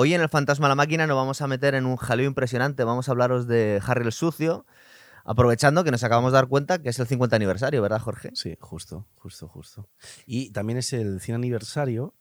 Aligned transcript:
hoy 0.00 0.14
en 0.14 0.22
el 0.22 0.30
Fantasma 0.30 0.66
la 0.66 0.74
Máquina 0.74 1.06
nos 1.06 1.14
vamos 1.16 1.42
a 1.42 1.46
meter 1.46 1.74
en 1.74 1.84
un 1.84 1.96
jaleo 1.96 2.26
impresionante. 2.26 2.84
Vamos 2.84 3.08
a 3.08 3.12
hablaros 3.12 3.46
de 3.46 3.82
Harry 3.86 4.06
el 4.06 4.12
Sucio, 4.12 4.64
aprovechando 5.26 5.84
que 5.84 5.90
nos 5.90 6.02
acabamos 6.04 6.32
de 6.32 6.36
dar 6.36 6.48
cuenta 6.48 6.80
que 6.80 6.88
es 6.88 6.98
el 6.98 7.06
50 7.06 7.36
aniversario, 7.36 7.82
¿verdad, 7.82 8.00
Jorge? 8.00 8.30
Sí, 8.32 8.56
justo, 8.60 9.06
justo, 9.16 9.46
justo. 9.46 9.90
Y 10.24 10.52
también 10.52 10.78
es 10.78 10.94
el 10.94 11.20
100 11.20 11.34
aniversario 11.36 12.14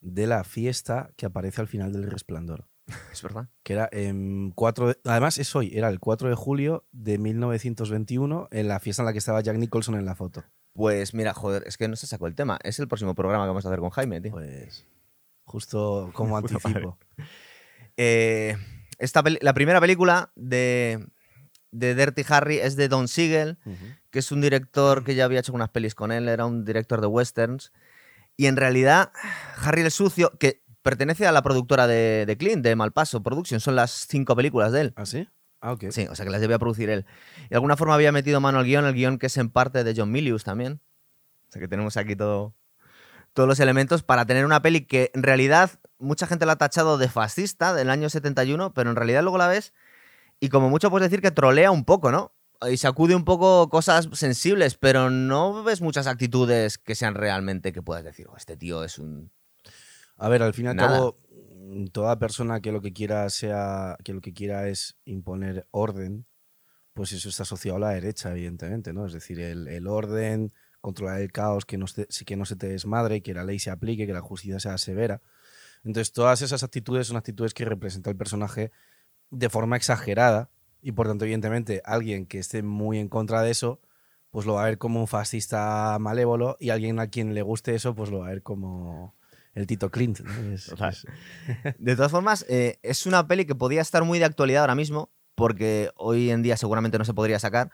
de 0.00 0.26
la 0.26 0.44
fiesta 0.44 1.12
que 1.16 1.24
aparece 1.24 1.62
al 1.62 1.66
final 1.66 1.92
del 1.94 2.10
Resplandor. 2.10 2.68
Es 3.10 3.22
verdad. 3.22 3.48
Que 3.62 3.72
era 3.72 3.88
en 3.90 4.50
4 4.54 4.88
de- 4.88 4.98
además 5.06 5.38
es 5.38 5.56
hoy, 5.56 5.72
era 5.74 5.88
el 5.88 6.00
4 6.00 6.28
de 6.28 6.34
julio 6.34 6.84
de 6.92 7.16
1921 7.16 8.48
en 8.50 8.68
la 8.68 8.80
fiesta 8.80 9.00
en 9.00 9.06
la 9.06 9.12
que 9.12 9.18
estaba 9.18 9.40
Jack 9.40 9.56
Nicholson 9.56 9.94
en 9.94 10.04
la 10.04 10.14
foto. 10.14 10.44
Pues 10.74 11.14
mira, 11.14 11.32
joder, 11.32 11.62
es 11.66 11.78
que 11.78 11.88
no 11.88 11.96
se 11.96 12.06
sacó 12.06 12.26
el 12.26 12.34
tema. 12.34 12.58
Es 12.62 12.78
el 12.80 12.88
próximo 12.88 13.14
programa 13.14 13.44
que 13.44 13.48
vamos 13.48 13.64
a 13.64 13.68
hacer 13.68 13.80
con 13.80 13.88
Jaime, 13.90 14.20
tío. 14.20 14.32
Pues 14.32 14.84
justo 15.54 16.10
como 16.14 16.36
anticipo. 16.36 16.98
Eh, 17.96 18.56
esta 18.98 19.22
la 19.40 19.54
primera 19.54 19.80
película 19.80 20.32
de, 20.34 21.06
de 21.70 21.94
Dirty 21.94 22.24
Harry 22.28 22.56
es 22.58 22.74
de 22.74 22.88
Don 22.88 23.06
Siegel, 23.06 23.56
que 24.10 24.18
es 24.18 24.32
un 24.32 24.40
director 24.40 25.04
que 25.04 25.14
ya 25.14 25.24
había 25.24 25.38
hecho 25.38 25.52
unas 25.52 25.68
pelis 25.68 25.94
con 25.94 26.10
él, 26.10 26.28
era 26.28 26.44
un 26.44 26.64
director 26.64 27.00
de 27.00 27.06
westerns. 27.06 27.72
Y 28.36 28.46
en 28.46 28.56
realidad, 28.56 29.12
Harry 29.58 29.82
el 29.82 29.92
Sucio, 29.92 30.32
que 30.40 30.64
pertenece 30.82 31.24
a 31.24 31.30
la 31.30 31.42
productora 31.42 31.86
de, 31.86 32.26
de 32.26 32.36
Clint, 32.36 32.64
de 32.64 32.74
Malpaso 32.74 33.22
Productions, 33.22 33.62
son 33.62 33.76
las 33.76 33.92
cinco 33.92 34.34
películas 34.34 34.72
de 34.72 34.80
él. 34.80 34.92
¿Ah, 34.96 35.06
sí? 35.06 35.28
Ah, 35.60 35.72
ok. 35.72 35.84
Sí, 35.90 36.08
o 36.10 36.16
sea 36.16 36.24
que 36.24 36.32
las 36.32 36.40
debía 36.40 36.58
producir 36.58 36.90
él. 36.90 37.06
Y 37.44 37.50
de 37.50 37.54
alguna 37.54 37.76
forma 37.76 37.94
había 37.94 38.10
metido 38.10 38.40
mano 38.40 38.58
al 38.58 38.64
guion, 38.64 38.86
el 38.86 38.94
guion 38.94 39.18
que 39.18 39.26
es 39.26 39.36
en 39.36 39.50
parte 39.50 39.84
de 39.84 39.94
John 39.96 40.10
Milius 40.10 40.42
también. 40.42 40.80
O 41.48 41.52
sea 41.52 41.60
que 41.60 41.68
tenemos 41.68 41.96
aquí 41.96 42.16
todo, 42.16 42.56
todos 43.34 43.48
los 43.48 43.60
elementos 43.60 44.02
para 44.02 44.24
tener 44.24 44.46
una 44.46 44.62
peli 44.62 44.86
que 44.86 45.10
en 45.12 45.22
realidad 45.22 45.70
mucha 45.98 46.26
gente 46.26 46.46
la 46.46 46.52
ha 46.52 46.56
tachado 46.56 46.98
de 46.98 47.08
fascista 47.08 47.74
del 47.74 47.90
año 47.90 48.08
71, 48.08 48.72
pero 48.72 48.90
en 48.90 48.96
realidad 48.96 49.22
luego 49.22 49.38
la 49.38 49.48
ves 49.48 49.74
y 50.40 50.48
como 50.48 50.70
mucho 50.70 50.90
puedes 50.90 51.10
decir 51.10 51.20
que 51.20 51.30
trolea 51.30 51.70
un 51.70 51.84
poco, 51.84 52.10
¿no? 52.10 52.32
Y 52.70 52.76
sacude 52.76 53.14
un 53.14 53.24
poco 53.24 53.68
cosas 53.68 54.08
sensibles, 54.12 54.76
pero 54.76 55.10
no 55.10 55.64
ves 55.64 55.80
muchas 55.82 56.06
actitudes 56.06 56.78
que 56.78 56.94
sean 56.94 57.14
realmente 57.14 57.72
que 57.72 57.82
puedas 57.82 58.04
decir, 58.04 58.26
"Oh, 58.30 58.36
este 58.36 58.56
tío 58.56 58.84
es 58.84 58.98
un... 58.98 59.30
A 60.16 60.28
ver, 60.28 60.42
al 60.42 60.54
fin 60.54 60.66
y 60.66 60.68
al 60.68 60.76
cabo, 60.76 61.18
mm, 61.30 61.86
toda 61.88 62.18
persona 62.18 62.60
que 62.60 62.72
lo 62.72 62.80
que 62.80 62.92
quiera 62.92 63.28
sea, 63.30 63.96
que 64.04 64.14
lo 64.14 64.20
que 64.20 64.32
quiera 64.32 64.68
es 64.68 64.96
imponer 65.04 65.66
orden, 65.72 66.26
pues 66.94 67.12
eso 67.12 67.28
está 67.28 67.42
asociado 67.42 67.76
a 67.78 67.80
la 67.80 67.90
derecha, 67.90 68.30
evidentemente, 68.30 68.92
¿no? 68.92 69.04
Es 69.06 69.12
decir, 69.12 69.40
el, 69.40 69.66
el 69.66 69.88
orden, 69.88 70.52
controlar 70.84 71.20
el 71.22 71.32
caos, 71.32 71.64
que 71.64 71.78
no, 71.78 71.86
se, 71.86 72.06
que 72.26 72.36
no 72.36 72.44
se 72.44 72.56
te 72.56 72.68
desmadre, 72.68 73.22
que 73.22 73.32
la 73.32 73.42
ley 73.42 73.58
se 73.58 73.70
aplique, 73.70 74.06
que 74.06 74.12
la 74.12 74.20
justicia 74.20 74.60
sea 74.60 74.76
severa. 74.76 75.22
Entonces, 75.82 76.12
todas 76.12 76.42
esas 76.42 76.62
actitudes 76.62 77.06
son 77.06 77.16
actitudes 77.16 77.54
que 77.54 77.64
representa 77.64 78.10
el 78.10 78.16
personaje 78.16 78.70
de 79.30 79.48
forma 79.48 79.76
exagerada 79.76 80.50
y, 80.82 80.92
por 80.92 81.08
tanto, 81.08 81.24
evidentemente, 81.24 81.80
alguien 81.86 82.26
que 82.26 82.38
esté 82.38 82.62
muy 82.62 82.98
en 82.98 83.08
contra 83.08 83.40
de 83.40 83.50
eso, 83.50 83.80
pues 84.30 84.44
lo 84.44 84.54
va 84.54 84.62
a 84.64 84.66
ver 84.66 84.76
como 84.76 85.00
un 85.00 85.06
fascista 85.06 85.96
malévolo 85.98 86.56
y 86.60 86.68
alguien 86.68 86.98
a 87.00 87.06
quien 87.08 87.32
le 87.34 87.40
guste 87.40 87.74
eso, 87.74 87.94
pues 87.94 88.10
lo 88.10 88.18
va 88.18 88.26
a 88.26 88.30
ver 88.30 88.42
como 88.42 89.14
el 89.54 89.66
Tito 89.66 89.90
Clint. 89.90 90.20
¿no? 90.20 90.52
Es- 90.52 90.66
Total. 90.68 90.92
es- 90.92 91.06
De 91.78 91.96
todas 91.96 92.10
formas, 92.12 92.44
eh, 92.50 92.78
es 92.82 93.06
una 93.06 93.26
peli 93.26 93.46
que 93.46 93.54
podía 93.54 93.80
estar 93.80 94.04
muy 94.04 94.18
de 94.18 94.26
actualidad 94.26 94.62
ahora 94.64 94.74
mismo, 94.74 95.10
porque 95.34 95.90
hoy 95.96 96.30
en 96.30 96.42
día 96.42 96.56
seguramente 96.58 96.98
no 96.98 97.04
se 97.06 97.14
podría 97.14 97.38
sacar. 97.38 97.70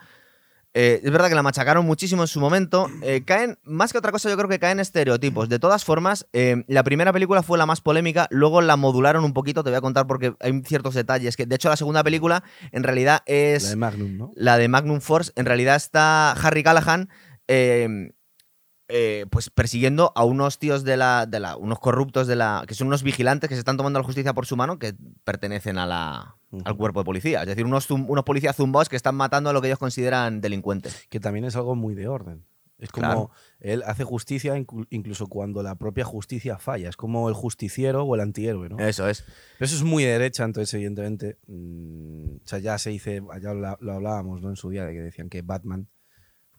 Eh, 0.72 1.00
es 1.02 1.10
verdad 1.10 1.28
que 1.28 1.34
la 1.34 1.42
machacaron 1.42 1.84
muchísimo 1.84 2.22
en 2.22 2.28
su 2.28 2.40
momento. 2.40 2.88
Eh, 3.02 3.24
caen, 3.24 3.58
más 3.64 3.92
que 3.92 3.98
otra 3.98 4.12
cosa, 4.12 4.30
yo 4.30 4.36
creo 4.36 4.48
que 4.48 4.58
caen 4.58 4.78
estereotipos. 4.78 5.48
De 5.48 5.58
todas 5.58 5.84
formas, 5.84 6.26
eh, 6.32 6.64
la 6.68 6.84
primera 6.84 7.12
película 7.12 7.42
fue 7.42 7.58
la 7.58 7.66
más 7.66 7.80
polémica, 7.80 8.28
luego 8.30 8.60
la 8.60 8.76
modularon 8.76 9.24
un 9.24 9.32
poquito, 9.32 9.64
te 9.64 9.70
voy 9.70 9.78
a 9.78 9.80
contar 9.80 10.06
porque 10.06 10.34
hay 10.40 10.62
ciertos 10.64 10.94
detalles. 10.94 11.36
que 11.36 11.46
De 11.46 11.56
hecho, 11.56 11.68
la 11.68 11.76
segunda 11.76 12.04
película 12.04 12.44
en 12.72 12.84
realidad 12.84 13.22
es 13.26 13.64
la 13.64 13.70
de 13.70 13.76
Magnum, 13.76 14.16
¿no? 14.16 14.30
la 14.36 14.58
de 14.58 14.68
Magnum 14.68 15.00
Force, 15.00 15.32
en 15.34 15.46
realidad 15.46 15.76
está 15.76 16.32
Harry 16.32 16.62
Callahan 16.62 17.08
eh, 18.90 19.26
pues 19.30 19.50
persiguiendo 19.50 20.12
a 20.14 20.24
unos 20.24 20.58
tíos 20.58 20.84
de 20.84 20.96
la, 20.96 21.26
de 21.26 21.40
la. 21.40 21.56
unos 21.56 21.78
corruptos 21.78 22.26
de 22.26 22.36
la. 22.36 22.64
que 22.66 22.74
son 22.74 22.88
unos 22.88 23.02
vigilantes 23.02 23.48
que 23.48 23.54
se 23.54 23.60
están 23.60 23.76
tomando 23.76 23.98
la 23.98 24.04
justicia 24.04 24.34
por 24.34 24.46
su 24.46 24.56
mano 24.56 24.78
que 24.78 24.94
pertenecen 25.24 25.78
a 25.78 25.86
la, 25.86 26.36
al 26.64 26.76
cuerpo 26.76 27.00
de 27.00 27.04
policía. 27.04 27.40
Es 27.42 27.46
decir, 27.46 27.64
unos, 27.64 27.90
unos 27.90 28.24
policías 28.24 28.56
zumbaos 28.56 28.88
que 28.88 28.96
están 28.96 29.14
matando 29.14 29.50
a 29.50 29.52
lo 29.52 29.60
que 29.60 29.68
ellos 29.68 29.78
consideran 29.78 30.40
delincuentes. 30.40 31.06
Que 31.08 31.20
también 31.20 31.44
es 31.44 31.56
algo 31.56 31.74
muy 31.74 31.94
de 31.94 32.08
orden. 32.08 32.44
Es 32.78 32.90
como 32.90 33.06
Claro. 33.06 33.30
él 33.60 33.82
hace 33.84 34.04
justicia 34.04 34.56
inclu- 34.56 34.86
incluso 34.88 35.26
cuando 35.26 35.62
la 35.62 35.74
propia 35.74 36.02
justicia 36.06 36.56
falla. 36.58 36.88
Es 36.88 36.96
como 36.96 37.28
el 37.28 37.34
justiciero 37.34 38.04
o 38.04 38.14
el 38.14 38.22
antihéroe, 38.22 38.70
¿no? 38.70 38.78
Eso 38.78 39.06
es. 39.06 39.22
Pero 39.58 39.66
eso 39.66 39.76
es 39.76 39.82
muy 39.82 40.02
de 40.04 40.12
derecha, 40.12 40.44
entonces, 40.44 40.72
evidentemente. 40.72 41.36
mm, 41.46 42.36
o 42.42 42.46
sea, 42.46 42.58
ya 42.58 42.78
se 42.78 42.88
dice, 42.88 43.20
ya 43.42 43.52
lo, 43.52 43.76
lo 43.80 43.92
hablábamos 43.92 44.40
¿no? 44.40 44.48
en 44.48 44.56
su 44.56 44.70
día, 44.70 44.86
de 44.86 44.94
que 44.94 45.00
decían 45.02 45.28
que 45.28 45.42
Batman, 45.42 45.88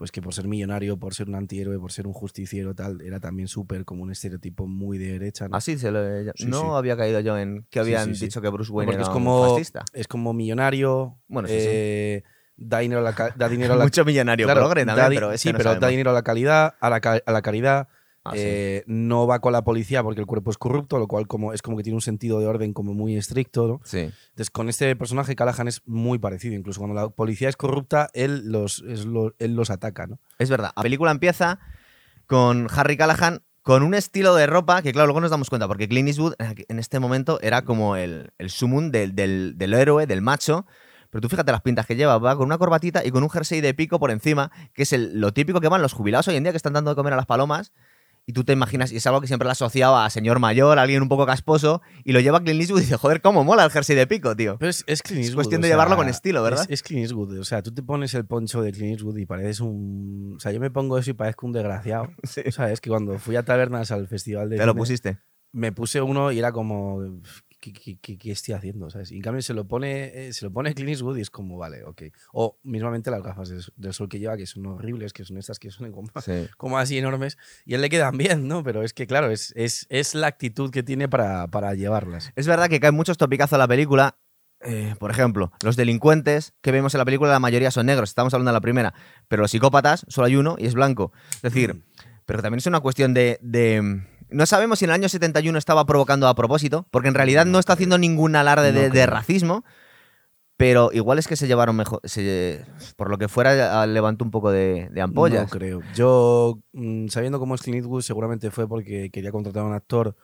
pues 0.01 0.11
que 0.11 0.19
por 0.19 0.33
ser 0.33 0.47
millonario, 0.47 0.97
por 0.97 1.13
ser 1.13 1.29
un 1.29 1.35
antihéroe, 1.35 1.77
por 1.77 1.91
ser 1.91 2.07
un 2.07 2.13
justiciero, 2.13 2.73
tal, 2.73 3.01
era 3.01 3.19
también 3.19 3.47
súper 3.47 3.85
como 3.85 4.01
un 4.01 4.09
estereotipo 4.09 4.65
muy 4.65 4.97
de 4.97 5.11
derecha. 5.11 5.47
¿no? 5.47 5.55
Así 5.55 5.77
se 5.77 5.91
lo. 5.91 6.01
Sí, 6.33 6.47
no 6.47 6.59
sí. 6.59 6.67
había 6.73 6.97
caído 6.97 7.19
yo 7.19 7.37
en 7.37 7.67
que 7.69 7.79
habían 7.79 8.15
sí, 8.15 8.25
dicho 8.25 8.41
que 8.41 8.49
Bruce 8.49 8.71
Wayne 8.71 8.87
Porque 8.93 8.95
era 8.95 9.03
es 9.03 9.09
como, 9.13 9.43
un 9.43 9.49
fascista. 9.51 9.85
es 9.93 10.07
como 10.07 10.33
millonario, 10.33 11.19
Bueno, 11.27 11.47
eh, 11.51 12.23
da 12.57 12.79
dinero 12.79 13.01
a 13.01 13.11
la, 13.11 13.33
da 13.35 13.47
dinero 13.47 13.75
a 13.75 13.77
la 13.77 13.83
Mucho 13.83 14.03
millonario 14.03 14.47
Claro, 14.47 14.61
progre 14.61 14.87
también, 14.87 15.09
pero 15.09 15.31
ese 15.33 15.43
sí, 15.43 15.51
no 15.51 15.59
pero 15.59 15.75
da 15.75 15.87
dinero 15.89 16.09
a 16.09 16.13
la 16.13 16.23
calidad, 16.23 16.73
a 16.79 16.89
la, 16.89 17.21
a 17.23 17.31
la 17.31 17.41
caridad. 17.43 17.87
Ah, 18.23 18.33
sí. 18.33 18.39
eh, 18.43 18.83
no 18.85 19.25
va 19.25 19.39
con 19.39 19.51
la 19.51 19.63
policía 19.63 20.03
porque 20.03 20.19
el 20.21 20.27
cuerpo 20.27 20.51
es 20.51 20.57
corrupto, 20.59 20.99
lo 20.99 21.07
cual 21.07 21.25
como, 21.27 21.53
es 21.53 21.61
como 21.63 21.75
que 21.77 21.83
tiene 21.83 21.95
un 21.95 22.01
sentido 22.01 22.39
de 22.39 22.45
orden 22.45 22.71
como 22.73 22.93
muy 22.93 23.17
estricto. 23.17 23.67
¿no? 23.67 23.81
Sí. 23.83 23.97
Entonces, 24.29 24.51
con 24.51 24.69
este 24.69 24.95
personaje, 24.95 25.35
Callahan 25.35 25.67
es 25.67 25.81
muy 25.87 26.19
parecido. 26.19 26.53
Incluso 26.55 26.79
cuando 26.81 26.93
la 26.99 27.09
policía 27.09 27.49
es 27.49 27.57
corrupta, 27.57 28.09
él 28.13 28.51
los, 28.51 28.83
es 28.87 29.05
lo- 29.05 29.33
él 29.39 29.55
los 29.55 29.69
ataca. 29.71 30.05
¿no? 30.07 30.19
Es 30.37 30.49
verdad. 30.51 30.71
La 30.75 30.83
película 30.83 31.09
empieza 31.11 31.59
con 32.27 32.67
Harry 32.75 32.97
Callahan 32.97 33.41
con 33.63 33.83
un 33.83 33.93
estilo 33.93 34.33
de 34.35 34.47
ropa 34.47 34.81
que, 34.81 34.91
claro, 34.91 35.07
luego 35.07 35.21
nos 35.21 35.29
damos 35.31 35.49
cuenta, 35.49 35.67
porque 35.67 35.87
Clint 35.87 36.07
Eastwood 36.07 36.33
en 36.39 36.79
este 36.79 36.99
momento 36.99 37.39
era 37.41 37.63
como 37.63 37.95
el, 37.95 38.31
el 38.39 38.49
sumum 38.49 38.89
del, 38.89 39.13
del- 39.15 39.53
del 39.57 39.73
héroe, 39.73 40.07
del 40.07 40.21
macho. 40.21 40.65
Pero 41.11 41.21
tú 41.21 41.29
fíjate 41.29 41.51
las 41.51 41.61
pintas 41.61 41.85
que 41.85 41.95
lleva, 41.95 42.17
va 42.19 42.35
con 42.37 42.45
una 42.45 42.57
corbatita 42.57 43.05
y 43.05 43.11
con 43.11 43.21
un 43.21 43.29
jersey 43.29 43.59
de 43.61 43.73
pico 43.73 43.99
por 43.99 44.11
encima, 44.11 44.49
que 44.73 44.83
es 44.83 44.93
el- 44.93 45.19
lo 45.19 45.33
típico 45.33 45.59
que 45.59 45.67
van 45.67 45.81
los 45.81 45.93
jubilados 45.93 46.27
hoy 46.29 46.37
en 46.37 46.43
día 46.43 46.53
que 46.53 46.57
están 46.57 46.73
dando 46.73 46.91
de 46.91 46.95
comer 46.95 47.13
a 47.13 47.17
las 47.17 47.25
palomas. 47.25 47.73
Y 48.31 48.33
tú 48.33 48.45
te 48.45 48.53
imaginas, 48.53 48.93
y 48.93 48.95
es 48.95 49.05
algo 49.07 49.19
que 49.19 49.27
siempre 49.27 49.45
lo 49.45 49.51
asociaba 49.51 50.05
a 50.05 50.09
señor 50.09 50.39
mayor, 50.39 50.79
a 50.79 50.83
alguien 50.83 51.01
un 51.01 51.09
poco 51.09 51.25
casposo, 51.25 51.81
y 52.05 52.13
lo 52.13 52.21
lleva 52.21 52.39
Clint 52.39 52.61
Eastwood 52.61 52.79
y 52.79 52.83
dice, 52.83 52.95
joder, 52.95 53.19
cómo 53.19 53.43
mola 53.43 53.65
el 53.65 53.71
jersey 53.71 53.93
de 53.93 54.07
pico, 54.07 54.37
tío. 54.37 54.55
Pero 54.57 54.69
es, 54.69 54.85
es 54.87 55.01
Clint 55.01 55.19
Es 55.19 55.25
Eastwood, 55.27 55.43
cuestión 55.43 55.59
o 55.59 55.63
de 55.63 55.67
sea, 55.67 55.73
llevarlo 55.75 55.97
con 55.97 56.07
estilo, 56.07 56.41
¿verdad? 56.41 56.63
Es, 56.63 56.75
es 56.75 56.81
Clint 56.81 57.03
Eastwood. 57.03 57.39
O 57.39 57.43
sea, 57.43 57.61
tú 57.61 57.73
te 57.73 57.83
pones 57.83 58.13
el 58.13 58.25
poncho 58.25 58.61
de 58.61 58.71
Clint 58.71 58.93
Eastwood 58.93 59.17
y 59.17 59.25
pareces 59.25 59.59
un. 59.59 60.35
O 60.37 60.39
sea, 60.39 60.53
yo 60.53 60.61
me 60.61 60.71
pongo 60.71 60.97
eso 60.97 61.11
y 61.11 61.13
parezco 61.13 61.45
un 61.45 61.51
desgraciado. 61.51 62.07
Sí. 62.23 62.41
O 62.47 62.51
sea, 62.53 62.71
es 62.71 62.79
que 62.79 62.89
cuando 62.89 63.19
fui 63.19 63.35
a 63.35 63.43
Tabernas 63.43 63.91
al 63.91 64.07
festival 64.07 64.49
de. 64.49 64.55
Te 64.55 64.65
lo 64.65 64.75
pusiste. 64.75 65.19
me 65.51 65.73
puse 65.73 65.99
uno 66.01 66.31
y 66.31 66.39
era 66.39 66.53
como 66.53 67.01
¿qué, 67.61 67.71
qué- 67.71 67.97
qué- 68.01 68.17
qué 68.17 68.31
estoy 68.31 68.53
haciendo? 68.55 68.89
¿sabes? 68.89 69.11
Y 69.11 69.15
en 69.15 69.21
cambio 69.21 69.41
se 69.41 69.53
lo 69.53 69.65
pone 69.65 70.27
eh, 70.27 70.33
se 70.33 70.43
lo 70.43 70.51
pone 70.51 70.73
Clint 70.73 70.89
Eastwood 70.89 71.15
y 71.17 71.21
es 71.21 71.29
como 71.29 71.57
vale, 71.57 71.85
ok. 71.85 72.01
O 72.33 72.59
mismamente 72.63 73.09
las 73.11 73.21
gafas 73.23 73.47
de- 73.47 73.61
del 73.77 73.93
sol 73.93 74.09
que 74.09 74.19
lleva 74.19 74.35
que 74.35 74.45
son 74.47 74.65
horribles, 74.65 75.13
que 75.13 75.23
son 75.23 75.37
estas 75.37 75.59
que 75.59 75.71
son 75.71 75.89
como, 75.93 76.09
Sí. 76.21 76.31
como 76.57 76.77
así 76.77 76.97
enormes 76.97 77.37
y 77.65 77.73
a 77.73 77.75
él 77.77 77.81
le 77.81 77.89
quedan 77.89 78.17
bien, 78.17 78.47
¿no? 78.49 78.63
Pero 78.63 78.83
es 78.83 78.93
que 78.93 79.07
claro, 79.07 79.31
es, 79.31 79.53
es, 79.55 79.85
es 79.89 80.15
la 80.15 80.27
actitud 80.27 80.71
que 80.71 80.83
tiene 80.83 81.07
para, 81.07 81.47
para 81.47 81.73
llevarlas. 81.75 82.33
Es 82.35 82.47
verdad 82.47 82.67
que 82.67 82.79
caen 82.81 82.95
muchos 82.95 83.17
topicazos 83.17 83.53
en 83.53 83.59
la 83.59 83.67
película. 83.69 84.17
Eh, 84.63 84.93
por 84.99 85.09
ejemplo, 85.09 85.51
los 85.63 85.75
delincuentes 85.75 86.53
que 86.61 86.71
vemos 86.71 86.93
en 86.93 86.99
la 86.99 87.05
película, 87.05 87.31
la 87.31 87.39
mayoría 87.39 87.71
son 87.71 87.87
negros, 87.87 88.09
estamos 88.09 88.31
hablando 88.33 88.49
de 88.51 88.53
la 88.53 88.61
primera, 88.61 88.93
pero 89.27 89.41
los 89.41 89.49
psicópatas 89.51 90.05
solo 90.07 90.27
hay 90.27 90.35
uno 90.35 90.55
y 90.59 90.67
es 90.67 90.75
blanco. 90.75 91.11
Es 91.35 91.41
decir, 91.41 91.81
pero 92.27 92.41
también 92.43 92.59
es 92.59 92.67
una 92.67 92.79
cuestión 92.79 93.13
de, 93.15 93.39
de- 93.41 94.03
No 94.31 94.45
sabemos 94.45 94.79
si 94.79 94.85
en 94.85 94.91
el 94.91 94.95
año 94.95 95.09
71 95.09 95.57
estaba 95.57 95.85
provocando 95.85 96.27
a 96.27 96.35
propósito, 96.35 96.87
porque 96.91 97.07
en 97.09 97.13
realidad 97.15 97.45
no, 97.45 97.53
No 97.53 97.59
está 97.59 97.73
haciendo 97.73 97.97
ningún 97.97 98.35
alarde 98.35 98.71
No 98.71 98.89
de, 98.93 99.05
racismo, 99.05 99.63
pero 100.57 100.91
igual 100.93 101.19
es 101.19 101.27
que 101.27 101.35
se 101.35 101.47
llevaron 101.47 101.75
mejor. 101.75 101.99
se- 102.03 102.63
por 102.95 103.09
lo 103.09 103.17
que 103.17 103.27
fuera, 103.27 103.85
levantó 103.87 104.23
un 104.25 104.31
poco 104.31 104.51
de, 104.51 104.89
de 104.91 105.01
ampollas. 105.01 105.43
No 105.43 105.49
creo. 105.49 105.81
Yo, 105.93 106.59
mm, 106.73 107.07
sabiendo 107.07 107.39
cómo 107.39 107.55
es 107.55 107.61
Clint 107.61 107.77
Eastwood, 107.77 108.01
seguramente 108.01 108.51
fue 108.51 108.67
porque 108.67 109.09
quería 109.11 109.31
contratar 109.31 109.63
a 109.63 109.65
un 109.67 109.73
actor 109.73 110.15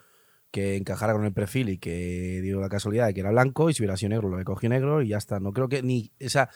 que 0.52 0.78
encajara 0.78 1.14
con 1.14 1.26
el 1.26 1.34
perfil 1.34 1.70
y 1.70 1.78
que 1.78 2.40
dio 2.42 2.62
la 2.62 2.70
casualidad 2.70 3.08
de 3.08 3.14
que 3.14 3.20
era 3.20 3.32
blanco 3.32 3.70
y 3.70 3.74
si 3.74 3.82
hubiera 3.84 3.98
sido 3.98 4.10
negro 4.12 4.30
lo 4.30 4.36
había 4.36 4.46
cogido 4.46 4.70
negro 4.70 5.02
y 5.02 5.10
ya 5.10 5.18
está. 5.18 5.40
No 5.40 5.52
creo 5.52 5.68
que 5.68 5.84
ni. 5.84 6.14
O 6.26 6.30
sea, 6.30 6.50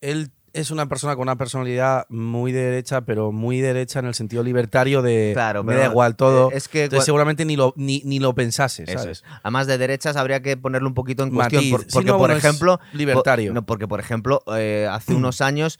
él 0.00 0.30
es 0.52 0.70
una 0.70 0.88
persona 0.88 1.14
con 1.14 1.22
una 1.22 1.36
personalidad 1.36 2.06
muy 2.08 2.52
de 2.52 2.60
derecha, 2.62 3.02
pero 3.02 3.32
muy 3.32 3.60
derecha 3.60 3.98
en 3.98 4.06
el 4.06 4.14
sentido 4.14 4.42
libertario 4.42 5.02
de. 5.02 5.30
Claro, 5.34 5.64
me 5.64 5.74
da 5.74 5.86
igual 5.86 6.16
todo. 6.16 6.50
eh, 6.50 6.56
Es 6.56 6.68
que 6.68 6.84
Entonces, 6.84 7.04
seguramente 7.04 7.44
ni 7.44 7.56
lo, 7.56 7.72
ni, 7.76 8.02
ni 8.04 8.18
lo 8.18 8.34
pensase, 8.34 8.84
Eso 8.84 8.98
¿sabes? 8.98 9.18
es. 9.18 9.24
Además 9.42 9.66
de 9.66 9.78
derechas, 9.78 10.16
habría 10.16 10.40
que 10.42 10.56
ponerlo 10.56 10.88
un 10.88 10.94
poquito 10.94 11.22
en 11.22 11.30
cuestión. 11.30 11.60
Matiz. 11.62 11.70
por- 11.72 11.80
Sí, 11.82 11.88
porque, 11.92 12.06
no, 12.06 12.12
por 12.14 12.18
bueno, 12.28 12.36
ejemplo. 12.36 12.80
libertario. 12.92 13.52
no, 13.52 13.64
porque, 13.66 13.86
por 13.88 14.00
ejemplo, 14.00 14.42
eh, 14.56 14.88
hace 14.90 15.14
unos 15.14 15.40
años 15.40 15.78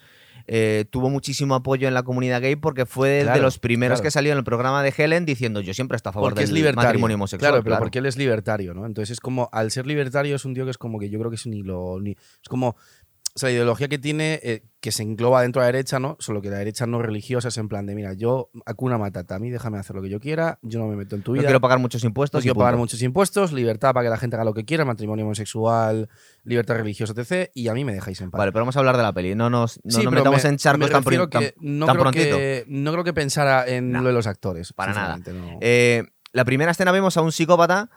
eh, 0.50 0.86
tuvo 0.90 1.10
muchísimo 1.10 1.54
apoyo 1.54 1.88
en 1.88 1.92
la 1.92 2.04
comunidad 2.04 2.40
gay 2.40 2.56
porque 2.56 2.86
fue 2.86 3.22
de 3.22 3.38
los 3.38 3.58
primeros 3.58 3.98
claro. 3.98 4.06
que 4.06 4.10
salió 4.10 4.32
en 4.32 4.38
el 4.38 4.44
programa 4.44 4.82
de 4.82 4.94
Helen 4.96 5.26
diciendo 5.26 5.60
yo 5.60 5.74
siempre 5.74 5.96
estoy 5.96 6.08
a 6.08 6.12
favor 6.14 6.32
Porque 6.34 6.46
del 6.46 6.74
matrimonio 6.74 7.16
homosexual. 7.16 7.50
Claro, 7.52 7.62
pero 7.62 7.76
porque 7.78 7.98
él 7.98 8.06
es 8.06 8.16
libertario, 8.16 8.72
¿no? 8.72 8.86
Entonces 8.86 9.10
es 9.12 9.20
como, 9.20 9.50
al 9.52 9.70
ser 9.70 9.86
libertario 9.86 10.34
es 10.34 10.46
un 10.46 10.54
tío 10.54 10.64
que 10.64 10.70
es 10.70 10.78
como 10.78 10.98
que 10.98 11.10
yo 11.10 11.18
creo 11.18 11.28
que 11.30 11.36
es 11.36 11.46
ni 11.46 11.62
lo... 11.62 12.00
Ni, 12.00 12.12
es 12.12 12.48
como, 12.48 12.76
o 13.38 13.40
sea, 13.40 13.50
la 13.50 13.54
ideología 13.54 13.86
que 13.86 13.98
tiene, 13.98 14.40
eh, 14.42 14.64
que 14.80 14.90
se 14.90 15.04
engloba 15.04 15.42
dentro 15.42 15.62
de 15.62 15.68
la 15.68 15.72
derecha, 15.72 16.00
¿no? 16.00 16.16
Solo 16.18 16.42
que 16.42 16.50
la 16.50 16.58
derecha 16.58 16.86
no 16.88 17.00
religiosa 17.00 17.48
es 17.48 17.56
en 17.58 17.68
plan 17.68 17.86
de, 17.86 17.94
mira, 17.94 18.14
yo, 18.14 18.50
Hakuna 18.66 18.98
Matata, 18.98 19.36
a 19.36 19.38
mí 19.38 19.48
déjame 19.48 19.78
hacer 19.78 19.94
lo 19.94 20.02
que 20.02 20.08
yo 20.10 20.18
quiera, 20.18 20.58
yo 20.62 20.80
no 20.80 20.88
me 20.88 20.96
meto 20.96 21.14
en 21.14 21.22
tu 21.22 21.30
No 21.30 21.34
vida. 21.34 21.44
quiero 21.44 21.60
pagar 21.60 21.78
muchos 21.78 22.02
impuestos. 22.02 22.40
no 22.40 22.42
quiero 22.42 22.56
pagar 22.56 22.76
muchos 22.76 23.00
impuestos, 23.02 23.52
libertad 23.52 23.94
para 23.94 24.06
que 24.06 24.10
la 24.10 24.16
gente 24.16 24.34
haga 24.34 24.44
lo 24.44 24.54
que 24.54 24.64
quiera, 24.64 24.84
matrimonio 24.84 25.24
homosexual, 25.24 26.08
libertad 26.42 26.74
religiosa, 26.76 27.14
etc. 27.16 27.50
Y 27.54 27.68
a 27.68 27.74
mí 27.74 27.84
me 27.84 27.94
dejáis 27.94 28.20
en 28.20 28.30
paz. 28.32 28.38
Vale, 28.40 28.50
pero 28.52 28.62
vamos 28.64 28.74
a 28.76 28.80
hablar 28.80 28.96
de 28.96 29.02
la 29.04 29.12
peli. 29.12 29.34
No 29.36 29.50
nos, 29.50 29.80
no 29.84 29.98
Sí, 29.98 30.02
nos 30.04 30.12
metamos 30.12 30.42
me- 30.42 30.50
en 30.50 30.56
charcos 30.56 30.88
me 30.88 30.92
tan, 30.92 31.02
pron- 31.02 31.04
refiero 31.04 31.28
tan- 31.28 31.42
que 31.42 31.54
no 31.60 31.86
tan 31.86 31.94
creo 31.96 32.02
prontito. 32.02 32.36
que 32.36 32.64
no 32.66 32.90
creo 32.92 33.04
que 33.04 33.12
pensara 33.14 33.66
en 33.68 33.92
No, 33.92 34.00
lo 34.02 34.08
de 34.08 34.14
los 34.14 34.26
actores. 34.26 34.72
para 34.72 34.92
nada. 34.92 35.16
no. 35.18 35.58
Eh, 35.60 36.02
la 36.32 36.44
primera 36.44 36.70
escena 36.72 36.92
vemos 36.92 37.16
a 37.16 37.22
un 37.22 37.32
psicópata 37.32 37.88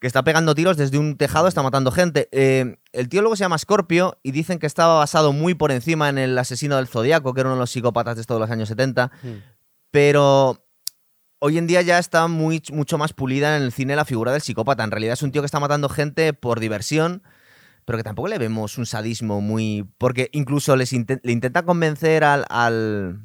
que 0.00 0.06
está 0.06 0.22
pegando 0.22 0.54
tiros 0.54 0.76
desde 0.76 0.98
un 0.98 1.16
tejado, 1.16 1.48
está 1.48 1.62
matando 1.62 1.90
gente. 1.90 2.28
Eh, 2.30 2.76
el 2.92 3.08
tío 3.08 3.20
luego 3.20 3.36
se 3.36 3.44
llama 3.44 3.58
Scorpio 3.58 4.18
y 4.22 4.30
dicen 4.30 4.58
que 4.58 4.66
estaba 4.66 4.98
basado 4.98 5.32
muy 5.32 5.54
por 5.54 5.72
encima 5.72 6.08
en 6.08 6.18
el 6.18 6.38
asesino 6.38 6.76
del 6.76 6.86
Zodíaco, 6.86 7.34
que 7.34 7.40
era 7.40 7.48
uno 7.48 7.56
de 7.56 7.60
los 7.60 7.70
psicópatas 7.70 8.16
de 8.16 8.22
de 8.22 8.40
los 8.40 8.50
años 8.50 8.68
70. 8.68 9.10
Hmm. 9.22 9.28
Pero 9.90 10.64
hoy 11.40 11.58
en 11.58 11.66
día 11.66 11.82
ya 11.82 11.98
está 11.98 12.28
muy, 12.28 12.62
mucho 12.72 12.98
más 12.98 13.12
pulida 13.12 13.56
en 13.56 13.62
el 13.62 13.72
cine 13.72 13.96
la 13.96 14.04
figura 14.04 14.32
del 14.32 14.40
psicópata. 14.40 14.84
En 14.84 14.90
realidad 14.90 15.14
es 15.14 15.22
un 15.22 15.32
tío 15.32 15.42
que 15.42 15.46
está 15.46 15.58
matando 15.60 15.88
gente 15.88 16.32
por 16.32 16.60
diversión, 16.60 17.22
pero 17.84 17.96
que 17.96 18.04
tampoco 18.04 18.28
le 18.28 18.38
vemos 18.38 18.78
un 18.78 18.86
sadismo 18.86 19.40
muy... 19.40 19.88
Porque 19.98 20.28
incluso 20.32 20.76
les 20.76 20.92
le 20.92 21.32
intenta 21.32 21.64
convencer 21.64 22.22
al, 22.22 22.44
al, 22.50 23.20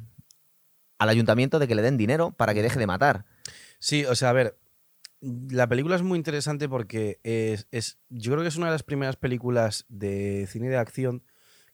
al 0.98 1.08
ayuntamiento 1.08 1.60
de 1.60 1.68
que 1.68 1.74
le 1.74 1.82
den 1.82 1.98
dinero 1.98 2.32
para 2.32 2.52
que 2.52 2.62
deje 2.62 2.78
de 2.80 2.86
matar. 2.86 3.26
Sí, 3.78 4.04
o 4.06 4.14
sea, 4.14 4.30
a 4.30 4.32
ver, 4.32 4.56
la 5.24 5.66
película 5.66 5.96
es 5.96 6.02
muy 6.02 6.18
interesante 6.18 6.68
porque 6.68 7.18
es, 7.22 7.98
yo 8.10 8.32
creo 8.32 8.42
que 8.42 8.48
es 8.48 8.56
una 8.56 8.66
de 8.66 8.72
las 8.72 8.82
primeras 8.82 9.16
películas 9.16 9.86
de 9.88 10.46
cine 10.50 10.68
de 10.68 10.76
acción 10.76 11.22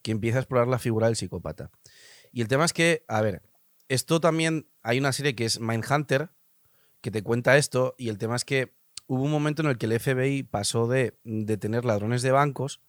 que 0.03 0.13
empieza 0.13 0.39
a 0.39 0.43
explorar 0.43 0.69
la 0.69 0.79
figura 0.79 1.07
del 1.07 1.17
psicópata. 1.17 1.71
Y 2.33 2.43
el 2.43 2.49
tema 2.49 2.65
es 2.65 2.73
que, 2.73 3.05
a 3.09 3.21
ver, 3.21 3.43
esto 3.89 4.21
también, 4.21 4.69
hay 4.83 4.99
una 4.99 5.13
serie 5.13 5.35
que 5.35 5.45
es 5.45 5.61
Mindhunter, 5.61 6.31
que 7.01 7.11
te 7.11 7.23
cuenta 7.23 7.57
esto, 7.57 7.95
y 7.99 8.09
el 8.09 8.19
tema 8.19 8.37
es 8.37 8.45
que 8.45 8.73
hubo 9.07 9.25
un 9.25 9.33
momento 9.33 9.63
en 9.63 9.69
el 9.69 9.79
que 9.79 9.87
el 9.87 9.99
FBI 9.99 10.45
pasó 10.45 10.87
de 10.87 11.19
detener 11.25 11.85
ladrones 11.85 12.23
de 12.23 12.31
bancos 12.31 12.81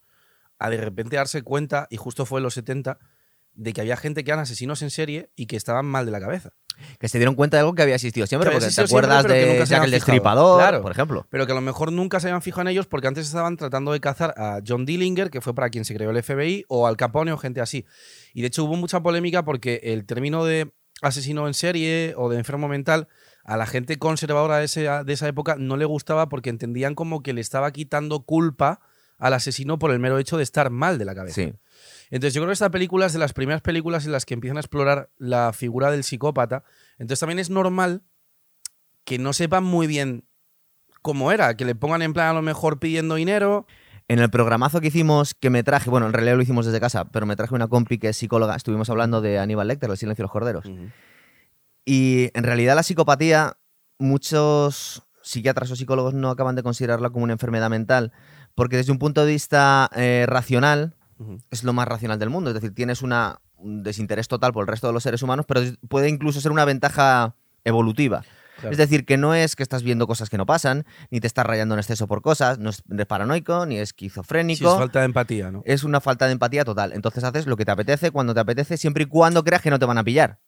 a 0.59 0.69
de 0.69 0.77
repente 0.77 1.15
darse 1.15 1.41
cuenta, 1.41 1.87
y 1.89 1.97
justo 1.97 2.25
fue 2.27 2.39
en 2.39 2.43
los 2.43 2.53
70, 2.53 2.99
de 3.53 3.73
que 3.73 3.81
había 3.81 3.97
gente 3.97 4.23
que 4.23 4.31
eran 4.31 4.41
asesinos 4.41 4.81
en 4.81 4.89
serie 4.89 5.29
y 5.35 5.45
que 5.47 5.55
estaban 5.57 5.85
mal 5.85 6.05
de 6.05 6.11
la 6.11 6.19
cabeza. 6.19 6.53
Que 6.99 7.09
se 7.09 7.19
dieron 7.19 7.35
cuenta 7.35 7.57
de 7.57 7.61
algo 7.61 7.75
que 7.75 7.81
había 7.83 7.95
existido 7.95 8.25
siempre, 8.25 8.49
Que 8.49 8.53
porque 8.55 8.65
te 8.65 8.69
existido 8.69 8.85
acuerdas 8.97 9.23
de 9.25 9.63
Jack 9.67 9.83
el. 9.83 9.91
Destripador, 9.91 10.59
Claro. 10.59 10.81
por 10.81 10.91
ejemplo. 10.91 11.27
pero 11.29 11.45
que 11.45 11.51
a 11.51 11.55
lo 11.55 11.61
mejor 11.61 11.91
nunca 11.91 12.19
se 12.19 12.27
habían 12.27 12.41
fijado 12.41 12.61
en 12.63 12.67
ellos 12.69 12.87
porque 12.87 13.07
antes 13.07 13.27
estaban 13.27 13.57
tratando 13.57 13.91
de 13.91 13.99
cazar 13.99 14.33
a 14.37 14.61
John 14.65 14.85
Dillinger, 14.85 15.29
que 15.29 15.41
fue 15.41 15.53
para 15.53 15.69
quien 15.69 15.85
se 15.85 15.93
creó 15.93 16.09
el 16.11 16.23
FBI, 16.23 16.65
o 16.69 16.87
Al 16.87 16.97
Capone 16.97 17.31
o 17.33 17.37
gente 17.37 17.61
así. 17.61 17.85
Y 18.33 18.41
de 18.41 18.47
hecho 18.47 18.63
hubo 18.63 18.75
mucha 18.77 19.01
polémica 19.01 19.43
porque 19.43 19.79
el 19.83 20.05
término 20.05 20.43
de 20.45 20.71
asesino 21.01 21.47
en 21.47 21.53
serie 21.53 22.13
o 22.17 22.29
de 22.29 22.37
enfermo 22.37 22.67
mental 22.67 23.07
a 23.43 23.57
la 23.57 23.65
gente 23.65 23.97
conservadora 23.97 24.57
de, 24.57 24.65
ese- 24.65 24.87
de 25.03 25.13
esa 25.13 25.27
época 25.27 25.55
no 25.57 25.75
le 25.75 25.85
gustaba 25.85 26.29
porque 26.29 26.49
entendían 26.51 26.95
como 26.95 27.21
que 27.21 27.33
le 27.33 27.41
estaba 27.41 27.71
quitando 27.71 28.23
culpa 28.23 28.79
al 29.21 29.35
asesino 29.35 29.79
por 29.79 29.91
el 29.91 29.99
mero 29.99 30.17
hecho 30.17 30.35
de 30.35 30.43
estar 30.43 30.71
mal 30.71 30.97
de 30.97 31.05
la 31.05 31.13
cabeza. 31.13 31.35
Sí. 31.35 31.53
Entonces 32.09 32.33
yo 32.33 32.41
creo 32.41 32.49
que 32.49 32.53
esta 32.53 32.71
película 32.71 33.05
es 33.05 33.13
de 33.13 33.19
las 33.19 33.33
primeras 33.33 33.61
películas 33.61 34.05
en 34.05 34.11
las 34.11 34.25
que 34.25 34.33
empiezan 34.33 34.57
a 34.57 34.61
explorar 34.61 35.11
la 35.17 35.53
figura 35.53 35.91
del 35.91 36.03
psicópata. 36.03 36.63
Entonces 36.97 37.19
también 37.19 37.37
es 37.37 37.51
normal 37.51 38.01
que 39.05 39.19
no 39.19 39.31
sepan 39.31 39.63
muy 39.63 39.85
bien 39.85 40.25
cómo 41.03 41.31
era, 41.31 41.55
que 41.55 41.65
le 41.65 41.75
pongan 41.75 42.01
en 42.01 42.13
plan 42.13 42.29
a 42.29 42.33
lo 42.33 42.41
mejor 42.41 42.79
pidiendo 42.79 43.15
dinero. 43.15 43.67
En 44.07 44.19
el 44.19 44.29
programazo 44.31 44.81
que 44.81 44.87
hicimos, 44.87 45.35
que 45.35 45.51
me 45.51 45.63
traje, 45.63 45.91
bueno, 45.91 46.07
en 46.07 46.13
realidad 46.13 46.35
lo 46.35 46.41
hicimos 46.41 46.65
desde 46.65 46.79
casa, 46.79 47.05
pero 47.05 47.27
me 47.27 47.35
traje 47.35 47.53
una 47.53 47.67
compi 47.67 47.99
que 47.99 48.09
es 48.09 48.17
psicóloga, 48.17 48.55
estuvimos 48.55 48.89
hablando 48.89 49.21
de 49.21 49.37
Aníbal 49.37 49.67
Lecter, 49.67 49.89
El 49.89 49.97
silencio 49.97 50.23
de 50.23 50.25
los 50.25 50.31
corderos. 50.31 50.65
Y 51.85 52.31
en 52.33 52.43
realidad 52.43 52.75
la 52.75 52.83
psicopatía, 52.83 53.57
muchos 53.99 55.03
psiquiatras 55.23 55.69
o 55.71 55.75
psicólogos 55.75 56.13
no 56.13 56.29
acaban 56.29 56.55
de 56.55 56.63
considerarla 56.63 57.09
como 57.11 57.23
una 57.23 57.33
enfermedad 57.33 57.69
mental, 57.69 58.11
porque 58.55 58.77
desde 58.77 58.91
un 58.91 58.99
punto 58.99 59.25
de 59.25 59.31
vista 59.31 59.89
eh, 59.95 60.25
racional 60.27 60.95
es 61.51 61.63
lo 61.63 61.73
más 61.73 61.87
racional 61.87 62.17
del 62.19 62.29
mundo. 62.29 62.49
Es 62.49 62.55
decir, 62.55 62.73
tienes 62.73 63.01
una, 63.01 63.41
un 63.55 63.83
desinterés 63.83 64.27
total 64.27 64.53
por 64.53 64.63
el 64.63 64.67
resto 64.67 64.87
de 64.87 64.93
los 64.93 65.03
seres 65.03 65.21
humanos, 65.21 65.45
pero 65.47 65.61
puede 65.87 66.09
incluso 66.09 66.41
ser 66.41 66.51
una 66.51 66.65
ventaja 66.65 67.35
evolutiva. 67.63 68.23
Claro. 68.55 68.71
Es 68.71 68.77
decir, 68.77 69.05
que 69.05 69.17
no 69.17 69.33
es 69.33 69.55
que 69.55 69.63
estás 69.63 69.81
viendo 69.81 70.05
cosas 70.05 70.29
que 70.29 70.37
no 70.37 70.45
pasan, 70.45 70.85
ni 71.09 71.19
te 71.19 71.27
estás 71.27 71.45
rayando 71.45 71.73
en 71.75 71.79
exceso 71.79 72.07
por 72.07 72.21
cosas, 72.21 72.59
no 72.59 72.69
es 72.69 72.83
paranoico, 73.07 73.65
ni 73.65 73.75
Sí, 73.75 73.81
esquizofrénico. 73.81 74.71
es 74.71 74.77
falta 74.79 74.99
de 74.99 75.05
empatía, 75.05 75.51
¿no? 75.51 75.63
es 75.65 75.83
una 75.83 75.99
falta 75.99 76.25
de 76.27 76.33
empatía 76.33 76.63
total. 76.63 76.93
Entonces 76.93 77.23
haces 77.23 77.47
lo 77.47 77.57
que 77.57 77.65
te 77.65 77.71
apetece, 77.71 78.11
cuando 78.11 78.33
te 78.33 78.39
apetece, 78.39 78.77
siempre 78.77 79.03
y 79.03 79.07
cuando 79.07 79.43
creas 79.43 79.61
que 79.63 79.69
no 79.71 79.79
te 79.79 79.85
van 79.85 79.97
a 79.97 80.03
pillar. 80.03 80.39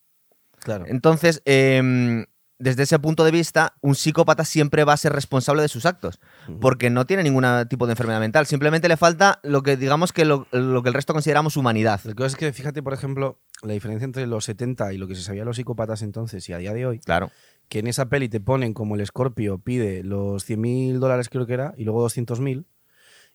Claro. 0.59 0.85
Entonces, 0.87 1.41
em, 1.45 2.25
desde 2.63 2.83
ese 2.83 2.97
punto 2.99 3.23
de 3.23 3.31
vista, 3.31 3.75
un 3.81 3.93
psicópata 3.95 4.45
siempre 4.45 4.83
va 4.83 4.93
a 4.93 4.97
ser 4.97 5.13
responsable 5.13 5.61
de 5.61 5.67
sus 5.67 5.85
actos, 5.85 6.19
porque 6.61 6.89
no 6.89 7.05
tiene 7.05 7.23
ningún 7.23 7.45
tipo 7.69 7.85
de 7.85 7.91
enfermedad 7.93 8.19
mental. 8.19 8.45
Simplemente 8.45 8.87
le 8.87 8.97
falta 8.97 9.39
lo 9.43 9.63
que 9.63 9.77
digamos 9.77 10.13
que 10.13 10.25
lo, 10.25 10.47
lo 10.51 10.81
que 10.83 10.89
el 10.89 10.93
resto 10.95 11.13
consideramos 11.13 11.57
humanidad. 11.57 11.99
Lo 12.03 12.11
que 12.11 12.23
pasa 12.23 12.27
es 12.27 12.35
que 12.35 12.53
fíjate, 12.53 12.81
por 12.81 12.93
ejemplo, 12.93 13.39
la 13.61 13.73
diferencia 13.73 14.05
entre 14.05 14.25
los 14.27 14.45
70 14.45 14.93
y 14.93 14.97
lo 14.97 15.07
que 15.07 15.15
se 15.15 15.21
sabía 15.21 15.41
de 15.41 15.45
los 15.45 15.57
psicópatas 15.57 16.01
entonces 16.01 16.47
y 16.49 16.53
a 16.53 16.57
día 16.57 16.73
de 16.73 16.85
hoy, 16.85 16.99
Claro. 16.99 17.31
que 17.69 17.79
en 17.79 17.87
esa 17.87 18.07
peli 18.09 18.29
te 18.29 18.39
ponen 18.39 18.73
como 18.73 18.95
el 18.95 19.05
Scorpio 19.05 19.57
pide 19.59 20.03
los 20.03 20.47
100.000 20.49 20.99
dólares 20.99 21.29
creo 21.29 21.45
que 21.45 21.53
era 21.53 21.73
y 21.77 21.83
luego 21.85 22.03
200.000 22.07 22.65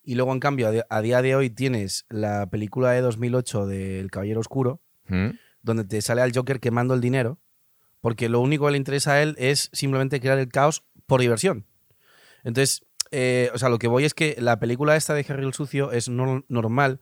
y 0.02 0.14
luego 0.14 0.32
en 0.32 0.40
cambio 0.40 0.70
a 0.88 1.00
día 1.02 1.22
de 1.22 1.34
hoy 1.36 1.50
tienes 1.50 2.06
la 2.08 2.48
película 2.48 2.92
de 2.92 3.00
2008 3.02 3.66
del 3.66 4.10
Caballero 4.10 4.40
Oscuro 4.40 4.80
¿Mm? 5.06 5.30
donde 5.62 5.84
te 5.84 6.00
sale 6.02 6.22
al 6.22 6.32
Joker 6.34 6.60
quemando 6.60 6.94
el 6.94 7.00
dinero, 7.00 7.38
porque 8.08 8.30
lo 8.30 8.40
único 8.40 8.64
que 8.64 8.70
le 8.72 8.78
interesa 8.78 9.12
a 9.12 9.22
él 9.22 9.34
es 9.38 9.68
simplemente 9.74 10.18
crear 10.18 10.38
el 10.38 10.48
caos 10.48 10.82
por 11.04 11.20
diversión. 11.20 11.66
Entonces, 12.42 12.86
eh, 13.10 13.50
o 13.52 13.58
sea, 13.58 13.68
lo 13.68 13.78
que 13.78 13.86
voy 13.86 14.06
es 14.06 14.14
que 14.14 14.34
la 14.38 14.58
película 14.58 14.96
esta 14.96 15.12
de 15.12 15.26
Harry 15.28 15.44
el 15.44 15.52
Sucio 15.52 15.92
es 15.92 16.08
no- 16.08 16.42
normal 16.48 17.00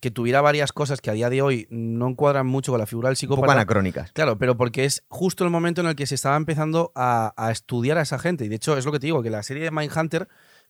que 0.00 0.10
tuviera 0.10 0.40
varias 0.40 0.72
cosas 0.72 1.02
que 1.02 1.10
a 1.10 1.12
día 1.12 1.28
de 1.28 1.42
hoy 1.42 1.66
no 1.68 2.08
encuadran 2.08 2.46
mucho 2.46 2.72
con 2.72 2.78
la 2.80 2.86
figura 2.86 3.10
del 3.10 3.12
Un 3.16 3.28
poco 3.28 3.34
psicópata. 3.34 3.52
anacrónicas. 3.52 4.10
Claro, 4.12 4.38
pero 4.38 4.56
porque 4.56 4.86
es 4.86 5.04
justo 5.08 5.44
el 5.44 5.50
momento 5.50 5.82
en 5.82 5.88
el 5.88 5.96
que 5.96 6.06
se 6.06 6.14
estaba 6.14 6.36
empezando 6.36 6.92
a, 6.94 7.34
a 7.36 7.50
estudiar 7.52 7.98
a 7.98 8.02
esa 8.02 8.18
gente. 8.18 8.46
Y 8.46 8.48
de 8.48 8.56
hecho, 8.56 8.78
es 8.78 8.86
lo 8.86 8.92
que 8.92 9.00
te 9.00 9.06
digo, 9.08 9.22
que 9.22 9.28
la 9.28 9.42
serie 9.42 9.64
de 9.64 9.70
Mindhunter, 9.70 10.28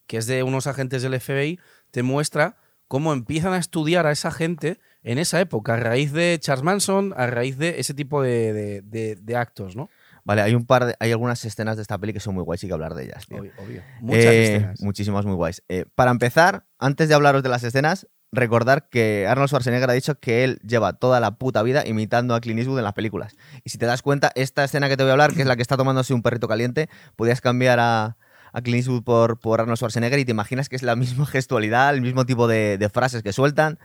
que 0.09 0.17
es 0.17 0.27
de 0.27 0.43
unos 0.43 0.67
agentes 0.67 1.03
del 1.03 1.15
FBI, 1.21 1.61
te 1.93 2.03
muestra 2.03 2.57
cómo 2.89 3.13
empiezan 3.13 3.53
a 3.53 3.59
estudiar 3.59 4.07
a 4.09 4.11
esa 4.11 4.33
gente 4.33 4.81
en 5.03 5.19
esa 5.19 5.41
época, 5.41 5.75
a 5.75 5.77
raíz 5.77 6.13
de 6.13 6.39
Charles 6.41 6.63
Manson, 6.65 7.13
a 7.17 7.27
raíz 7.27 7.59
de 7.59 7.81
ese 7.81 7.95
tipo 7.95 8.23
de, 8.23 8.53
de- 8.53 8.83
de- 8.83 9.17
de 9.17 9.37
actos, 9.37 9.77
¿no? 9.77 9.89
Vale, 10.25 10.43
hay 10.43 10.55
un 10.55 10.65
par 10.67 10.85
de, 10.87 10.95
hay 11.01 11.11
algunas 11.11 11.45
escenas 11.45 11.75
de 11.77 11.83
esta 11.83 11.99
peli 11.99 12.13
que 12.13 12.21
son 12.21 12.35
muy 12.35 12.45
guays 12.45 12.63
y 12.63 12.69
que 12.69 12.73
hablar 12.73 12.95
de 12.95 13.05
ellas, 13.05 13.27
tío. 13.27 13.39
Obvio, 13.39 13.53
obvio. 13.59 13.83
Muchas 14.01 14.25
Eh, 14.27 14.45
escenas. 14.55 14.81
Muchísimas 14.81 15.25
muy 15.27 15.35
guays. 15.35 15.63
Eh, 15.69 15.85
para 15.97 16.13
empezar, 16.13 16.65
antes 16.79 17.09
de 17.09 17.15
hablaros 17.17 17.43
de 17.43 17.49
las 17.49 17.65
escenas, 17.65 18.07
recordar 18.31 18.89
que 18.89 19.27
Arnold 19.29 19.49
Schwarzenegger 19.49 19.91
ha 19.91 19.95
dicho 19.95 20.21
que 20.21 20.45
él 20.45 20.61
lleva 20.65 20.93
toda 20.93 21.19
la 21.19 21.33
puta 21.33 21.63
vida 21.65 21.85
imitando 21.87 22.37
a 22.37 22.41
Clint 22.41 22.61
Eastwood 22.61 22.79
en 22.79 22.85
las 22.85 22.95
películas. 22.95 23.35
Y 23.65 23.71
si 23.71 23.79
te 23.79 23.87
das 23.87 24.01
cuenta, 24.01 24.31
esta 24.37 24.63
escena 24.63 24.89
que 24.89 24.97
te 24.97 25.03
voy 25.03 25.11
a 25.11 25.15
hablar, 25.15 25.35
que 25.35 25.41
es 25.43 25.47
la 25.49 25.57
que 25.57 25.63
está 25.63 25.77
tomándose 25.77 26.15
un 26.15 26.23
perrito 26.23 26.47
caliente, 26.47 26.89
podías 27.17 27.41
cambiar 27.41 27.81
a, 27.81 28.17
a 28.53 28.63
Clint 28.63 28.79
Eastwood 28.79 29.03
por, 29.03 29.41
por 29.41 29.61
Arnold 29.61 29.77
Schwarzenegger 29.77 30.21
y 30.21 30.25
te 30.25 30.31
imaginas 30.31 30.69
que 30.69 30.77
es 30.77 30.83
la 30.85 30.95
misma 30.95 31.27
gestualidad, 31.27 31.93
el 31.93 32.01
mismo 32.01 32.25
tipo 32.25 32.47
de, 32.47 32.79
de 32.79 32.89
frases 32.89 33.25
que 33.25 33.33
sueltan. 33.33 33.81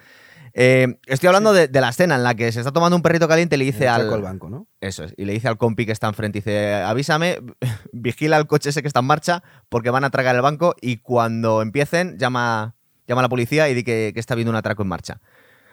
Eh, 0.60 0.98
estoy 1.06 1.28
hablando 1.28 1.54
de, 1.54 1.68
de 1.68 1.82
la 1.82 1.90
escena 1.90 2.16
en 2.16 2.24
la 2.24 2.34
que 2.34 2.52
se 2.52 2.60
está 2.60 2.72
tomando 2.72 2.96
un 2.96 3.04
perrito 3.04 3.28
caliente 3.28 3.56
y 3.56 3.60
le 3.60 3.66
dice 3.66 3.84
El 3.84 3.90
al, 3.90 4.22
banco, 4.24 4.50
¿no? 4.50 4.66
eso 4.82 5.04
es. 5.04 5.14
Y 5.16 5.26
le 5.26 5.34
dice 5.34 5.48
al 5.48 5.60
compi 5.60 5.86
que 5.86 5.92
está 5.92 6.08
enfrente, 6.08 6.40
dice, 6.40 6.74
avísame, 6.74 7.38
vigila 7.94 8.38
el 8.38 8.48
coche 8.48 8.70
ese 8.72 8.82
que 8.82 8.88
está 8.88 9.02
en 9.02 9.06
marcha 9.06 9.44
porque 9.70 9.92
van 9.92 10.04
a 10.04 10.10
tragar 10.10 10.36
el 10.36 10.42
banco 10.42 10.74
y 10.82 10.98
cuando 10.98 11.62
empiecen 11.62 12.18
llama, 12.18 12.74
llama 13.06 13.22
a 13.22 13.26
la 13.26 13.30
policía 13.30 13.70
y 13.70 13.76
di 13.76 13.84
que, 13.84 14.10
que 14.16 14.20
está 14.20 14.34
viendo 14.34 14.50
un 14.50 14.56
atraco 14.56 14.82
en 14.82 14.90
marcha. 14.90 15.22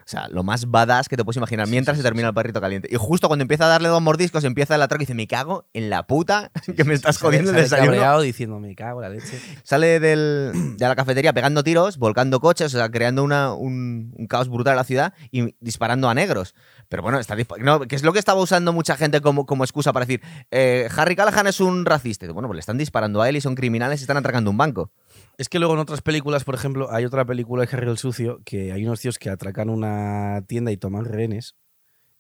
O 0.05 0.09
sea, 0.09 0.29
lo 0.29 0.43
más 0.43 0.71
badass 0.71 1.09
que 1.09 1.17
te 1.17 1.25
puedes 1.25 1.37
imaginar 1.39 1.67
mientras 1.69 1.97
sí, 1.97 2.03
se 2.03 2.05
termina 2.07 2.29
el 2.29 2.35
perrito 2.35 2.61
caliente. 2.61 2.89
Y 2.93 2.97
justo 2.97 3.27
cuando 3.29 3.43
empieza 3.43 3.65
a 3.65 3.69
darle 3.69 3.89
dos 3.89 4.03
mordiscos, 4.03 4.45
empieza 4.45 4.75
el 4.75 4.83
atraco 4.83 5.03
y 5.03 5.07
dice, 5.07 5.15
me 5.15 5.27
cago 5.27 5.67
en 5.73 5.89
la 5.91 6.07
puta 6.07 6.51
que 6.77 6.85
me 6.85 6.95
estás 6.95 7.17
Sale- 7.17 7.27
jodiendo 7.39 7.51
el 7.51 7.55
sale 7.57 7.63
desayuno. 7.63 7.93
cabreado 7.93 8.21
diciendo, 8.21 8.61
me 8.61 8.75
cago 8.75 9.03
en 9.03 9.11
la 9.11 9.15
leche. 9.19 9.41
Sale 9.63 10.01
del- 10.01 10.77
de 10.77 10.89
la 10.89 10.95
cafetería 10.95 11.33
pegando 11.33 11.65
tiros, 11.65 11.97
volcando 11.99 12.41
coches, 12.41 12.75
o 12.75 12.79
sea, 12.79 12.91
creando 12.91 13.25
una- 13.25 13.55
un, 13.55 14.13
un 14.17 14.27
caos 14.27 14.49
brutal 14.49 14.73
en 14.73 14.77
la 14.77 14.85
ciudad 14.85 15.15
y 15.31 15.55
disparando 15.61 16.09
a 16.09 16.15
negros. 16.15 16.55
Pero 16.89 17.03
bueno, 17.03 17.19
está 17.19 17.35
no, 17.61 17.81
que 17.81 17.97
es 17.97 18.03
lo 18.03 18.13
que 18.13 18.19
estaba 18.19 18.41
usando 18.41 18.73
mucha 18.73 18.97
gente 18.97 19.21
como, 19.23 19.47
como 19.47 19.65
excusa 19.65 19.93
para 19.93 20.05
decir, 20.07 20.21
eh, 20.51 20.89
Harry 20.97 21.17
Callahan 21.17 21.47
es 21.47 21.61
un 21.61 21.85
racista. 21.87 22.31
Bueno, 22.31 22.47
pues 22.49 22.57
le 22.57 22.61
están 22.61 22.79
disparando 22.79 23.23
a 23.23 23.29
él 23.29 23.37
y 23.37 23.41
son 23.41 23.55
criminales 23.55 24.01
y 24.01 24.05
están 24.05 24.17
atracando 24.19 24.51
un 24.51 24.59
banco. 24.59 24.91
Es 25.37 25.49
que 25.49 25.59
luego 25.59 25.75
en 25.75 25.81
otras 25.81 26.01
películas, 26.01 26.45
por 26.45 26.55
ejemplo, 26.55 26.93
hay 26.93 27.05
otra 27.05 27.25
película 27.25 27.65
de 27.67 27.77
Harry 27.77 27.89
el 27.91 27.99
Sucio 27.99 28.41
que 28.45 28.73
hay 28.73 28.85
unos 28.87 29.01
tíos 29.01 29.19
que 29.19 29.31
atracan 29.31 29.69
una 29.69 30.45
tienda 30.47 30.71
y 30.71 30.77
toman 30.77 31.05
rehenes 31.05 31.57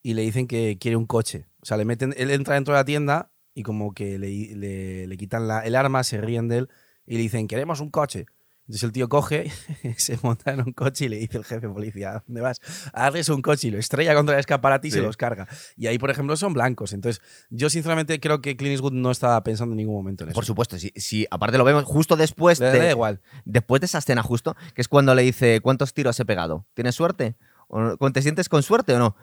y 0.02 0.14
le 0.14 0.22
dicen 0.22 0.46
que 0.48 0.78
quiere 0.80 0.96
un 0.96 1.06
coche. 1.06 1.46
O 1.62 1.66
sea, 1.66 1.76
le 1.76 1.84
meten, 1.84 2.14
él 2.16 2.30
entra 2.30 2.54
dentro 2.56 2.74
de 2.74 2.80
la 2.80 2.84
tienda 2.84 3.30
y 3.54 3.62
como 3.62 3.94
que 3.94 4.18
le, 4.18 5.06
le- 5.06 5.16
quitan 5.16 5.46
la- 5.46 5.60
el 5.60 5.76
arma, 5.76 6.02
se 6.02 6.20
ríen 6.20 6.48
de 6.48 6.58
él 6.58 6.68
y 7.06 7.14
le 7.16 7.20
dicen, 7.22 7.46
queremos 7.46 7.80
un 7.80 7.90
coche. 7.90 8.26
Entonces 8.66 8.82
el 8.84 8.92
tío 8.92 9.08
coge, 9.10 9.50
se 9.98 10.18
monta 10.22 10.52
en 10.52 10.60
un 10.60 10.72
coche 10.72 11.04
y 11.04 11.08
le 11.08 11.16
dice 11.16 11.36
el 11.36 11.44
jefe 11.44 11.66
de 11.66 11.72
policía, 11.72 12.10
¿a 12.16 12.22
dónde 12.26 12.40
vas? 12.40 12.60
Hazles 12.94 13.28
un 13.28 13.42
coche 13.42 13.68
y 13.68 13.70
lo 13.70 13.78
estrella 13.78 14.14
contra 14.14 14.34
el 14.36 14.40
escaparate 14.40 14.88
y 14.88 14.90
se 14.90 14.98
Sí. 15.00 15.04
los 15.04 15.16
carga. 15.18 15.46
Y 15.76 15.86
ahí, 15.86 15.98
por 15.98 16.10
ejemplo, 16.10 16.34
son 16.36 16.54
blancos. 16.54 16.94
Entonces, 16.94 17.20
yo 17.50 17.68
sinceramente 17.68 18.18
creo 18.20 18.40
que 18.40 18.56
Clint 18.56 18.72
Eastwood 18.72 18.92
no 18.94 19.10
estaba 19.10 19.42
pensando 19.44 19.72
en 19.74 19.76
ningún 19.76 19.94
momento 19.96 20.24
en 20.24 20.30
eso. 20.30 20.34
Por 20.34 20.46
supuesto, 20.46 20.78
si, 20.78 20.92
si 20.96 21.26
aparte 21.30 21.58
lo 21.58 21.64
vemos 21.64 21.84
justo 21.84 22.16
después 22.16 22.58
Le 22.60 22.70
de, 22.70 22.78
da 22.78 22.90
igual. 22.90 23.20
después 23.44 23.80
de 23.80 23.86
esa 23.86 23.98
escena 23.98 24.22
justo, 24.22 24.56
que 24.74 24.80
es 24.80 24.88
cuando 24.88 25.14
le 25.14 25.22
dice, 25.22 25.60
¿cuántos 25.60 25.92
tiros 25.92 26.18
he 26.20 26.24
pegado? 26.24 26.64
¿Tienes 26.72 26.94
suerte? 26.94 27.36
¿O 27.68 28.10
¿Te 28.12 28.22
sientes 28.22 28.48
con 28.48 28.62
suerte 28.62 28.94
o 28.94 28.98
no? 28.98 29.16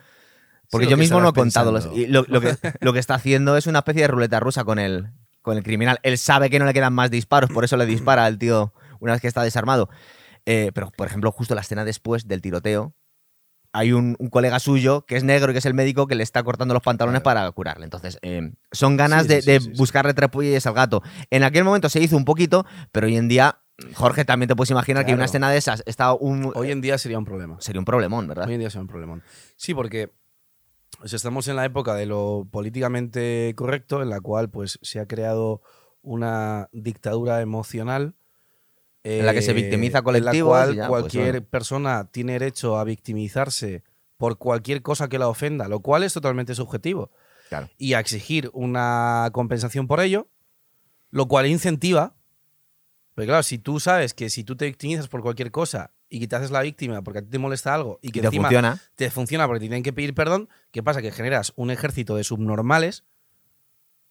Porque 0.70 0.86
Sí, 0.86 0.90
yo 0.92 0.96
mismo 0.96 1.20
no 1.20 1.30
he 1.30 1.32
contado. 1.32 1.72
los- 1.72 1.84
pensando. 1.86 2.00
y 2.00 2.06
lo, 2.06 2.24
lo 2.28 2.40
que, 2.40 2.54
lo 2.80 2.92
que 2.92 2.98
está 3.00 3.14
haciendo 3.16 3.56
es 3.56 3.66
una 3.66 3.80
especie 3.80 4.02
de 4.02 4.08
ruleta 4.08 4.38
rusa 4.40 4.62
con 4.64 4.78
el, 4.78 5.10
con 5.42 5.56
el 5.56 5.64
criminal. 5.64 5.98
Él 6.04 6.16
sabe 6.16 6.48
que 6.48 6.58
no 6.60 6.64
le 6.64 6.72
quedan 6.72 6.92
más 6.92 7.10
disparos, 7.10 7.50
por 7.50 7.64
eso 7.64 7.76
le 7.76 7.86
dispara 7.86 8.24
al 8.24 8.38
tío 8.38 8.72
una 9.02 9.12
vez 9.12 9.20
que 9.20 9.28
está 9.28 9.42
desarmado. 9.42 9.88
Eh, 10.46 10.70
pero, 10.74 10.90
por 10.90 11.06
ejemplo, 11.06 11.30
justo 11.32 11.54
la 11.54 11.60
escena 11.60 11.84
después 11.84 12.26
del 12.26 12.40
tiroteo, 12.40 12.94
hay 13.72 13.92
un, 13.92 14.16
un 14.18 14.28
colega 14.28 14.58
suyo 14.58 15.06
que 15.06 15.16
es 15.16 15.24
negro 15.24 15.50
y 15.50 15.54
que 15.54 15.58
es 15.58 15.66
el 15.66 15.74
médico 15.74 16.06
que 16.06 16.14
le 16.14 16.22
está 16.22 16.42
cortando 16.42 16.74
los 16.74 16.82
pantalones 16.82 17.22
para 17.22 17.50
curarle. 17.52 17.84
Entonces, 17.84 18.18
eh, 18.22 18.52
son 18.70 18.96
ganas 18.96 19.22
Sí, 19.22 19.28
de, 19.28 19.42
sí, 19.42 19.50
de 19.50 19.60
sí, 19.60 19.72
buscarle 19.76 20.14
trepuyes 20.14 20.66
al 20.66 20.74
gato. 20.74 21.02
En 21.30 21.42
aquel 21.42 21.64
momento 21.64 21.88
se 21.88 22.00
hizo 22.00 22.16
un 22.16 22.24
poquito, 22.24 22.66
pero 22.92 23.06
hoy 23.06 23.16
en 23.16 23.28
día, 23.28 23.60
Jorge, 23.94 24.24
también 24.24 24.48
te 24.48 24.56
puedes 24.56 24.70
imaginar 24.70 25.06
que 25.06 25.14
una 25.14 25.24
escena 25.24 25.50
de 25.50 25.56
esas 25.56 25.82
está 25.86 26.12
un, 26.12 26.52
Hoy 26.54 26.70
en 26.70 26.80
día 26.80 26.98
sería 26.98 27.18
un 27.18 27.24
problema. 27.24 27.56
sería 27.60 27.80
un 27.80 27.86
problemón, 27.86 28.28
¿verdad? 28.28 28.46
Hoy 28.46 28.54
en 28.54 28.60
día 28.60 28.68
sería 28.70 28.82
un 28.82 28.88
problemón. 28.88 29.22
Sí, 29.56 29.74
porque 29.74 30.10
sea, 31.04 31.16
estamos 31.16 31.48
en 31.48 31.56
la 31.56 31.64
época 31.64 31.94
de 31.94 32.06
lo 32.06 32.46
políticamente 32.50 33.52
correcto, 33.56 34.02
en 34.02 34.10
la 34.10 34.20
cual 34.20 34.50
pues 34.50 34.78
se 34.82 35.00
ha 35.00 35.06
creado 35.06 35.62
una 36.02 36.68
dictadura 36.72 37.40
emocional. 37.40 38.14
En 39.04 39.26
la 39.26 39.34
que 39.34 39.42
se 39.42 39.50
eh, 39.50 39.54
victimiza 39.54 39.98
En 39.98 40.04
colectivos 40.04 40.56
la 40.58 40.64
cual 40.64 40.76
ya, 40.76 40.88
pues, 40.88 41.00
cualquier 41.02 41.44
persona 41.44 42.08
tiene 42.10 42.34
derecho 42.34 42.78
a 42.78 42.84
victimizarse 42.84 43.82
por 44.16 44.38
cualquier 44.38 44.82
cosa 44.82 45.08
que 45.08 45.18
la 45.18 45.28
ofenda, 45.28 45.66
lo 45.68 45.80
cual 45.80 46.04
es 46.04 46.12
totalmente 46.12 46.54
subjetivo. 46.54 47.10
Claro. 47.48 47.68
Y 47.76 47.94
a 47.94 48.00
exigir 48.00 48.48
una 48.52 49.28
compensación 49.32 49.86
por 49.88 50.00
ello, 50.00 50.28
lo 51.10 51.26
cual 51.26 51.46
incentiva. 51.46 52.14
Pero 53.14 53.26
claro, 53.26 53.42
si 53.42 53.58
tú 53.58 53.80
sabes 53.80 54.14
que 54.14 54.30
si 54.30 54.44
tú 54.44 54.56
te 54.56 54.64
victimizas 54.66 55.08
por 55.08 55.20
cualquier 55.22 55.50
cosa 55.50 55.92
y 56.08 56.20
que 56.20 56.28
te 56.28 56.36
haces 56.36 56.50
la 56.50 56.62
víctima 56.62 57.02
porque 57.02 57.18
a 57.18 57.22
ti 57.22 57.28
te 57.28 57.38
molesta 57.38 57.74
algo 57.74 57.98
y 58.00 58.10
que 58.10 58.20
Y 58.20 58.22
te 58.22 58.26
encima 58.28 58.44
funciona. 58.48 58.80
te 58.94 59.10
funciona 59.10 59.46
porque 59.46 59.60
te 59.60 59.64
tienen 59.64 59.82
que 59.82 59.92
pedir 59.92 60.14
perdón, 60.14 60.48
¿qué 60.70 60.82
pasa? 60.82 61.02
Que 61.02 61.10
generas 61.10 61.52
un 61.56 61.70
ejército 61.70 62.16
de 62.16 62.24
subnormales 62.24 63.04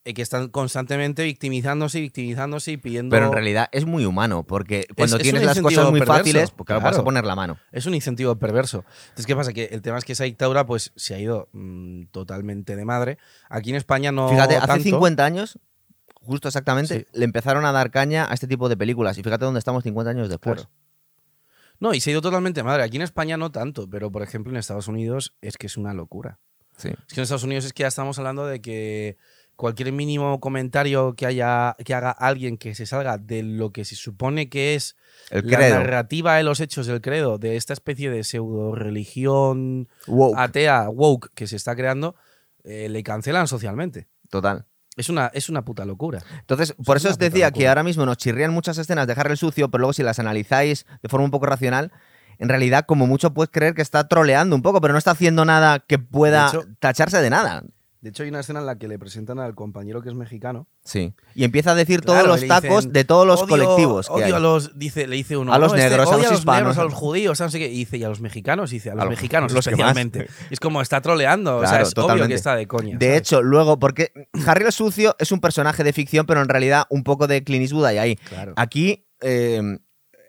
que 0.03 0.21
están 0.21 0.49
constantemente 0.49 1.23
victimizándose 1.23 1.99
y 1.99 2.01
victimizándose 2.01 2.71
y 2.71 2.77
pidiendo... 2.77 3.13
Pero 3.13 3.27
en 3.27 3.33
realidad 3.33 3.69
es 3.71 3.85
muy 3.85 4.05
humano, 4.05 4.43
porque 4.43 4.87
cuando 4.95 5.17
es 5.17 5.23
tienes 5.23 5.43
las 5.43 5.59
cosas 5.61 5.89
muy 5.91 5.99
perverso, 5.99 6.19
fáciles, 6.23 6.51
pues 6.51 6.65
claro, 6.65 6.81
vas 6.81 6.97
a 6.97 7.03
poner 7.03 7.23
la 7.25 7.35
mano. 7.35 7.57
Es 7.71 7.85
un 7.85 7.93
incentivo 7.93 8.35
perverso. 8.35 8.83
Entonces, 9.03 9.27
¿qué 9.27 9.35
pasa? 9.35 9.53
Que 9.53 9.65
el 9.65 9.81
tema 9.81 9.97
es 9.99 10.05
que 10.05 10.13
esa 10.13 10.23
dictadura 10.23 10.65
pues 10.65 10.91
se 10.95 11.13
ha 11.13 11.19
ido 11.19 11.49
mm, 11.53 12.05
totalmente 12.11 12.75
de 12.75 12.83
madre. 12.85 13.17
Aquí 13.49 13.69
en 13.69 13.75
España 13.75 14.11
no 14.11 14.29
Fíjate, 14.29 14.57
hace 14.57 14.67
tanto. 14.67 14.83
50 14.83 15.23
años, 15.23 15.59
justo 16.15 16.47
exactamente, 16.47 16.99
Sí. 17.01 17.05
le 17.13 17.25
empezaron 17.25 17.65
a 17.65 17.71
dar 17.71 17.91
caña 17.91 18.27
a 18.29 18.33
este 18.33 18.47
tipo 18.47 18.69
de 18.69 18.77
películas. 18.77 19.17
Y 19.19 19.23
fíjate 19.23 19.45
dónde 19.45 19.59
estamos 19.59 19.83
50 19.83 20.09
años 20.09 20.29
después. 20.29 20.61
Claro. 20.61 20.71
No, 21.79 21.93
y 21.95 21.99
se 21.99 22.09
ha 22.09 22.13
ido 22.13 22.21
totalmente 22.21 22.59
de 22.59 22.63
madre. 22.63 22.83
Aquí 22.83 22.97
en 22.97 23.03
España 23.03 23.37
no 23.37 23.51
tanto, 23.51 23.89
pero 23.89 24.11
por 24.11 24.21
ejemplo 24.21 24.51
en 24.51 24.57
Estados 24.57 24.87
Unidos 24.87 25.35
es 25.41 25.57
que 25.57 25.67
es 25.67 25.77
una 25.77 25.93
locura. 25.93 26.39
Sí. 26.77 26.89
Es 26.89 27.13
que 27.13 27.19
en 27.19 27.23
Estados 27.23 27.43
Unidos 27.43 27.65
es 27.65 27.73
que 27.73 27.81
ya 27.81 27.87
estamos 27.87 28.17
hablando 28.19 28.45
de 28.45 28.61
que 28.61 29.17
cualquier 29.61 29.91
mínimo 29.91 30.39
comentario 30.39 31.13
que 31.15 31.27
haya 31.27 31.75
que 31.85 31.93
haga 31.93 32.09
alguien 32.09 32.57
que 32.57 32.73
se 32.73 32.85
salga 32.87 33.17
de 33.19 33.43
lo 33.43 33.71
que 33.71 33.85
se 33.85 33.95
supone 33.95 34.49
que 34.49 34.73
es 34.73 34.95
El 35.29 35.47
la 35.49 35.57
credo. 35.57 35.75
narrativa 35.75 36.35
de 36.35 36.43
los 36.43 36.59
hechos 36.59 36.87
del 36.87 36.99
credo, 36.99 37.37
de 37.37 37.57
esta 37.57 37.73
especie 37.73 38.09
de 38.09 38.23
pseudo 38.23 38.73
religión 38.75 39.87
Woke. 40.07 40.35
atea 40.37 40.89
woke 40.89 41.29
que 41.35 41.45
se 41.45 41.55
está 41.57 41.75
creando, 41.75 42.15
eh, 42.63 42.89
le 42.89 43.03
cancelan 43.03 43.47
socialmente. 43.47 44.07
Total. 44.29 44.65
Es 44.97 45.09
una, 45.09 45.27
es 45.33 45.47
una 45.47 45.63
puta 45.63 45.85
locura. 45.85 46.21
Entonces, 46.39 46.73
por 46.85 46.97
es 46.97 47.03
eso 47.05 47.11
os 47.11 47.17
decía 47.19 47.51
que 47.51 47.67
ahora 47.67 47.83
mismo 47.83 48.05
nos 48.05 48.17
chirrían 48.17 48.51
muchas 48.51 48.77
escenas 48.77 49.07
de 49.07 49.13
Harry 49.13 49.31
el 49.31 49.37
sucio, 49.37 49.69
pero 49.69 49.79
luego 49.81 49.93
si 49.93 50.03
las 50.03 50.19
analizáis 50.19 50.85
de 51.01 51.07
forma 51.09 51.25
un 51.25 51.31
poco 51.31 51.45
racional, 51.45 51.91
en 52.39 52.49
realidad, 52.49 52.85
como 52.87 53.05
mucho 53.07 53.33
puedes 53.33 53.51
creer 53.51 53.73
que 53.75 53.81
está 53.83 54.07
troleando 54.07 54.55
un 54.55 54.61
poco, 54.63 54.81
pero 54.81 54.91
no 54.93 54.97
está 54.97 55.11
haciendo 55.11 55.45
nada 55.45 55.79
que 55.79 55.99
pueda 55.99 56.51
De 56.51 56.57
hecho- 56.57 56.67
tacharse 56.79 57.21
de 57.21 57.29
nada. 57.29 57.63
De 58.01 58.09
hecho, 58.09 58.23
hay 58.23 58.29
una 58.29 58.39
escena 58.39 58.59
en 58.61 58.65
la 58.65 58.79
que 58.79 58.87
le 58.87 58.97
presentan 58.97 59.37
al 59.37 59.53
compañero 59.53 60.01
que 60.01 60.09
es 60.09 60.15
mexicano. 60.15 60.67
Sí. 60.83 61.13
Y 61.35 61.43
empieza 61.43 61.71
a 61.71 61.75
decir 61.75 62.01
Claro, 62.01 62.23
todos 62.25 62.41
los 62.41 62.47
tacos 62.47 62.77
dicen, 62.79 62.93
de 62.93 63.03
todos 63.05 63.27
los 63.27 63.41
"Odio- 63.43 63.47
colectivos 63.49 64.07
que 64.07 64.13
odio 64.13 64.25
hay. 64.25 64.31
a 64.31 64.39
los, 64.39 64.77
dice, 64.79 65.05
le 65.05 65.15
dice 65.17 65.37
uno. 65.37 65.53
A 65.53 65.59
los 65.59 65.71
"No, 65.71 65.77
este 65.77 65.87
negros, 65.89 66.11
a 66.11 66.17
los 66.17 66.31
hispanos". 66.31 66.61
negros, 66.61 66.77
a 66.79 66.83
los 66.85 66.93
judíos, 66.95 67.39
a 67.39 67.43
no 67.43 67.51
sé 67.51 67.59
qué. 67.59 67.67
Y 67.67 67.77
dice, 67.77 67.97
y 67.97 68.03
a 68.03 68.09
los 68.09 68.19
mexicanos, 68.19 68.71
y 68.71 68.77
dice, 68.77 68.89
a 68.89 68.95
los 68.95 69.03
A 69.03 69.05
los- 69.05 69.11
mexicanos 69.11 69.51
los 69.53 69.67
especialmente. 69.67 70.27
Es 70.49 70.59
como 70.59 70.81
está 70.81 70.99
troleando. 71.01 71.57
o 71.57 71.61
sea, 71.67 71.81
es 71.81 71.89
obvio 71.89 72.01
totalmente. 72.01 72.29
que 72.29 72.33
está 72.35 72.55
de 72.55 72.67
coña. 72.67 72.97
De 72.97 73.05
¿sabes? 73.05 73.19
hecho, 73.19 73.41
luego, 73.43 73.77
porque 73.77 74.11
Harry 74.47 74.65
el 74.65 74.71
sucio 74.71 75.15
es 75.19 75.31
un 75.31 75.39
personaje 75.39 75.83
de 75.83 75.93
ficción, 75.93 76.25
pero 76.25 76.41
en 76.41 76.49
realidad 76.49 76.85
un 76.89 77.03
poco 77.03 77.27
de 77.27 77.43
Clint 77.43 77.61
Eastwood 77.61 77.85
hay 77.85 77.97
ahí. 77.99 78.15
Claro. 78.15 78.53
Aquí, 78.57 79.05
eh, 79.21 79.77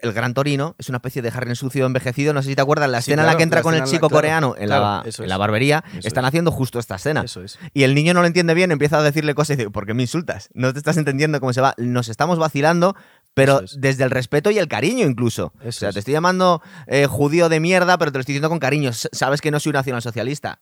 el 0.03 0.13
Gran 0.13 0.35
Torino 0.35 0.75
es 0.79 0.89
una 0.89 0.99
especie 0.99 1.23
de 1.23 1.29
Harry 1.31 1.55
sucio 1.57 1.87
envejecido. 1.87 2.33
No 2.35 2.43
sé 2.43 2.51
si 2.51 2.55
te 2.57 2.63
acuerdas, 2.63 2.91
la 2.91 3.01
Sí, 3.01 3.11
escena 3.13 3.23
en 3.23 3.29
la 3.29 3.37
que 3.37 3.43
entra 3.43 3.61
la 3.61 3.63
con 3.63 3.75
el 3.75 3.81
la- 3.81 3.87
chico 3.87 4.09
claro, 4.09 4.19
coreano 4.19 4.55
en, 4.59 4.69
la, 4.69 5.03
en 5.07 5.39
barbería, 5.39 5.85
están 6.03 6.25
es. 6.25 6.29
haciendo 6.29 6.51
justo 6.51 6.79
esta 6.79 6.97
escena. 6.97 7.23
Eso 7.23 7.43
es. 7.43 7.59
Y 7.73 7.85
el 7.85 7.95
niño 7.95 8.13
no 8.15 8.21
lo 8.21 8.27
entiende 8.27 8.53
bien, 8.55 8.71
empieza 8.73 8.99
a 8.99 9.03
decirle 9.03 9.35
cosas 9.35 9.55
y 9.55 9.57
dice, 9.59 9.71
¿por 9.71 9.87
qué 9.87 9.95
me 9.95 10.03
insultas? 10.03 10.49
No 10.55 10.73
te 10.73 10.79
estás 10.79 10.97
entendiendo 10.97 11.41
cómo 11.41 11.53
se 11.53 11.61
va. 11.61 11.75
Nos 11.79 12.09
estamos 12.09 12.39
vacilando, 12.39 12.95
pero 13.35 13.61
es. 13.63 13.81
desde 13.81 14.05
el 14.05 14.11
respeto 14.11 14.51
y 14.51 14.59
el 14.59 14.69
cariño 14.69 15.07
incluso. 15.07 15.53
Eso 15.61 15.69
o 15.69 15.73
sea, 15.73 15.89
es. 15.91 15.95
te 15.95 15.99
estoy 16.01 16.13
llamando 16.13 16.63
eh, 16.87 17.07
judío 17.07 17.49
de 17.49 17.61
mierda, 17.61 17.97
pero 17.99 18.13
te 18.13 18.19
lo 18.19 18.21
estoy 18.21 18.35
diciendo 18.35 18.49
con 18.51 18.59
cariño. 18.59 18.91
Sabes 18.93 19.41
que 19.41 19.51
no 19.51 19.61
soy 19.61 19.71
un 19.71 19.75
nacionalsocialista. 19.75 20.61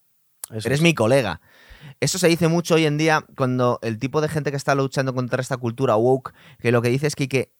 Eso 0.49 0.67
Eres 0.67 0.79
es. 0.79 0.81
mi 0.83 0.93
colega. 0.93 1.41
Eso 1.99 2.17
se 2.19 2.27
dice 2.27 2.47
mucho 2.47 2.75
hoy 2.75 2.85
en 2.85 2.97
día 2.97 3.25
cuando 3.37 3.79
el 3.81 3.97
tipo 3.99 4.21
de 4.21 4.27
gente 4.29 4.51
que 4.51 4.57
está 4.57 4.75
luchando 4.75 5.13
contra 5.13 5.41
esta 5.41 5.57
cultura 5.57 5.95
woke, 5.95 6.33
que 6.59 6.71
lo 6.71 6.81
que 6.81 6.89
dice 6.89 7.07
es 7.07 7.15
que 7.15 7.23
hay 7.23 7.27
que, 7.27 7.53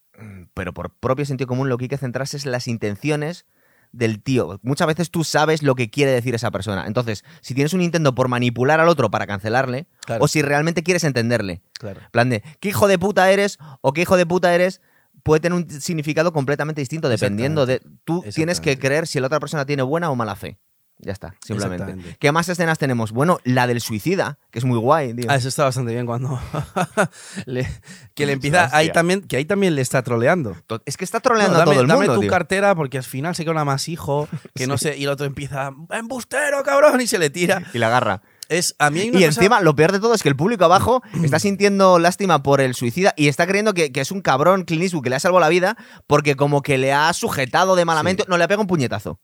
pero 0.53 0.73
por 0.73 0.91
propio 0.91 1.25
sentido 1.25 1.47
común, 1.47 1.69
lo 1.69 1.77
que 1.77 1.85
hay 1.85 1.89
que 1.89 1.97
centrarse 1.97 2.37
es 2.37 2.45
en 2.45 2.51
las 2.51 2.67
intenciones 2.67 3.45
del 3.91 4.21
tío. 4.23 4.59
Muchas 4.63 4.87
veces 4.87 5.11
tú 5.11 5.23
sabes 5.23 5.63
lo 5.63 5.75
que 5.75 5.89
quiere 5.89 6.11
decir 6.11 6.33
esa 6.33 6.49
persona. 6.51 6.87
Entonces, 6.87 7.25
si 7.41 7.53
tienes 7.53 7.73
un 7.73 7.81
intento 7.81 8.15
por 8.15 8.29
manipular 8.29 8.79
al 8.79 8.87
otro 8.87 9.11
para 9.11 9.27
cancelarle, 9.27 9.87
Claro. 10.05 10.23
o 10.23 10.27
si 10.27 10.41
realmente 10.41 10.81
quieres 10.83 11.03
entenderle, 11.03 11.61
Claro. 11.73 11.99
plan 12.11 12.29
de, 12.29 12.41
¿qué 12.61 12.69
hijo 12.69 12.87
de 12.87 12.97
puta 12.97 13.29
eres? 13.31 13.57
o 13.81 13.91
¿qué 13.93 14.01
hijo 14.01 14.15
de 14.17 14.25
puta 14.25 14.53
eres? 14.55 14.81
puede 15.23 15.39
tener 15.39 15.55
un 15.55 15.69
significado 15.69 16.33
completamente 16.33 16.81
distinto 16.81 17.07
dependiendo 17.07 17.67
de... 17.67 17.81
Tú 18.05 18.23
tienes 18.33 18.59
que 18.59 18.79
creer 18.79 19.05
si 19.05 19.19
la 19.19 19.27
otra 19.27 19.39
persona 19.39 19.65
tiene 19.65 19.83
buena 19.83 20.09
o 20.09 20.15
mala 20.15 20.35
fe. 20.35 20.57
Ya 21.03 21.11
está, 21.13 21.33
simplemente. 21.43 22.15
¿Qué 22.19 22.31
más 22.31 22.47
escenas 22.47 22.77
tenemos? 22.77 23.11
Bueno, 23.11 23.39
la 23.43 23.65
del 23.65 23.81
suicida, 23.81 24.37
que 24.51 24.59
es 24.59 24.65
muy 24.65 24.77
guay, 24.77 25.15
tío. 25.15 25.25
Ah, 25.29 25.35
eso 25.35 25.47
está 25.47 25.63
bastante 25.63 25.93
bien 25.93 26.05
cuando 26.05 26.39
le- 27.45 27.67
que 28.13 28.25
le 28.25 28.33
empieza 28.33 28.69
ahí 28.75 28.91
también 28.91 29.21
que 29.21 29.37
ahí 29.37 29.45
también 29.45 29.75
le 29.75 29.81
está 29.81 30.03
troleando. 30.03 30.55
Es 30.85 30.97
que 30.97 31.03
está 31.05 31.19
troleando 31.19 31.53
No, 31.53 31.57
a 31.57 31.59
dame, 31.61 31.71
todo 31.73 31.81
el 31.81 31.87
dame 31.87 31.99
mundo, 32.01 32.13
tu 32.15 32.21
tío. 32.21 32.29
cartera 32.29 32.75
porque 32.75 32.97
al 32.97 33.03
final 33.03 33.35
se 33.35 33.43
queda 33.43 33.53
un 33.53 33.57
amasijo 33.57 34.27
que 34.55 34.67
no 34.67 34.77
sé 34.77 34.97
y 34.97 35.03
el 35.05 35.09
otro 35.09 35.25
empieza 35.25 35.71
embustero 35.89 36.63
cabrón 36.63 37.01
y 37.01 37.07
se 37.07 37.17
le 37.19 37.29
tira. 37.29 37.63
Y 37.73 37.77
la 37.79 37.87
agarra. 37.87 38.21
Es 38.47 38.75
a 38.79 38.89
mí 38.89 38.99
Y 39.03 39.11
cosa- 39.11 39.25
encima, 39.25 39.61
lo 39.61 39.75
peor 39.75 39.93
de 39.93 39.99
todo 39.99 40.13
es 40.13 40.21
que 40.23 40.29
el 40.29 40.35
público 40.35 40.65
abajo 40.65 41.01
está 41.23 41.39
sintiendo 41.39 41.99
lástima 41.99 42.43
por 42.43 42.61
el 42.61 42.75
suicida 42.75 43.13
y 43.17 43.27
está 43.27 43.47
creyendo 43.47 43.73
que, 43.73 43.91
que 43.91 44.01
es 44.01 44.11
un 44.11 44.21
cabrón 44.21 44.65
Clint 44.65 44.83
Eastwood 44.83 45.03
que 45.03 45.09
le 45.09 45.15
ha 45.15 45.19
salvado 45.19 45.39
la 45.39 45.49
vida 45.49 45.77
porque 46.05 46.35
como 46.35 46.61
que 46.61 46.77
le 46.77 46.93
ha 46.93 47.11
sujetado 47.13 47.75
de 47.75 47.85
malamente. 47.85 48.25
No, 48.27 48.37
le 48.37 48.43
ha 48.43 48.47
pegado 48.47 48.61
un 48.61 48.67
puñetazo. 48.67 49.19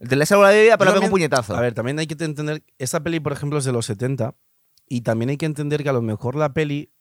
Le 0.00 0.22
ha 0.22 0.26
salvado 0.26 0.52
la 0.54 0.60
vida, 0.60 0.78
pero 0.78 0.92
le 0.92 1.00
un 1.00 1.10
puñetazo. 1.10 1.56
A 1.56 1.60
ver, 1.60 1.74
también 1.74 1.98
hay 1.98 2.06
que 2.06 2.22
entender 2.22 2.62
esta 2.78 3.00
peli 3.02 3.20
por 3.20 3.32
ejemplo 3.32 3.58
es 3.58 3.64
de 3.64 3.72
los 3.72 3.86
70 3.86 4.34
y 4.88 5.00
también 5.02 5.30
hay 5.30 5.36
que 5.36 5.46
entender 5.46 5.82
que 5.82 5.88
a 5.88 5.92
lo 5.92 6.02
mejor 6.02 6.36
la 6.36 6.52
peli 6.52 6.92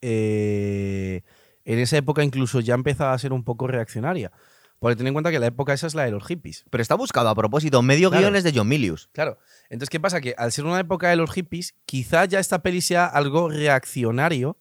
eh, 0.00 1.22
en 1.64 1.78
esa 1.78 1.96
época 1.96 2.24
incluso 2.24 2.60
ya 2.60 2.74
empezaba 2.74 3.12
a 3.12 3.18
ser 3.18 3.32
un 3.32 3.44
poco 3.44 3.66
reaccionaria. 3.66 4.32
Porque 4.78 4.96
ten 4.96 5.06
en 5.06 5.12
cuenta 5.12 5.30
que 5.30 5.38
la 5.38 5.46
época 5.46 5.72
esa 5.72 5.86
es 5.86 5.94
la 5.94 6.02
de 6.04 6.10
los 6.10 6.26
hippies. 6.26 6.64
Pero 6.68 6.82
está 6.82 6.96
buscado 6.96 7.28
a 7.28 7.36
propósito. 7.36 7.82
Medio 7.82 8.10
Claro. 8.10 8.24
guion 8.24 8.34
es 8.34 8.42
de 8.42 8.52
John 8.52 8.66
Milius. 8.66 9.10
Claro. 9.12 9.38
Entonces, 9.70 9.90
¿qué 9.90 10.00
pasa? 10.00 10.20
Que 10.20 10.34
al 10.36 10.50
ser 10.50 10.64
una 10.64 10.80
época 10.80 11.08
de 11.08 11.14
los 11.14 11.30
hippies, 11.30 11.76
quizá 11.86 12.24
ya 12.24 12.40
esta 12.40 12.62
peli 12.62 12.80
sea 12.80 13.06
algo 13.06 13.48
reaccionario 13.48 14.58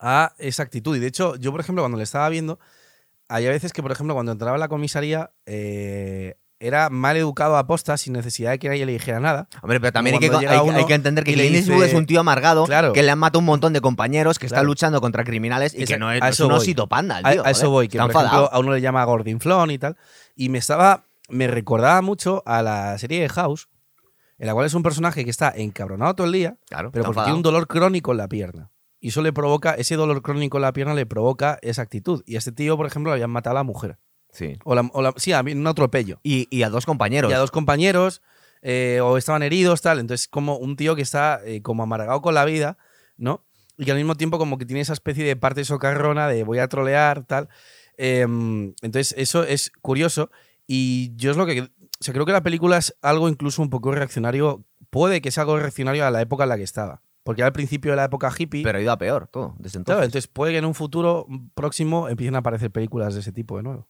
a 0.00 0.34
esa 0.36 0.64
actitud. 0.64 0.94
Y 0.96 0.98
de 1.00 1.06
hecho, 1.06 1.36
yo, 1.36 1.50
por 1.50 1.60
ejemplo, 1.60 1.82
cuando 1.82 1.96
le 1.96 2.04
estaba 2.04 2.28
viendo, 2.28 2.58
había 3.36 3.50
veces 3.50 3.72
que, 3.72 3.82
por 3.82 3.92
ejemplo, 3.92 4.14
cuando 4.14 4.32
entraba 4.32 4.56
a 4.56 4.58
la 4.58 4.68
comisaría, 4.68 5.30
eh, 5.46 6.36
era 6.60 6.88
mal 6.88 7.16
educado 7.16 7.56
a 7.58 7.66
posta 7.66 7.96
sin 7.98 8.12
necesidad 8.14 8.52
de 8.52 8.58
que 8.58 8.68
nadie 8.68 8.86
le 8.86 8.92
dijera 8.92 9.20
nada. 9.20 9.48
Hombre, 9.60 9.80
pero 9.80 9.92
también 9.92 10.14
hay 10.14 10.20
que, 10.30 10.34
hay, 10.34 10.44
hay 10.46 10.84
entender 10.94 11.24
que 11.24 11.34
Clint 11.34 11.56
Eastwood 11.56 11.76
dice- 11.82 11.88
es 11.88 11.94
un 11.94 12.06
tío 12.06 12.20
amargado 12.20 12.64
Claro. 12.64 12.92
que 12.92 13.02
le 13.02 13.10
han 13.10 13.18
matado 13.18 13.40
un 13.40 13.44
montón 13.44 13.72
de 13.72 13.80
compañeros 13.82 14.38
que 14.38 14.46
está 14.46 14.62
luchando 14.62 15.00
contra 15.00 15.24
criminales 15.24 15.74
y 15.74 15.84
que 15.84 15.98
no 15.98 16.10
es, 16.12 16.22
a 16.22 16.26
no 16.26 16.30
es 16.30 16.40
un 16.40 16.88
panda, 16.88 17.18
el 17.18 17.26
A, 17.26 17.32
tío. 17.32 17.44
a 17.46 17.50
eso 17.50 17.68
voy, 17.70 17.88
que 17.88 17.98
por 17.98 18.10
ejemplo, 18.10 18.48
a 18.52 18.58
uno 18.58 18.72
le 18.72 18.80
llama 18.80 19.04
Gordinflón 19.04 19.70
y 19.72 19.78
tal. 19.78 19.96
Y 20.36 20.48
me 20.48 20.58
estaba. 20.58 21.04
Me 21.28 21.46
recordaba 21.48 22.02
mucho 22.02 22.42
a 22.46 22.62
la 22.62 22.96
serie 22.98 23.20
de 23.20 23.28
House, 23.30 23.68
en 24.38 24.46
la 24.46 24.52
cual 24.52 24.66
es 24.66 24.74
un 24.74 24.82
personaje 24.82 25.24
que 25.24 25.30
está 25.30 25.52
encabronado 25.56 26.14
todo 26.14 26.26
el 26.26 26.32
día, 26.34 26.56
Claro, 26.68 26.92
pero 26.92 27.04
porque 27.04 27.12
enfadado. 27.12 27.26
tiene 27.26 27.36
un 27.38 27.42
dolor 27.42 27.66
crónico 27.66 28.12
en 28.12 28.18
la 28.18 28.28
pierna. 28.28 28.70
Y 29.04 29.08
eso 29.08 29.20
le 29.20 29.34
provoca, 29.34 29.74
ese 29.74 29.96
dolor 29.96 30.22
crónico 30.22 30.56
en 30.56 30.62
la 30.62 30.72
pierna 30.72 30.94
le 30.94 31.04
provoca 31.04 31.58
esa 31.60 31.82
actitud. 31.82 32.22
Y 32.24 32.36
a 32.36 32.38
este 32.38 32.52
tío, 32.52 32.74
por 32.78 32.86
ejemplo, 32.86 33.10
le 33.12 33.16
habían 33.16 33.28
matado 33.28 33.54
a 33.54 33.60
la 33.60 33.62
mujer. 33.62 33.98
Sí. 34.32 34.54
O 34.64 34.74
la, 34.74 34.88
o 34.94 35.02
la- 35.02 35.12
sí, 35.18 35.32
a 35.34 35.42
mí, 35.42 35.52
un 35.52 35.66
atropello. 35.66 36.20
Y, 36.22 36.48
y 36.48 36.62
a 36.62 36.70
dos 36.70 36.86
compañeros. 36.86 37.30
Y 37.30 37.34
a 37.34 37.38
dos 37.38 37.50
compañeros, 37.50 38.22
eh, 38.62 39.00
o 39.02 39.18
estaban 39.18 39.42
heridos, 39.42 39.82
tal. 39.82 39.98
Entonces, 39.98 40.26
como 40.26 40.56
un 40.56 40.76
tío 40.76 40.96
que 40.96 41.02
está 41.02 41.38
eh, 41.44 41.60
como 41.60 41.82
amargado 41.82 42.22
con 42.22 42.32
la 42.32 42.46
vida, 42.46 42.78
¿no? 43.18 43.44
Y 43.76 43.84
que 43.84 43.90
al 43.90 43.98
mismo 43.98 44.14
tiempo 44.14 44.38
como 44.38 44.56
que 44.56 44.64
tiene 44.64 44.80
esa 44.80 44.94
especie 44.94 45.22
de 45.22 45.36
parte 45.36 45.66
socarrona 45.66 46.26
de 46.26 46.42
voy 46.42 46.58
a 46.60 46.68
trolear, 46.68 47.24
tal. 47.24 47.50
Em, 47.98 48.72
entonces, 48.80 49.14
eso 49.18 49.44
es 49.44 49.70
curioso. 49.82 50.30
Y 50.66 51.14
yo 51.16 51.30
es 51.30 51.36
lo 51.36 51.44
que... 51.44 51.60
O 51.60 51.68
sea, 52.00 52.14
creo 52.14 52.24
que 52.24 52.32
la 52.32 52.42
película 52.42 52.78
es 52.78 52.96
algo 53.02 53.28
incluso 53.28 53.60
un 53.60 53.68
poco 53.68 53.92
reaccionario. 53.92 54.64
Puede 54.88 55.20
que 55.20 55.30
sea 55.30 55.42
algo 55.42 55.58
reaccionario 55.58 56.06
a 56.06 56.10
la 56.10 56.22
época 56.22 56.44
en 56.44 56.48
la 56.48 56.56
que 56.56 56.62
estaba. 56.62 57.02
Porque 57.24 57.42
al 57.42 57.52
principio 57.52 57.90
de 57.92 57.96
la 57.96 58.04
época 58.04 58.30
hippie... 58.36 58.62
Pero 58.62 58.78
ha 58.78 58.82
ido 58.82 58.92
a 58.92 58.98
peor 58.98 59.26
todo, 59.28 59.54
desde 59.58 59.82
claro, 59.82 60.02
entonces. 60.02 60.04
entonces 60.04 60.28
puede 60.28 60.52
que 60.52 60.58
en 60.58 60.66
un 60.66 60.74
futuro 60.74 61.26
próximo 61.54 62.08
empiecen 62.08 62.36
a 62.36 62.38
aparecer 62.38 62.70
películas 62.70 63.14
de 63.14 63.20
ese 63.20 63.32
tipo 63.32 63.56
de 63.56 63.62
nuevo. 63.64 63.88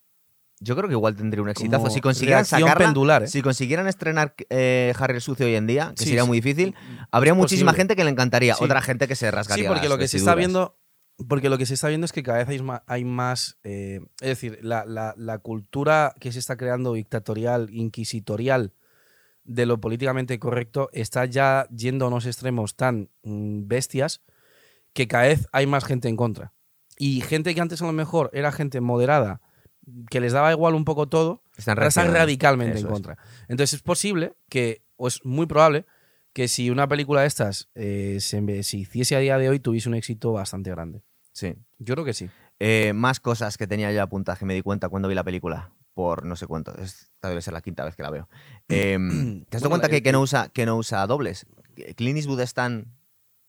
Yo 0.61 0.75
creo 0.77 0.87
que 0.87 0.93
igual 0.93 1.17
tendría 1.17 1.43
un 1.43 1.49
exitazo. 1.49 1.83
Como 1.83 1.93
Si 1.93 1.99
consiguieran 1.99 2.45
sacarla, 2.45 2.75
pendular, 2.75 3.23
¿eh? 3.23 3.27
si 3.27 3.41
consiguieran 3.41 3.87
estrenar 3.87 4.35
eh, 4.49 4.93
Harry 4.97 5.15
el 5.15 5.21
Sucio 5.21 5.45
hoy 5.45 5.55
en 5.55 5.67
día, 5.67 5.91
que 5.97 6.03
Sí, 6.03 6.09
sería 6.09 6.21
sí. 6.21 6.27
muy 6.29 6.37
difícil, 6.37 6.73
habría 7.11 7.33
Es 7.33 7.37
muchísima 7.37 7.71
posible. 7.71 7.81
gente 7.81 7.95
que 7.97 8.03
le 8.05 8.09
encantaría. 8.11 8.55
Sí. 8.55 8.63
Otra 8.63 8.81
gente 8.81 9.07
que 9.09 9.15
se 9.17 9.29
rasgaría 9.31 9.65
Sí, 9.65 9.67
porque 9.67 9.81
las 9.81 9.89
lo 9.89 9.97
que 9.97 10.07
se 10.07 10.15
está 10.15 10.33
viendo, 10.33 10.77
porque 11.27 11.49
lo 11.49 11.57
que 11.57 11.65
se 11.65 11.73
está 11.73 11.89
viendo 11.89 12.05
es 12.05 12.13
que 12.13 12.23
cada 12.23 12.37
vez 12.37 12.47
hay 12.47 12.61
más, 12.61 12.81
hay 12.87 13.03
más 13.03 13.59
eh, 13.65 13.99
es 14.21 14.29
decir, 14.29 14.59
la, 14.61 14.85
la- 14.85 15.13
la 15.17 15.39
cultura 15.39 16.15
que 16.21 16.31
se 16.31 16.39
está 16.39 16.55
creando 16.55 16.93
dictatorial, 16.93 17.67
inquisitorial 17.69 18.71
de 19.45 19.65
lo 19.65 19.79
políticamente 19.79 20.37
correcto 20.39 20.89
está 20.91 21.25
ya 21.25 21.67
yendo 21.69 22.05
a 22.05 22.07
unos 22.09 22.25
extremos 22.25 22.75
tan 22.75 23.09
mm, 23.23 23.67
bestias 23.67 24.21
que 24.93 25.07
cada 25.07 25.25
vez 25.25 25.47
hay 25.51 25.67
más 25.67 25.85
gente 25.85 26.09
en 26.09 26.15
contra. 26.15 26.53
Y 26.97 27.21
gente 27.21 27.53
que 27.53 27.61
antes 27.61 27.81
a 27.81 27.85
lo 27.85 27.93
mejor 27.93 28.29
era 28.33 28.51
gente 28.51 28.81
moderada, 28.81 29.41
que 30.09 30.19
les 30.19 30.33
daba 30.33 30.51
igual 30.51 30.73
un 30.73 30.85
poco 30.85 31.07
todo, 31.07 31.43
Están 31.57 31.81
están 31.83 32.13
radicalmente 32.13 32.77
Eso 32.77 32.87
en 32.87 32.87
es. 32.87 32.93
contra. 32.93 33.17
Entonces 33.47 33.75
es 33.75 33.81
posible 33.83 34.33
que, 34.49 34.81
o 34.95 35.07
es 35.07 35.23
muy 35.23 35.45
probable, 35.45 35.85
que 36.33 36.47
si 36.47 36.69
una 36.69 36.87
película 36.87 37.21
de 37.21 37.27
estas 37.27 37.69
eh, 37.75 38.17
se, 38.19 38.63
se 38.63 38.77
hiciese 38.77 39.15
a 39.15 39.19
día 39.19 39.37
de 39.37 39.49
hoy 39.49 39.59
tuviese 39.59 39.89
un 39.89 39.95
éxito 39.95 40.33
bastante 40.33 40.69
grande. 40.71 41.03
Sí. 41.33 41.55
Yo 41.79 41.95
creo 41.95 42.05
que 42.05 42.13
sí. 42.13 42.29
Eh, 42.59 42.93
más 42.93 43.19
cosas 43.19 43.57
que 43.57 43.67
tenía 43.67 43.91
yo 43.91 44.01
apuntadas 44.01 44.39
que 44.39 44.45
me 44.45 44.53
di 44.53 44.61
cuenta 44.61 44.89
cuando 44.89 45.07
vi 45.09 45.15
la 45.15 45.23
película. 45.23 45.71
Por 45.95 46.25
no 46.25 46.35
sé 46.35 46.45
cuánto. 46.45 46.75
Esta 46.77 47.29
debe 47.29 47.41
ser 47.41 47.53
la 47.53 47.61
quinta 47.61 47.83
vez 47.85 47.95
que 47.95 48.03
la 48.03 48.11
veo. 48.11 48.29
Eh, 48.69 48.97
¿Te 49.49 49.57
has 49.57 49.61
dado 49.63 49.69
Bueno, 49.69 49.81
cuenta 49.81 49.89
que, 49.89 49.97
el- 49.97 50.03
que 50.03 50.11
no 50.11 50.21
usa, 50.21 50.49
que 50.49 50.65
no 50.67 50.75
usa 50.77 51.07
dobles? 51.07 51.47
Clint 51.95 52.17
Eastwood 52.17 52.41
es 52.41 52.53
tan 52.53 52.93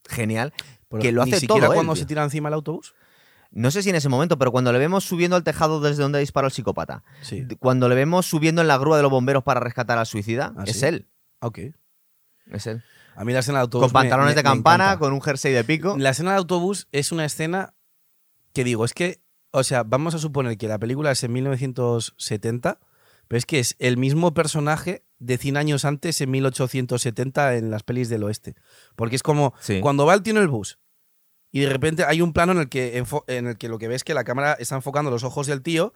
genial. 0.08 0.52
Pero 0.88 1.02
Que 1.02 1.12
lo 1.12 1.24
ni 1.24 1.32
hace 1.32 1.40
siquiera 1.40 1.62
todo 1.66 1.72
él, 1.72 1.76
cuando 1.76 1.96
se 1.96 2.06
tira 2.06 2.22
encima 2.22 2.48
el 2.48 2.54
autobús. 2.54 2.94
No 3.50 3.70
sé 3.70 3.82
si 3.82 3.90
en 3.90 3.96
ese 3.96 4.08
momento, 4.08 4.38
pero 4.38 4.52
cuando 4.52 4.72
le 4.72 4.78
vemos 4.78 5.04
subiendo 5.04 5.34
al 5.36 5.42
tejado 5.44 5.80
desde 5.80 6.02
donde 6.02 6.18
disparó 6.20 6.46
el 6.48 6.52
psicópata, 6.52 7.02
Sí. 7.22 7.46
cuando 7.58 7.88
le 7.88 7.94
vemos 7.94 8.26
subiendo 8.26 8.60
en 8.62 8.68
la 8.68 8.76
grúa 8.78 8.96
de 8.96 9.02
los 9.02 9.10
bomberos 9.10 9.42
para 9.42 9.60
rescatar 9.60 9.98
al 9.98 10.06
suicida, 10.06 10.52
¿Ah, 10.56 10.64
es 10.66 10.78
sí? 10.80 10.86
él. 10.86 11.08
Ok. 11.40 11.58
Es 12.52 12.66
él. 12.66 12.82
A 13.16 13.24
mí 13.24 13.32
la 13.32 13.38
escena 13.40 13.58
del 13.58 13.62
autobús. 13.62 13.86
Con 13.86 13.92
pantalones 13.92 14.32
me- 14.34 14.42
de 14.42 14.42
me- 14.42 14.48
campana, 14.50 14.98
con 14.98 15.12
un 15.12 15.22
jersey 15.22 15.52
de 15.52 15.64
pico. 15.64 15.96
La 15.98 16.10
escena 16.10 16.30
del 16.32 16.38
autobús 16.38 16.86
es 16.92 17.10
una 17.12 17.24
escena 17.24 17.74
que 18.52 18.62
digo, 18.62 18.84
es 18.84 18.92
que, 18.92 19.20
o 19.58 19.64
sea, 19.64 19.82
vamos 19.84 20.14
a 20.14 20.18
suponer 20.18 20.58
que 20.58 20.68
la 20.68 20.78
película 20.78 21.10
es 21.12 21.22
en 21.24 21.32
1970, 21.32 22.78
pero 23.28 23.38
es 23.38 23.46
que 23.46 23.58
es 23.58 23.74
el 23.78 23.96
mismo 23.96 24.34
personaje 24.34 25.04
de 25.18 25.38
100 25.38 25.56
años 25.56 25.84
antes, 25.84 26.20
en 26.20 26.30
1870, 26.30 27.56
en 27.56 27.70
las 27.70 27.82
pelis 27.82 28.08
del 28.08 28.22
oeste. 28.24 28.54
Porque 28.96 29.16
es 29.16 29.22
como 29.22 29.54
Sí. 29.60 29.80
cuando 29.80 30.06
va 30.06 30.14
el 30.14 30.22
tío 30.22 30.32
en 30.32 30.42
el 30.42 30.48
bus 30.48 30.78
y 31.52 31.60
de 31.60 31.68
repente 31.70 32.04
hay 32.04 32.20
un 32.20 32.32
plano 32.32 32.52
en 32.52 32.58
el 32.58 32.68
que, 32.68 33.02
en 33.28 33.46
el 33.46 33.56
que 33.56 33.68
lo 33.68 33.78
que 33.78 33.88
ves 33.88 33.96
es 33.96 34.04
que 34.04 34.14
la 34.14 34.24
cámara 34.24 34.52
está 34.58 34.74
enfocando 34.76 35.10
los 35.10 35.24
ojos 35.24 35.46
del 35.46 35.62
tío 35.62 35.94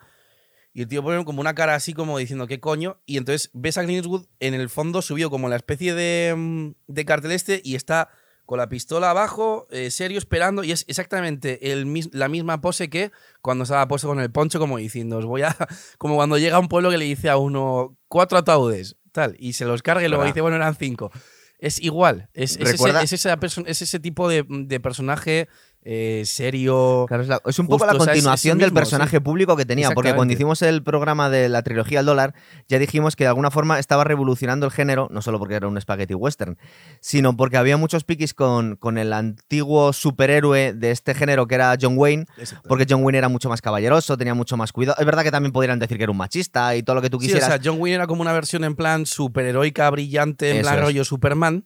y 0.73 0.83
el 0.83 0.89
tío 0.89 1.03
pone 1.03 1.23
como 1.25 1.41
una 1.41 1.55
cara 1.55 1.75
así 1.75 1.93
como 1.93 2.17
diciendo 2.17 2.47
qué 2.47 2.61
coño 2.61 2.99
y 3.05 3.19
entonces 3.19 3.51
ves 3.53 3.77
a 3.77 3.83
Eastwood 3.85 4.27
en 4.39 4.55
el 4.55 4.71
fondo 4.71 5.03
subido 5.03 5.29
como 5.29 5.49
la 5.51 5.57
especie 5.57 5.95
de, 5.95 6.35
mm, 6.35 6.71
de 6.87 7.05
cartel 7.05 7.33
este 7.33 7.61
y 7.63 7.75
está 7.75 8.09
con 8.51 8.59
la 8.59 8.69
pistola 8.69 9.11
abajo, 9.11 9.69
eh, 9.71 9.93
serio, 9.93 10.19
esperando 10.19 10.65
y 10.65 10.73
es 10.73 10.85
exactamente 10.89 11.71
el 11.71 11.87
la 12.11 12.29
misma 12.29 12.61
pose 12.61 12.91
que 12.91 13.13
cuando 13.43 13.63
estaba 13.63 13.87
puesto 13.87 14.09
con 14.09 14.19
el 14.19 14.33
poncho 14.33 14.59
como 14.59 14.77
diciendo 14.79 15.19
os 15.19 15.25
voy 15.25 15.43
a... 15.43 15.57
como 15.99 16.17
cuando 16.17 16.37
llega 16.37 16.57
a 16.57 16.59
un 16.59 16.67
pueblo 16.67 16.91
que 16.91 16.99
le 16.99 17.05
dice 17.05 17.29
a 17.31 17.37
uno 17.37 17.97
cuatro 18.09 18.39
ataúdes, 18.39 18.97
tal, 19.13 19.37
y 19.39 19.53
se 19.53 19.67
los 19.67 19.85
carga 19.85 20.05
y 20.05 20.09
luego 20.09 20.25
dice 20.25 20.41
bueno 20.41 20.57
eran 20.57 20.75
cinco. 20.75 21.13
Es 21.61 21.81
igual, 21.81 22.29
es, 22.35 22.57
es 22.57 22.73
ese, 22.73 22.89
es 23.05 23.13
esa 23.13 23.39
es 23.67 23.83
ese 23.83 24.01
tipo 24.01 24.29
de, 24.29 24.45
de 24.49 24.81
personaje 24.81 25.47
eh, 25.83 26.23
serio. 26.27 27.07
Claro, 27.09 27.23
es, 27.23 27.29
la- 27.29 27.41
es 27.47 27.59
un 27.59 27.67
poco 27.67 27.79
Justo, 27.85 27.87
la 27.87 27.99
o 28.01 28.05
sea, 28.05 28.13
continuación 28.13 28.57
el 28.57 28.59
del 28.61 28.67
mismo, 28.71 28.81
personaje 28.81 29.21
público 29.21 29.57
que 29.57 29.65
tenía, 29.65 29.91
porque 29.93 30.15
cuando 30.15 30.35
hicimos 30.35 30.61
el 30.63 30.83
programa 30.83 31.31
de 31.31 31.49
la 31.49 31.63
trilogía 31.63 32.01
del 32.01 32.07
dólar, 32.07 32.35
ya 32.69 32.79
dijimos 32.79 33.17
que 33.17 33.25
de 33.25 33.29
alguna 33.29 33.51
forma 33.51 33.79
estaba 33.79 34.05
revolucionando 34.05 34.67
el 34.67 34.73
género, 34.73 35.09
no 35.11 35.23
solo 35.23 35.39
porque 35.39 35.55
era 35.55 35.69
un 35.69 35.81
spaghetti 35.81 36.15
western, 36.15 36.59
sino 37.01 37.37
porque 37.37 37.57
había 37.57 37.77
muchos 37.77 38.05
piquis 38.05 38.35
con, 38.35 38.77
con 38.77 38.99
el 38.99 39.13
antiguo 39.13 39.93
superhéroe 39.93 40.73
de 40.75 40.91
este 40.91 41.15
género 41.15 41.47
que 41.47 41.55
era 41.55 41.75
John 41.81 41.95
Wayne, 41.97 42.27
porque 42.69 42.87
John 42.89 43.03
Wayne 43.03 43.19
era 43.19 43.29
mucho 43.29 43.49
más 43.49 43.63
caballeroso, 43.63 44.17
tenía 44.19 44.35
mucho 44.35 44.57
más 44.57 44.73
cuidado. 44.73 44.97
Es 45.01 45.07
verdad 45.07 45.23
que 45.23 45.31
también 45.31 45.53
podrían 45.53 45.79
decir 45.79 45.97
que 45.97 46.03
era 46.05 46.13
un 46.13 46.19
machista 46.19 46.77
y 46.77 46.83
todo 46.83 46.97
lo 46.97 47.03
que 47.03 47.11
tú 47.11 47.19
Sí, 47.21 47.25
o 47.25 47.29
quisieras. 47.29 47.49
sea, 47.49 47.61
John 47.63 47.81
Wayne 47.81 47.95
era 47.97 48.07
como 48.07 48.23
una 48.23 48.33
versión 48.33 48.65
en 48.65 48.77
plan 48.77 49.07
superheroica, 49.07 49.89
brillante, 49.91 50.51
en 50.51 50.57
Eso 50.59 50.63
plan 50.65 50.79
es. 50.79 50.85
rollo 50.85 51.05
Superman. 51.05 51.65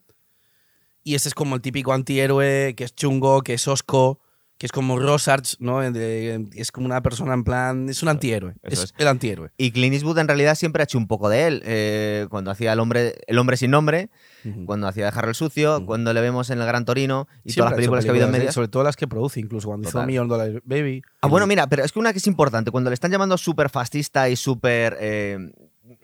Y 1.07 1.13
este 1.15 1.29
es 1.29 1.35
como 1.35 1.55
el 1.55 1.61
típico 1.61 1.93
antihéroe, 1.93 2.73
que 2.75 2.83
es 2.83 2.95
chungo, 2.95 3.43
que 3.43 3.53
es 3.53 3.67
osco, 3.67 4.19
que 4.57 4.65
es 4.65 4.71
como 4.71 4.97
Rosards, 4.97 5.57
¿no? 5.59 5.79
De- 5.91 6.47
Es 6.55 6.71
como 6.71 6.87
una 6.87 7.01
persona 7.03 7.33
en 7.35 7.43
plan. 7.43 7.89
Es 7.89 8.01
un 8.01 8.09
antihéroe. 8.09 8.55
Es, 8.63 8.85
es. 8.85 8.93
el 8.97 9.07
antihéroe. 9.07 9.51
Y 9.57 9.69
Clint 9.71 9.93
Eastwood 9.93 10.17
en 10.17 10.27
realidad 10.27 10.55
siempre 10.55 10.81
ha 10.81 10.85
hecho 10.85 10.97
un 10.97 11.07
poco 11.07 11.29
de 11.29 11.45
él. 11.45 11.61
eh, 11.63 12.25
cuando 12.31 12.49
hacía 12.49 12.73
el 12.73 12.79
hombre, 12.79 13.13
el 13.27 13.37
hombre 13.37 13.55
sin 13.55 13.69
nombre, 13.69 14.09
cuando 14.65 14.87
hacía 14.87 15.05
Dejarlo 15.05 15.29
el 15.29 15.35
sucio, 15.35 15.85
cuando 15.85 16.11
le 16.13 16.21
vemos 16.21 16.49
en 16.49 16.59
el 16.59 16.65
Gran 16.65 16.85
Torino 16.85 17.27
y 17.43 17.51
Siempre 17.51 17.55
todas 17.55 17.71
las 17.71 17.75
películas 17.77 18.03
que 18.05 18.09
ha 18.09 18.11
habido 18.13 18.25
en 18.27 18.31
medio. 18.31 18.49
¿eh? 18.49 18.51
Sobre 18.51 18.67
todo 18.69 18.83
las 18.83 18.95
que 18.95 19.07
produce, 19.07 19.39
incluso 19.39 19.67
cuando 19.67 19.87
hizo 19.87 19.91
Total. 19.93 20.07
Million 20.07 20.27
Dollar 20.27 20.61
Baby. 20.63 21.01
Ah, 21.21 21.27
bueno, 21.27 21.45
mira, 21.45 21.67
pero 21.67 21.83
es 21.83 21.91
que 21.91 21.99
una 21.99 22.13
que 22.13 22.17
es 22.19 22.27
importante, 22.27 22.71
cuando 22.71 22.89
le 22.89 22.93
están 22.95 23.11
llamando 23.11 23.37
súper 23.37 23.69
fascista 23.69 24.27
y 24.29 24.35
súper 24.35 24.97
eh, 24.99 25.37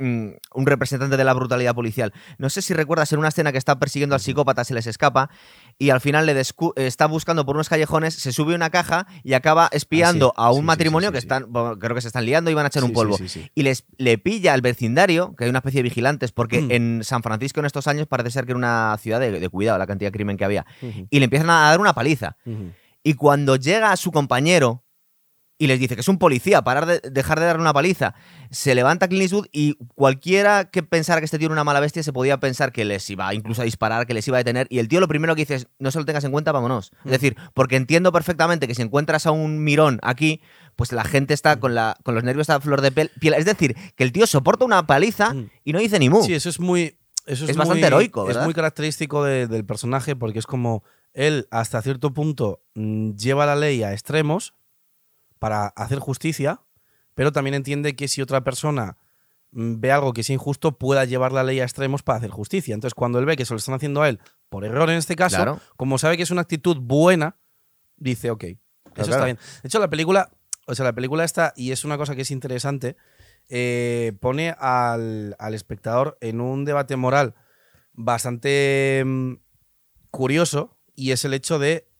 mm, 0.02 0.28
un 0.56 0.66
representante 0.66 1.18
de 1.18 1.24
la 1.24 1.34
brutalidad 1.34 1.76
policial. 1.76 2.14
No 2.38 2.50
sé 2.50 2.62
si 2.62 2.74
recuerdas 2.74 3.12
en 3.14 3.20
una 3.20 3.28
escena 3.30 3.52
que 3.52 3.58
está 3.58 3.80
persiguiendo 3.80 4.16
al 4.16 4.22
psicópata, 4.22 4.64
se 4.64 4.74
les 4.74 4.88
escapa 4.88 5.30
y 5.78 5.90
al 5.92 6.02
final 6.02 6.26
le 6.26 6.36
descu- 6.40 6.74
está 6.76 7.06
buscando 7.06 7.46
por 7.46 7.56
unos 7.56 7.70
callejones, 7.70 8.14
se 8.16 8.32
sube 8.32 8.54
a 8.54 8.56
una 8.56 8.70
caja 8.70 9.08
y 9.24 9.34
acaba 9.34 9.70
espiando 9.72 10.34
Ah, 10.36 10.42
sí, 10.44 10.48
a 10.48 10.52
un 10.52 10.58
sí, 10.62 10.64
matrimonio 10.64 11.10
sí, 11.10 11.14
que 11.14 11.20
están, 11.20 11.46
bueno, 11.50 11.78
creo 11.80 11.96
que 11.96 12.02
se 12.02 12.08
están 12.08 12.26
liando 12.26 12.52
y 12.52 12.54
van 12.54 12.66
a 12.66 12.68
echar 12.68 12.84
un 12.84 12.94
polvo. 12.94 13.18
Y 13.56 13.64
les, 13.64 13.86
le 13.98 14.18
pilla 14.18 14.54
al 14.54 14.62
vecindario, 14.62 15.36
que 15.38 15.44
hay 15.46 15.50
una 15.50 15.60
especie 15.60 15.80
de 15.80 15.84
vigilantes, 15.84 16.32
porque 16.32 16.62
Mm. 16.62 16.72
en 16.72 17.04
San 17.04 17.24
Francisco 17.24 17.60
en 17.60 17.66
estos 17.66 17.88
años 17.88 18.08
parece 18.08 18.32
ser 18.32 18.46
que 18.46 18.52
era 18.52 18.58
una 18.58 18.98
ciudad 19.00 19.20
de, 19.20 19.40
de 19.40 19.50
cuidado, 19.50 19.78
la 19.78 19.88
cantidad 19.88 20.08
de 20.10 20.14
crimen 20.14 20.38
que 20.38 20.46
había. 20.46 20.66
Y 21.10 21.20
le 21.20 21.26
empiezan 21.26 21.50
a 21.50 21.70
dar 21.70 21.80
una 21.80 21.94
paliza. 21.94 22.38
Y 23.04 23.14
cuando 23.16 23.56
llega 23.56 23.96
su 23.98 24.12
compañero 24.12 24.84
y 25.62 25.68
les 25.68 25.80
dice 25.80 25.94
que 25.94 26.02
es 26.02 26.08
un 26.08 26.18
policía, 26.18 26.64
parar 26.64 26.88
de 26.88 27.00
dejar 27.12 27.40
de 27.40 27.46
darle 27.46 27.62
una 27.62 27.72
paliza, 27.74 28.16
se 28.50 28.74
levanta 28.74 29.08
Clint 29.08 29.22
Eastwood 29.24 29.46
y 29.52 29.76
cualquiera 29.94 30.66
que 30.72 30.82
pensara 30.82 31.22
que 31.22 31.26
este 31.26 31.38
tío 31.38 31.46
era 31.46 31.54
una 31.54 31.64
mala 31.64 31.80
bestia 31.80 32.02
se 32.02 32.12
podía 32.12 32.40
pensar 32.40 32.72
que 32.72 32.84
les 32.84 33.08
iba 33.12 33.32
incluso 33.36 33.62
a 33.62 33.66
disparar, 33.66 34.08
que 34.08 34.16
les 34.16 34.28
iba 34.28 34.38
a 34.38 34.40
detener. 34.40 34.66
Y 34.72 34.80
el 34.80 34.88
tío 34.88 35.00
lo 35.00 35.08
primero 35.08 35.36
que 35.36 35.44
dice 35.44 35.54
es, 35.56 35.68
no 35.78 35.92
se 35.92 36.00
lo 36.00 36.06
tengas 36.06 36.24
en 36.24 36.32
cuenta, 36.32 36.52
vámonos. 36.52 36.92
Mm. 37.04 37.08
Es 37.08 37.12
decir, 37.12 37.36
porque 37.54 37.76
entiendo 37.76 38.12
perfectamente 38.12 38.68
que 38.68 38.74
si 38.74 38.82
encuentras 38.82 39.28
a 39.28 39.32
un 39.32 39.64
mirón 39.64 40.00
aquí, 40.02 40.42
pues 40.76 40.92
la 40.92 41.04
gente 41.04 41.36
está 41.36 41.60
con, 41.60 41.76
la, 41.76 41.96
con 42.04 42.16
los 42.16 42.24
nervios 42.24 42.50
a 42.50 42.60
flor 42.60 42.82
de 42.82 42.92
piel. 42.92 43.12
Es 43.36 43.46
decir, 43.46 43.76
que 43.96 44.04
el 44.04 44.12
tío 44.12 44.26
soporta 44.26 44.66
una 44.66 44.88
paliza 44.88 45.34
Mm. 45.36 45.50
y 45.64 45.74
no 45.74 45.80
dice 45.80 46.00
ni 46.00 46.10
mu. 46.10 46.24
Sí, 46.24 46.34
eso 46.34 46.50
es 46.50 46.60
muy. 46.60 46.98
Eso 47.28 47.44
es, 47.44 47.52
Es 47.52 47.56
bastante 47.58 47.86
heroico, 47.86 48.28
Es 48.32 48.38
muy 48.44 48.54
característico 48.56 49.24
de- 49.24 49.46
del 49.46 49.64
personaje 49.64 50.16
porque 50.16 50.40
es 50.40 50.48
como 50.48 50.84
él, 51.14 51.48
hasta 51.52 51.80
cierto 51.84 52.14
punto, 52.16 52.64
mm, 52.74 53.12
lleva 53.12 53.46
la 53.46 53.56
ley 53.56 53.84
a 53.84 53.94
extremos 53.94 54.56
para 55.42 55.70
hacer 55.70 55.98
justicia, 55.98 56.62
pero 57.16 57.32
también 57.32 57.56
entiende 57.56 57.96
que 57.96 58.08
si 58.08 58.22
otra 58.22 58.44
persona 58.44 58.98
mm, 59.50 59.80
ve 59.80 59.92
algo 59.92 60.14
que 60.14 60.22
es 60.22 60.30
injusto, 60.30 60.78
pueda 60.78 61.04
llevar 61.06 61.32
la 61.32 61.44
ley 61.44 61.60
a 61.60 61.64
extremos 61.64 62.04
para 62.04 62.20
hacer 62.20 62.30
justicia. 62.30 62.76
Entonces, 62.76 62.94
cuando 62.94 63.18
él 63.18 63.26
ve 63.26 63.36
que 63.36 63.44
se 63.46 63.52
lo 63.56 63.58
están 63.58 63.74
haciendo 63.74 64.04
a 64.04 64.10
él, 64.10 64.20
por 64.50 64.66
error 64.66 64.88
en 64.92 64.98
este 64.98 65.16
caso, 65.16 65.38
Claro. 65.38 65.60
como 65.78 65.98
sabe 65.98 66.16
que 66.16 66.22
es 66.22 66.30
una 66.30 66.42
actitud 66.42 66.78
buena, 66.80 67.38
dice, 67.98 68.30
ok, 68.30 68.44
eso 68.44 68.60
está 68.98 69.06
claro. 69.08 69.26
bien. 69.26 69.38
De 69.64 69.68
hecho, 69.68 69.80
la 69.80 69.90
película, 69.90 70.30
o 70.68 70.76
sea, 70.76 70.86
la 70.86 70.94
película 70.94 71.24
está, 71.24 71.54
y 71.56 71.72
es 71.72 71.86
una 71.86 71.98
cosa 71.98 72.16
que 72.16 72.22
es 72.22 72.30
interesante, 72.30 72.96
eh, 73.50 74.14
pone 74.22 74.54
al, 74.60 75.36
al 75.40 75.54
espectador 75.56 76.20
en 76.22 76.40
un 76.40 76.66
debate 76.66 76.98
moral 76.98 77.34
bastante 77.94 79.02
mm, 79.04 79.34
curioso, 80.12 80.78
y 80.94 81.14
es 81.14 81.26
el 81.26 81.34
hecho 81.34 81.58
de 81.58 81.91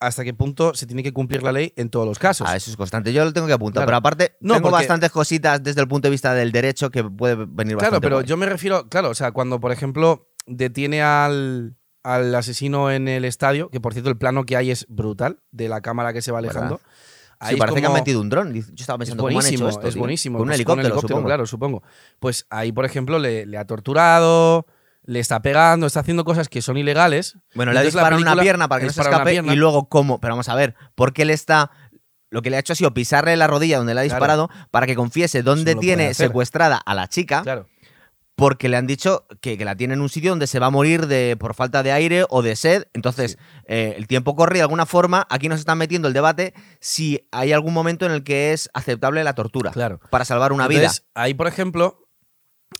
hasta 0.00 0.24
qué 0.24 0.34
punto 0.34 0.74
se 0.74 0.86
tiene 0.86 1.02
que 1.02 1.12
cumplir 1.12 1.42
la 1.42 1.52
ley 1.52 1.72
en 1.76 1.88
todos 1.88 2.06
los 2.06 2.18
casos. 2.18 2.46
Ah, 2.50 2.56
eso 2.56 2.70
es 2.70 2.76
constante. 2.76 3.12
Yo 3.12 3.24
lo 3.24 3.32
tengo 3.32 3.46
que 3.46 3.52
apuntar. 3.52 3.80
Claro. 3.80 3.86
Pero 3.86 3.96
aparte, 3.96 4.36
No, 4.40 4.54
tengo 4.54 4.68
porque- 4.70 4.82
bastantes 4.84 5.10
cositas 5.10 5.62
desde 5.62 5.80
el 5.80 5.88
punto 5.88 6.06
de 6.08 6.10
vista 6.10 6.34
del 6.34 6.52
derecho 6.52 6.90
que 6.90 7.02
puede 7.04 7.34
venir 7.34 7.76
Claro, 7.76 7.92
bastante 7.92 8.00
pero 8.00 8.16
guay. 8.16 8.26
yo 8.26 8.36
me 8.36 8.46
refiero, 8.46 8.88
claro, 8.88 9.10
o 9.10 9.14
sea, 9.14 9.32
cuando 9.32 9.58
por 9.60 9.72
ejemplo 9.72 10.28
detiene 10.46 11.02
al, 11.02 11.76
al 12.02 12.34
asesino 12.34 12.90
en 12.90 13.08
el 13.08 13.24
estadio, 13.24 13.68
que 13.70 13.80
por 13.80 13.92
cierto 13.94 14.10
el 14.10 14.18
plano 14.18 14.44
que 14.44 14.56
hay 14.56 14.70
es 14.70 14.86
brutal, 14.88 15.40
de 15.50 15.68
la 15.68 15.80
cámara 15.80 16.12
que 16.12 16.22
se 16.22 16.30
va 16.32 16.38
alejando. 16.38 16.76
Sí, 16.78 16.82
Ahí 17.38 17.54
es 17.54 17.58
parece 17.60 17.80
que 17.82 17.86
han 17.86 17.92
metido 17.92 18.20
un 18.22 18.30
dron. 18.30 18.54
Yo 18.54 18.60
estaba 18.60 18.96
es 18.96 19.10
pensando, 19.10 19.24
¿cómo 19.24 19.38
han 19.40 19.46
hecho 19.46 19.68
esto? 19.68 19.86
es 19.88 19.92
tío? 19.94 20.00
buenísimo. 20.00 20.38
Con 20.38 20.42
un 20.44 20.48
Pues 20.48 20.54
helicóptero, 20.56 21.00
supongo. 21.00 21.24
claro, 21.26 21.46
supongo. 21.46 21.82
Pues 22.18 22.46
ahí, 22.48 22.72
por 22.72 22.86
ejemplo, 22.86 23.18
le, 23.18 23.44
le 23.44 23.58
ha 23.58 23.66
torturado, 23.66 24.66
le 25.06 25.20
está 25.20 25.40
pegando, 25.40 25.86
está 25.86 26.00
haciendo 26.00 26.24
cosas 26.24 26.48
que 26.48 26.60
son 26.62 26.76
ilegales. 26.76 27.38
Bueno, 27.54 27.72
le 27.72 27.78
ha 27.78 27.82
disparado 27.82 28.20
una 28.20 28.36
pierna 28.36 28.68
para 28.68 28.80
que 28.80 28.86
no 28.86 28.92
se 28.92 29.00
escape 29.00 29.34
y 29.34 29.56
luego 29.56 29.88
cómo. 29.88 30.20
Pero 30.20 30.32
vamos 30.34 30.48
a 30.48 30.54
ver, 30.54 30.74
¿por 30.94 31.12
qué 31.12 31.24
le 31.24 31.32
está... 31.32 31.70
Lo 32.28 32.42
que 32.42 32.50
le 32.50 32.56
ha 32.56 32.60
hecho 32.60 32.72
ha 32.72 32.76
sido 32.76 32.92
pisarle 32.92 33.36
la 33.36 33.46
rodilla 33.46 33.78
donde 33.78 33.94
le 33.94 34.00
ha 34.00 34.04
Claro. 34.04 34.16
disparado 34.16 34.50
para 34.72 34.86
que 34.86 34.96
confiese 34.96 35.42
dónde 35.42 35.74
no 35.76 35.80
tiene 35.80 36.12
secuestrada 36.12 36.76
a 36.76 36.94
la 36.94 37.08
chica, 37.08 37.42
Claro. 37.42 37.68
porque 38.34 38.68
le 38.68 38.76
han 38.76 38.86
dicho 38.88 39.26
que, 39.40 39.56
que 39.56 39.64
la 39.64 39.76
tiene 39.76 39.94
en 39.94 40.00
un 40.00 40.08
sitio 40.08 40.30
donde 40.30 40.48
se 40.48 40.58
va 40.58 40.66
a 40.66 40.70
morir 40.70 41.06
de, 41.06 41.36
por 41.38 41.54
falta 41.54 41.84
de 41.84 41.92
aire 41.92 42.24
o 42.28 42.42
de 42.42 42.56
sed. 42.56 42.88
Entonces, 42.94 43.38
eh, 43.66 43.94
el 43.96 44.08
tiempo 44.08 44.34
corre 44.34 44.56
y 44.56 44.58
de 44.58 44.62
alguna 44.62 44.86
forma 44.86 45.26
aquí 45.30 45.48
nos 45.48 45.60
están 45.60 45.78
metiendo 45.78 46.08
el 46.08 46.14
debate 46.14 46.52
si 46.80 47.26
hay 47.30 47.52
algún 47.52 47.72
momento 47.72 48.04
en 48.06 48.12
el 48.12 48.24
que 48.24 48.52
es 48.52 48.68
aceptable 48.74 49.22
la 49.22 49.34
tortura 49.34 49.70
Claro. 49.70 50.00
para 50.10 50.24
salvar 50.24 50.52
una 50.52 50.64
Entonces, 50.66 51.00
vida. 51.02 51.10
Ahí, 51.14 51.32
por 51.32 51.46
ejemplo, 51.46 52.05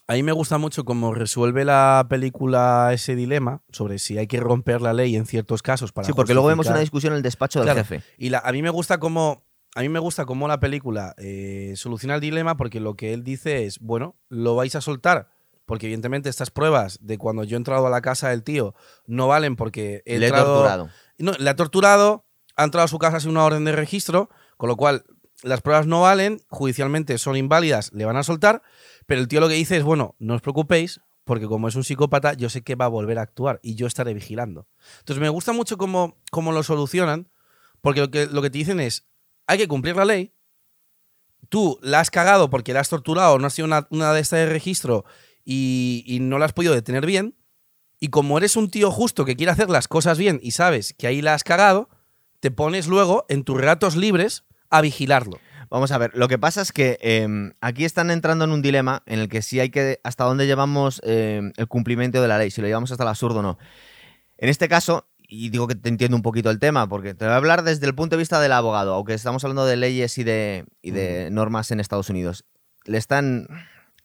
ahí 0.06 0.22
me 0.22 0.32
gusta 0.32 0.58
mucho 0.58 0.84
cómo 0.84 1.14
resuelve 1.14 1.64
la 1.64 2.06
película 2.08 2.90
ese 2.92 3.14
dilema 3.16 3.62
sobre 3.70 3.98
si 3.98 4.18
hay 4.18 4.26
que 4.26 4.40
romper 4.40 4.80
la 4.82 4.92
ley 4.92 5.16
en 5.16 5.26
ciertos 5.26 5.62
casos 5.62 5.92
para 5.92 6.06
Sí, 6.06 6.12
porque 6.12 6.34
luego 6.34 6.48
vemos 6.48 6.66
justificar- 6.66 6.76
una 6.76 6.80
discusión 6.80 7.12
en 7.12 7.16
el 7.18 7.22
despacho 7.22 7.60
del 7.60 7.66
Claro. 7.66 7.80
jefe. 7.84 8.02
Y 8.18 8.30
la- 8.30 8.38
a 8.40 8.52
mí 8.52 8.62
me 8.62 8.70
gusta 8.70 8.98
cómo. 8.98 9.44
A 9.74 9.80
mí 9.82 9.90
me 9.90 9.98
gusta 9.98 10.24
cómo 10.24 10.48
la 10.48 10.58
película 10.58 11.14
eh, 11.18 11.74
soluciona 11.76 12.14
el 12.14 12.20
dilema 12.22 12.56
porque 12.56 12.80
lo 12.80 12.94
que 12.94 13.12
él 13.12 13.22
dice 13.24 13.66
es, 13.66 13.78
bueno, 13.78 14.16
lo 14.30 14.54
vais 14.56 14.74
a 14.74 14.80
soltar. 14.80 15.28
Porque 15.66 15.86
evidentemente 15.86 16.28
estas 16.30 16.50
pruebas 16.50 16.98
de 17.02 17.18
cuando 17.18 17.42
yo 17.44 17.56
he 17.56 17.58
entrado 17.58 17.86
a 17.86 17.90
la 17.90 18.00
casa 18.00 18.28
del 18.30 18.42
tío 18.44 18.74
no 19.06 19.26
valen 19.28 19.56
porque 19.56 20.02
he 20.06 20.18
Le 20.18 20.26
he 20.26 20.28
entrado- 20.28 20.54
torturado. 20.54 20.88
No, 21.18 21.32
le 21.32 21.50
ha 21.50 21.56
torturado, 21.56 22.24
ha 22.56 22.64
entrado 22.64 22.84
a 22.84 22.88
su 22.88 22.98
casa 22.98 23.20
sin 23.20 23.30
una 23.32 23.44
orden 23.44 23.64
de 23.64 23.72
registro, 23.72 24.30
con 24.56 24.68
lo 24.68 24.76
cual 24.76 25.04
las 25.42 25.60
pruebas 25.60 25.86
no 25.86 26.02
valen, 26.02 26.40
judicialmente 26.48 27.18
son 27.18 27.36
inválidas, 27.36 27.92
le 27.92 28.04
van 28.04 28.16
a 28.16 28.22
soltar, 28.22 28.62
pero 29.06 29.20
el 29.20 29.28
tío 29.28 29.40
lo 29.40 29.48
que 29.48 29.54
dice 29.54 29.76
es, 29.76 29.82
bueno, 29.82 30.14
no 30.18 30.34
os 30.34 30.42
preocupéis, 30.42 31.00
porque 31.24 31.46
como 31.46 31.68
es 31.68 31.74
un 31.74 31.84
psicópata, 31.84 32.34
yo 32.34 32.48
sé 32.48 32.62
que 32.62 32.74
va 32.74 32.86
a 32.86 32.88
volver 32.88 33.18
a 33.18 33.22
actuar 33.22 33.58
y 33.62 33.74
yo 33.74 33.86
estaré 33.86 34.14
vigilando. 34.14 34.68
Entonces 35.00 35.20
me 35.20 35.28
gusta 35.28 35.52
mucho 35.52 35.76
cómo, 35.76 36.18
cómo 36.30 36.52
lo 36.52 36.62
solucionan, 36.62 37.30
porque 37.80 38.00
lo 38.00 38.10
que, 38.10 38.26
lo 38.26 38.42
que 38.42 38.50
te 38.50 38.58
dicen 38.58 38.80
es, 38.80 39.06
hay 39.46 39.58
que 39.58 39.68
cumplir 39.68 39.96
la 39.96 40.04
ley, 40.04 40.32
tú 41.48 41.78
la 41.82 42.00
has 42.00 42.10
cagado 42.10 42.48
porque 42.48 42.72
la 42.72 42.80
has 42.80 42.88
torturado, 42.88 43.38
no 43.38 43.46
has 43.46 43.54
sido 43.54 43.66
una, 43.66 43.86
una 43.90 44.12
de 44.12 44.20
estas 44.20 44.40
de 44.40 44.46
registro 44.46 45.04
y, 45.44 46.04
y 46.06 46.20
no 46.20 46.38
la 46.38 46.46
has 46.46 46.52
podido 46.52 46.74
detener 46.74 47.06
bien, 47.06 47.36
y 47.98 48.08
como 48.08 48.38
eres 48.38 48.56
un 48.56 48.70
tío 48.70 48.90
justo 48.90 49.24
que 49.24 49.36
quiere 49.36 49.52
hacer 49.52 49.70
las 49.70 49.88
cosas 49.88 50.18
bien 50.18 50.38
y 50.42 50.52
sabes 50.52 50.94
que 50.94 51.06
ahí 51.06 51.22
la 51.22 51.34
has 51.34 51.44
cagado, 51.44 51.88
te 52.40 52.50
pones 52.50 52.86
luego 52.86 53.26
en 53.28 53.44
tus 53.44 53.60
ratos 53.60 53.96
libres 53.96 54.44
a 54.70 54.80
vigilarlo. 54.80 55.38
Vamos 55.68 55.90
a 55.90 55.98
ver, 55.98 56.12
lo 56.14 56.28
que 56.28 56.38
pasa 56.38 56.62
es 56.62 56.70
que 56.70 56.96
eh, 57.00 57.26
aquí 57.60 57.84
están 57.84 58.10
entrando 58.10 58.44
en 58.44 58.52
un 58.52 58.62
dilema 58.62 59.02
en 59.06 59.18
el 59.18 59.28
que 59.28 59.42
sí 59.42 59.58
hay 59.58 59.70
que. 59.70 60.00
hasta 60.04 60.24
dónde 60.24 60.46
llevamos 60.46 61.00
eh, 61.04 61.52
el 61.56 61.66
cumplimiento 61.66 62.22
de 62.22 62.28
la 62.28 62.38
ley, 62.38 62.50
si 62.50 62.60
lo 62.60 62.68
llevamos 62.68 62.92
hasta 62.92 63.02
el 63.02 63.08
absurdo 63.08 63.40
o 63.40 63.42
no. 63.42 63.58
En 64.38 64.48
este 64.48 64.68
caso, 64.68 65.08
y 65.28 65.48
digo 65.50 65.66
que 65.66 65.74
te 65.74 65.88
entiendo 65.88 66.16
un 66.16 66.22
poquito 66.22 66.50
el 66.50 66.60
tema, 66.60 66.88
porque 66.88 67.14
te 67.14 67.24
voy 67.24 67.34
a 67.34 67.36
hablar 67.36 67.64
desde 67.64 67.86
el 67.86 67.94
punto 67.94 68.16
de 68.16 68.20
vista 68.20 68.40
del 68.40 68.52
abogado, 68.52 68.94
aunque 68.94 69.14
estamos 69.14 69.42
hablando 69.42 69.66
de 69.66 69.76
leyes 69.76 70.18
y 70.18 70.24
de, 70.24 70.66
y 70.82 70.92
de 70.92 71.30
normas 71.30 71.70
en 71.70 71.80
Estados 71.80 72.10
Unidos. 72.10 72.44
Le 72.84 72.98
están 72.98 73.48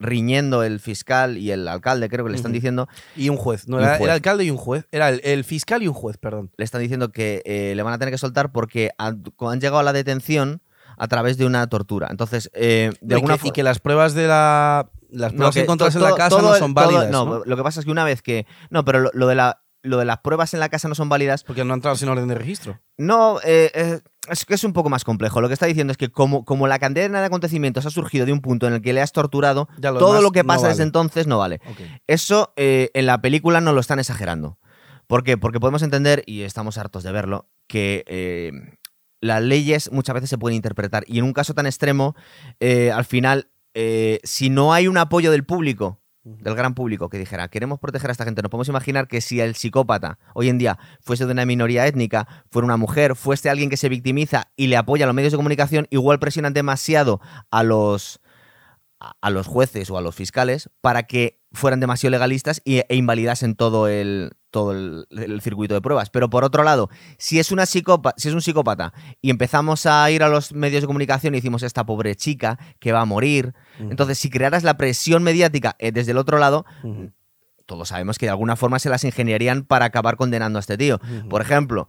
riñendo 0.02 0.64
el 0.64 0.80
fiscal 0.80 1.38
y 1.38 1.52
el 1.52 1.68
alcalde, 1.68 2.10
creo 2.10 2.26
que 2.26 2.32
le 2.32 2.38
están 2.38 2.52
diciendo, 2.52 2.88
Y 3.16 3.30
un 3.30 3.38
juez, 3.38 3.68
no 3.68 3.78
un 3.78 3.84
era 3.84 3.98
juez. 3.98 4.08
el 4.10 4.14
alcalde 4.16 4.44
y 4.46 4.52
un 4.52 4.58
juez, 4.58 4.86
era 4.92 5.10
el, 5.10 5.22
el 5.24 5.44
fiscal 5.44 5.84
y 5.84 5.88
un 5.88 5.94
juez, 5.94 6.18
perdón. 6.18 6.52
le 6.58 6.66
están 6.66 6.82
diciendo 6.82 7.12
que 7.12 7.42
eh, 7.46 7.74
le 7.76 7.84
van 7.84 7.94
a 7.94 7.98
tener 8.00 8.12
que 8.14 8.18
soltar 8.18 8.52
porque 8.52 8.92
han, 8.98 9.24
han 9.40 9.60
llegado 9.62 9.80
a 9.80 9.84
la 9.84 9.94
detención 9.94 10.62
a 10.98 11.08
través 11.08 11.38
de 11.38 11.46
una 11.46 11.66
tortura. 11.68 12.08
Entonces, 12.12 12.50
eh, 12.54 12.92
de 13.02 13.14
y, 13.14 13.16
alguna 13.16 13.38
que, 13.38 13.48
y 13.48 13.52
que 13.52 13.64
las 13.64 13.80
pruebas 13.80 14.14
de 14.14 14.28
la 14.28 14.90
las 15.10 15.34
pruebas 15.34 15.54
que 15.56 15.62
encontradas 15.62 15.96
en 15.96 16.04
la 16.04 16.16
casa 16.16 16.30
todo 16.38 16.42
no 16.52 16.56
son 16.56 16.74
todo- 16.74 16.86
válidas, 16.86 17.10
no, 17.12 17.26
¿no? 17.26 17.42
lo 17.46 17.58
que 17.58 17.64
pasa 17.64 17.80
es 17.82 17.86
que 17.86 17.92
una 17.92 18.04
vez 18.06 18.22
que. 18.22 18.46
No, 18.70 18.86
pero 18.86 19.00
lo, 19.00 19.10
lo 19.14 19.28
de 19.28 19.36
la. 19.36 19.62
Lo 19.84 19.98
de 19.98 20.06
las 20.06 20.20
pruebas 20.20 20.54
en 20.54 20.60
la 20.60 20.70
casa 20.70 20.88
no 20.90 20.94
son 20.94 21.10
válidas. 21.10 21.44
Porque 21.44 21.66
no 21.66 21.74
han 21.74 21.78
entrado 21.80 21.98
sin 21.98 22.08
orden 22.08 22.28
de 22.28 22.36
registro. 22.36 22.80
No, 22.98 23.40
eh, 23.44 23.72
eh, 23.74 24.00
es 24.30 24.46
que 24.46 24.54
es 24.54 24.64
un 24.64 24.74
poco 24.74 24.90
más 24.90 25.04
complejo. 25.04 25.42
Lo 25.42 25.48
que 25.48 25.54
está 25.54 25.66
diciendo 25.66 25.92
es 25.92 25.98
que 25.98 26.10
como, 26.10 26.46
como 26.46 26.68
la 26.68 26.80
cadena 26.80 27.20
de 27.20 27.26
acontecimientos 27.26 27.86
ha 27.86 27.90
surgido 27.90 28.26
de 28.26 28.34
un 28.34 28.42
punto 28.42 28.68
en 28.68 28.74
el 28.74 28.82
que 28.82 28.94
le 28.94 29.02
has 29.02 29.12
torturado, 29.12 29.68
lo 29.78 29.98
todo 29.98 30.22
lo 30.22 30.32
que 30.32 30.44
no 30.44 30.48
pasa 30.48 30.68
desde 30.68 30.84
entonces 30.84 31.28
no 31.28 31.40
vale. 31.40 31.60
Eso 32.08 32.54
eh, 32.56 32.92
en 32.94 33.06
la 33.06 33.22
película 33.22 33.62
no 33.62 33.74
lo 33.74 33.80
están 33.80 34.00
exagerando. 34.00 34.60
¿Por 35.08 35.24
qué? 35.24 35.38
Porque 35.38 35.60
podemos 35.60 35.82
entender, 35.82 36.24
y 36.26 36.42
estamos 36.44 36.78
hartos 36.78 37.04
de 37.04 37.12
verlo, 37.12 37.50
que 37.68 38.04
eh, 38.08 38.52
las 39.20 39.42
leyes 39.42 39.92
muchas 39.92 40.14
veces 40.14 40.30
se 40.30 40.38
pueden 40.38 40.56
interpretar. 40.56 41.04
Y 41.08 41.18
en 41.18 41.26
un 41.26 41.34
caso 41.34 41.54
tan 41.54 41.66
extremo, 41.66 42.16
eh, 42.60 42.92
al 42.92 43.06
final, 43.06 43.50
si 44.24 44.50
no 44.50 44.74
hay 44.74 44.88
un 44.88 44.98
apoyo 44.98 45.32
del 45.32 45.46
público, 45.46 46.01
del 46.24 46.54
gran 46.56 46.74
público, 46.76 47.10
que 47.10 47.18
dijera, 47.18 47.48
queremos 47.48 47.80
proteger 47.80 48.10
a 48.10 48.14
esta 48.14 48.26
gente, 48.26 48.42
nos 48.44 48.52
podemos 48.52 48.68
imaginar 48.70 49.08
que 49.08 49.22
si 49.22 49.40
el 49.40 49.56
psicópata 49.56 50.20
hoy 50.36 50.50
en 50.50 50.58
día 50.60 50.78
fuese 51.00 51.26
de 51.26 51.32
una 51.32 51.46
minoría 51.46 51.88
étnica, 51.88 52.28
fuera 52.52 52.66
una 52.66 52.78
mujer, 52.78 53.16
fuese 53.16 53.50
alguien 53.50 53.70
que 53.72 53.78
se 53.78 53.90
victimiza 53.90 54.52
y 54.56 54.68
le 54.68 54.78
apoya 54.78 55.06
a 55.06 55.08
los 55.08 55.16
medios 55.16 55.32
de 55.34 55.38
comunicación, 55.38 55.88
igual 55.90 56.20
presionan 56.20 56.54
demasiado 56.54 57.22
a 57.50 57.64
los 57.64 58.20
a- 59.00 59.32
los 59.32 59.48
jueces 59.48 59.90
o 59.90 59.98
a 59.98 60.02
los 60.02 60.14
fiscales 60.14 60.70
para 60.80 61.04
que 61.04 61.40
fueran 61.54 61.80
demasiado 61.80 62.12
legalistas 62.12 62.62
e 62.66 62.86
invalidasen 62.96 63.56
todo 63.56 63.88
el 63.88 64.34
todo 64.52 64.74
el, 64.74 65.08
el 65.10 65.42
circuito 65.42 65.74
de 65.74 65.82
pruebas. 65.82 66.10
Pero 66.10 66.30
por 66.30 66.44
otro 66.44 66.64
lado, 66.64 66.90
si 67.18 67.40
es 67.40 67.52
una 67.52 67.66
psicópata, 67.66 68.16
si 68.18 68.28
es 68.28 68.34
un 68.34 68.42
psicópata 68.42 68.94
y 69.22 69.30
empezamos 69.30 69.86
a 69.86 70.12
ir 70.12 70.22
a 70.24 70.30
los 70.30 70.54
medios 70.54 70.82
de 70.82 70.88
comunicación 70.88 71.34
y 71.34 71.38
decimos 71.38 71.64
esta 71.64 71.86
pobre 71.86 72.16
chica 72.16 72.60
que 72.80 72.92
va 72.92 73.02
a 73.02 73.06
morir, 73.06 73.54
entonces 73.80 74.20
si 74.20 74.30
crearas 74.30 74.64
la 74.64 74.78
presión 74.78 75.24
mediática 75.24 75.76
eh, 75.80 75.92
desde 75.92 76.12
el 76.12 76.18
otro 76.18 76.38
lado, 76.38 76.66
todos 77.66 77.88
sabemos 77.88 78.18
que 78.18 78.26
de 78.28 78.32
alguna 78.32 78.56
forma 78.56 78.80
se 78.80 78.90
las 78.90 79.04
ingeniarían 79.04 79.64
para 79.64 79.86
acabar 79.86 80.18
condenando 80.18 80.60
a 80.60 80.62
este 80.62 80.78
tío. 80.78 81.00
Por 81.30 81.42
ejemplo, 81.42 81.88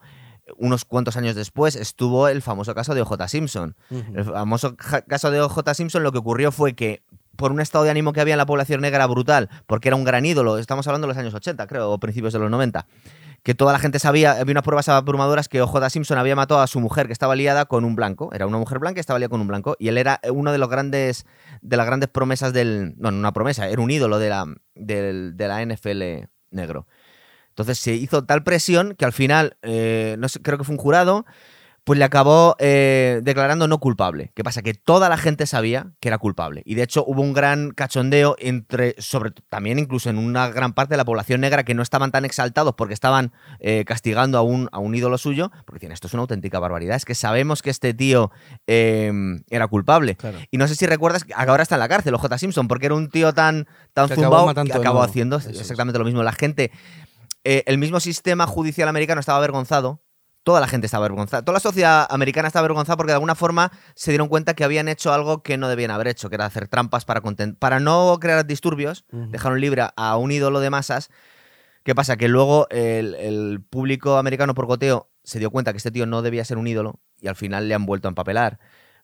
unos 0.57 0.85
cuantos 0.85 1.17
años 1.17 1.35
después 1.35 1.77
estuvo 1.77 2.29
el 2.29 2.43
famoso 2.43 2.75
caso 2.75 2.95
de 2.95 3.03
OJ 3.03 3.27
Simpson. 3.29 3.77
El 3.91 4.25
famoso 4.25 4.77
caso 4.77 5.31
de 5.31 5.41
OJ 5.41 5.75
Simpson 5.75 6.03
lo 6.03 6.13
que 6.13 6.19
ocurrió 6.19 6.53
fue 6.53 6.75
que 6.75 7.03
por 7.37 7.53
un 7.53 7.61
estado 7.61 7.85
de 7.85 7.91
ánimo 7.91 8.13
que 8.13 8.21
había 8.21 8.35
en 8.35 8.39
la 8.39 8.47
población 8.47 8.81
negra 8.81 9.07
brutal, 9.07 9.49
porque 9.67 9.89
era 9.89 9.97
un 9.97 10.05
gran 10.05 10.25
ídolo, 10.25 10.59
estamos 10.59 10.87
hablando 10.87 11.07
de 11.07 11.15
los 11.15 11.19
años 11.19 11.35
80, 11.35 11.67
creo, 11.67 11.91
o 11.91 11.99
principios 11.99 12.33
de 12.33 12.39
los 12.39 12.51
90, 12.51 12.87
que 13.43 13.55
toda 13.55 13.73
la 13.73 13.79
gente 13.79 13.99
sabía, 13.99 14.33
había 14.33 14.53
unas 14.53 14.63
pruebas 14.63 14.89
abrumadoras 14.89 15.49
que 15.49 15.61
OJ 15.61 15.89
Simpson 15.91 16.19
había 16.19 16.37
matado 16.37 16.61
a 16.61 16.67
su 16.67 16.81
mujer 16.81 17.07
que 17.07 17.13
estaba 17.13 17.35
liada 17.35 17.65
con 17.67 17.85
un 17.85 17.97
blanco, 17.97 18.31
era 18.33 18.47
una 18.47 18.59
mujer 18.59 18.79
blanca 18.79 18.95
que 18.95 19.01
estaba 19.01 19.19
liada 19.19 19.31
con 19.31 19.41
un 19.41 19.49
blanco, 19.49 19.77
y 19.79 19.89
él 19.89 19.99
era 19.99 20.21
uno 20.31 20.53
de 20.53 20.59
los 20.59 20.69
grandes, 20.69 21.27
de 21.61 21.77
las 21.77 21.87
grandes 21.87 22.09
promesas 22.09 22.53
del, 22.53 22.95
no, 22.99 23.11
no 23.11 23.19
una 23.19 23.33
promesa, 23.33 23.69
era 23.69 23.81
un 23.81 23.91
ídolo 23.91 24.19
de 24.19 24.29
la, 24.29 24.47
de 24.75 25.35
la 25.49 25.65
NFL 25.65 26.29
negro. 26.51 26.87
Entonces 27.53 27.79
se 27.79 27.93
hizo 27.93 28.25
tal 28.25 28.43
presión 28.45 28.95
que 28.97 29.05
al 29.05 29.13
final, 29.13 29.59
eh, 29.61 30.17
no 30.19 30.27
creo 30.43 30.57
que 30.57 30.65
fue 30.65 30.75
un 30.75 30.81
jurado, 30.81 31.27
pues 31.85 31.99
le 31.99 32.05
acabó 32.05 32.55
eh, 32.61 33.21
declarando 33.23 33.67
no 33.67 33.79
culpable. 33.79 34.31
¿Qué 34.35 34.45
pasa? 34.45 34.63
Que 34.63 34.75
toda 34.75 35.09
la 35.09 35.17
gente 35.17 35.47
sabía 35.47 35.93
que 36.01 36.09
era 36.09 36.19
culpable. 36.19 36.63
Y 36.65 36.77
de 36.77 36.85
hecho 36.85 37.05
hubo 37.05 37.23
un 37.23 37.33
gran 37.33 37.73
cachondeo 37.73 38.37
entre, 38.39 38.95
sobre 38.99 39.33
también 39.49 39.79
incluso 39.79 40.09
en 40.09 40.19
una 40.19 40.49
gran 40.51 40.75
parte 40.75 40.93
de 40.93 40.99
la 40.99 41.05
población 41.05 41.41
negra 41.41 41.65
que 41.65 41.75
no 41.75 41.83
estaban 41.83 42.13
tan 42.13 42.25
exaltados 42.25 42.75
porque 42.77 42.95
estaban 42.95 43.33
eh, 43.59 43.85
castigando 43.85 44.39
a 44.39 44.43
un, 44.43 44.69
a 44.71 44.79
un 44.79 44.95
ídolo 44.95 45.19
suyo, 45.19 45.51
porque 45.67 45.79
decían, 45.81 45.93
esto 45.93 46.07
es 46.07 46.15
una 46.15 46.23
auténtica 46.23 46.61
barbaridad, 46.61 46.97
es 46.97 47.05
que 47.05 47.17
sabemos 47.17 47.63
que 47.63 47.71
este 47.71 47.95
tío 47.95 48.31
eh, 48.69 49.13
era 49.51 49.67
culpable. 49.67 50.15
Claro. 50.17 50.39
Y 50.51 50.59
no 50.59 50.69
sé 50.69 50.77
si 50.77 50.87
recuerdas 50.87 51.25
que 51.25 51.33
ahora 51.35 51.65
está 51.65 51.75
en 51.75 51.81
la 51.81 51.89
cárcel, 51.89 52.15
o 52.15 52.19
J. 52.19 52.39
Simpson, 52.39 52.69
porque 52.69 52.87
era 52.87 52.95
un 52.95 53.11
tío 53.11 53.33
tan, 53.33 53.67
tan 53.93 54.09
Que 54.09 54.15
zumbao 54.15 54.55
que 54.55 54.73
acabó 54.73 55.03
haciendo 55.03 55.37
Eso 55.37 55.51
es. 55.51 55.61
exactamente 55.61 55.99
lo 55.99 56.05
mismo. 56.05 56.23
La 56.23 56.33
gente, 56.33 56.71
eh, 57.45 57.65
el 57.67 57.79
mismo 57.79 58.01
sistema 58.01 58.47
judicial 58.47 58.89
americano 58.89 59.21
estaba 59.21 59.39
avergonzado. 59.39 60.01
Toda 60.43 60.61
la 60.61 60.67
gente 60.67 60.87
estaba 60.87 61.07
avergonzada. 61.07 61.45
Toda 61.45 61.55
la 61.55 61.61
sociedad 61.61 62.07
americana 62.11 62.49
estaba 62.49 62.65
avergonzada 62.65 62.97
porque 62.97 63.13
de 63.13 63.15
alguna 63.15 63.35
forma 63.35 63.71
se 63.95 64.11
dieron 64.11 64.29
cuenta 64.29 64.55
que 64.55 64.65
habían 64.65 64.89
hecho 64.89 65.13
algo 65.13 65.43
que 65.43 65.57
no 65.57 65.69
debían 65.69 65.91
haber 65.91 66.09
hecho, 66.09 66.29
que 66.29 66.35
era 66.35 66.47
hacer 66.47 66.69
trampas 66.69 67.05
para, 67.05 67.21
no 67.81 68.19
crear 68.21 68.47
disturbios. 68.47 69.05
Dejaron 69.11 69.61
libre 69.61 69.87
a 69.97 70.17
un 70.17 70.33
ídolo 70.33 70.61
de 70.61 70.71
masas. 70.71 71.11
¿Qué 71.85 71.95
pasa? 71.95 72.17
Que 72.17 72.29
luego 72.29 72.67
el, 72.71 73.15
el 73.15 73.61
público 73.69 74.17
americano 74.17 74.55
por 74.55 74.67
goteo 74.67 75.11
se 75.25 75.39
dio 75.39 75.51
cuenta 75.51 75.73
que 75.73 75.79
este 75.79 75.91
tío 75.91 76.07
no 76.07 76.23
debía 76.23 76.45
ser 76.45 76.59
un 76.59 76.67
ídolo 76.67 77.01
y 77.21 77.29
al 77.29 77.37
final 77.37 77.69
le 77.69 77.75
han 77.75 77.87
vuelto 77.87 78.09
a 78.09 78.11
empapelar. 78.11 78.59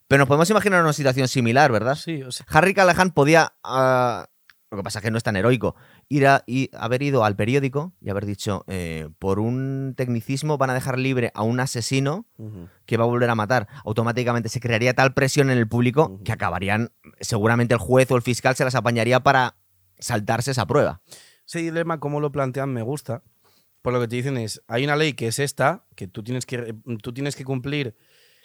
Pero 0.08 0.20
nos 0.20 0.28
podemos 0.28 0.48
imaginar 0.50 0.82
una 0.82 0.92
situación 0.92 1.28
similar, 1.28 1.70
¿verdad? 1.70 1.94
Sí, 1.94 2.22
o 2.22 2.32
sea, 2.32 2.46
Harry 2.48 2.74
Callahan 2.74 3.10
podía. 3.10 3.52
ah, 3.62 4.26
lo 4.70 4.78
que 4.78 4.82
pasa 4.82 4.98
es 4.98 5.02
que 5.02 5.10
no 5.10 5.18
es 5.18 5.24
tan 5.24 5.36
heroico. 5.36 5.76
Ir 6.10 6.26
a, 6.26 6.42
y 6.46 6.70
haber 6.72 7.02
ido 7.02 7.22
al 7.22 7.36
periódico 7.36 7.92
y 8.00 8.08
haber 8.08 8.24
dicho: 8.24 8.64
eh, 8.66 9.08
por 9.18 9.38
un 9.38 9.94
tecnicismo 9.94 10.56
van 10.56 10.70
a 10.70 10.74
dejar 10.74 10.98
libre 10.98 11.30
a 11.34 11.42
un 11.42 11.60
asesino 11.60 12.26
que 12.86 12.96
va 12.96 13.04
a 13.04 13.06
volver 13.06 13.28
a 13.28 13.34
matar. 13.34 13.68
Automáticamente 13.84 14.48
se 14.48 14.60
crearía 14.60 14.94
tal 14.94 15.12
presión 15.12 15.50
en 15.50 15.58
el 15.58 15.68
público 15.68 16.20
que 16.24 16.32
acabarían. 16.32 16.92
Seguramente 17.20 17.74
el 17.74 17.80
juez 17.80 18.10
o 18.10 18.16
el 18.16 18.22
fiscal 18.22 18.56
se 18.56 18.64
las 18.64 18.74
apañaría 18.74 19.20
para 19.20 19.56
saltarse 19.98 20.52
esa 20.52 20.66
prueba. 20.66 21.02
ese 21.46 21.58
dilema, 21.60 22.00
como 22.00 22.20
lo 22.20 22.32
plantean, 22.32 22.72
me 22.72 22.82
gusta. 22.82 23.22
Por 23.82 23.92
lo 23.92 24.00
que 24.00 24.08
te 24.08 24.16
dicen 24.16 24.36
es, 24.36 24.62
hay 24.66 24.84
una 24.84 24.96
ley 24.96 25.12
que 25.12 25.28
es 25.28 25.38
esta, 25.38 25.84
que 25.94 26.08
tú 26.08 26.22
tienes 26.22 26.46
que, 26.46 26.74
tú 27.02 27.12
tienes 27.12 27.36
que 27.36 27.44
cumplir 27.44 27.96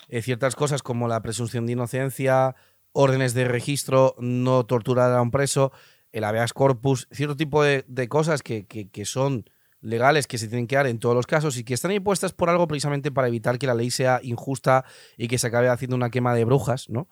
eh, 0.09 0.21
ciertas 0.21 0.55
cosas 0.55 0.83
como 0.83 1.07
la 1.07 1.21
presunción 1.21 1.65
de 1.65 1.73
inocencia, 1.73 2.55
órdenes 2.91 3.33
de 3.33 3.45
registro, 3.45 4.15
no 4.19 4.65
torturar 4.65 5.11
a 5.11 5.21
un 5.21 5.31
preso, 5.31 5.71
el 6.13 6.23
habeas 6.23 6.53
corpus, 6.53 7.07
cierto 7.11 7.35
tipo 7.35 7.61
de, 7.63 7.83
cosas 8.07 8.41
que, 8.41 8.65
que- 8.65 9.05
son 9.05 9.49
legales, 9.81 10.27
que 10.27 10.37
se 10.37 10.47
tienen 10.47 10.67
que 10.67 10.77
dar 10.77 10.87
en 10.87 10.97
todos 10.99 11.13
los 11.13 11.27
casos 11.27 11.57
y 11.57 11.65
que 11.65 11.73
están 11.73 11.91
impuestas 11.91 12.31
por 12.31 12.49
algo 12.49 12.69
precisamente 12.69 13.11
para 13.11 13.27
evitar 13.27 13.59
que 13.59 13.67
la 13.67 13.73
ley 13.73 13.91
sea 13.91 14.21
injusta 14.23 14.85
y 15.17 15.27
que 15.27 15.37
se 15.37 15.47
acabe 15.47 15.67
haciendo 15.67 15.97
una 15.97 16.09
quema 16.09 16.33
de 16.33 16.45
brujas, 16.45 16.89
¿no? 16.89 17.09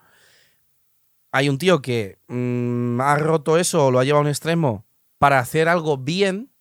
Hay 1.34 1.50
un 1.50 1.58
tío 1.58 1.82
que 1.82 2.20
mm, 2.28 3.02
ha 3.02 3.16
roto 3.18 3.58
eso 3.58 3.92
lo 3.92 4.00
ha 4.00 4.04
llevado 4.04 4.20
a 4.20 4.24
un 4.24 4.28
extremo 4.30 4.86
para 5.18 5.40
hacer 5.40 5.68
algo 5.68 5.98
bien 5.98 6.52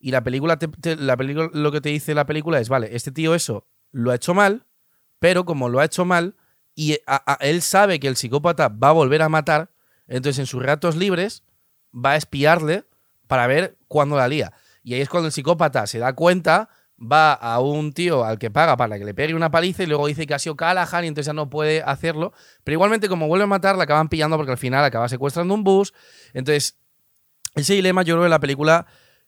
y 0.00 0.10
la 0.12 0.22
película, 0.24 0.58
te- 0.58 0.96
la 0.96 1.16
película 1.16 1.50
lo 1.52 1.72
que 1.72 1.80
te 1.80 1.88
dice 1.90 2.14
la 2.14 2.26
película 2.26 2.58
es, 2.60 2.68
vale, 2.68 2.94
este 2.96 3.12
tío 3.12 3.34
eso 3.34 3.66
lo 3.90 4.10
ha 4.10 4.14
hecho 4.16 4.34
mal, 4.34 4.66
pero 5.18 5.44
como 5.44 5.68
lo 5.68 5.80
ha 5.80 5.84
hecho 5.84 6.04
mal 6.04 6.36
y 6.74 6.98
él 7.40 7.62
sabe 7.62 7.98
que 8.00 8.06
el 8.08 8.16
psicópata 8.16 8.68
va 8.68 8.88
a 8.90 8.92
volver 8.92 9.22
a 9.22 9.28
matar, 9.28 9.70
entonces 10.06 10.38
en 10.38 10.46
sus 10.46 10.62
ratos 10.62 10.96
libres 10.96 11.42
va 11.94 12.12
a 12.12 12.16
espiarle 12.16 12.84
para 13.26 13.46
ver 13.46 13.76
cuándo 13.88 14.16
la 14.16 14.28
lía. 14.28 14.52
Y 14.82 14.94
ahí 14.94 15.00
es 15.00 15.08
cuando 15.08 15.26
el 15.26 15.32
psicópata 15.32 15.86
se 15.86 15.98
da 15.98 16.14
cuenta, 16.14 16.68
va 17.00 17.32
a 17.34 17.60
un 17.60 17.92
tío 17.92 18.24
al 18.24 18.38
que 18.38 18.50
paga 18.50 18.76
para 18.76 18.98
que 18.98 19.04
le 19.04 19.14
pegue 19.14 19.34
una 19.34 19.50
paliza 19.50 19.82
y 19.82 19.86
luego 19.86 20.06
dice 20.06 20.26
que 20.26 20.34
ha 20.34 20.38
sido 20.38 20.56
Callahan 20.56 21.04
y 21.04 21.08
entonces 21.08 21.26
ya 21.26 21.32
no 21.32 21.48
puede 21.50 21.82
hacerlo. 21.82 22.32
Pero 22.64 22.74
igualmente 22.74 23.08
como 23.08 23.28
vuelve 23.28 23.44
a 23.44 23.48
matar, 23.48 23.76
la 23.76 23.84
acaban 23.84 24.08
pillando 24.08 24.36
porque 24.36 24.52
al 24.52 24.58
final 24.58 24.84
acaba 24.84 25.08
secuestrando 25.08 25.54
un 25.54 25.62
bus. 25.64 25.92
Entonces, 26.32 26.78
ese 27.54 27.74
dilema 27.74 28.02
yo 28.02 28.14
creo 28.14 28.24
que 28.24 28.28
la 28.30 28.40
película 28.40 28.86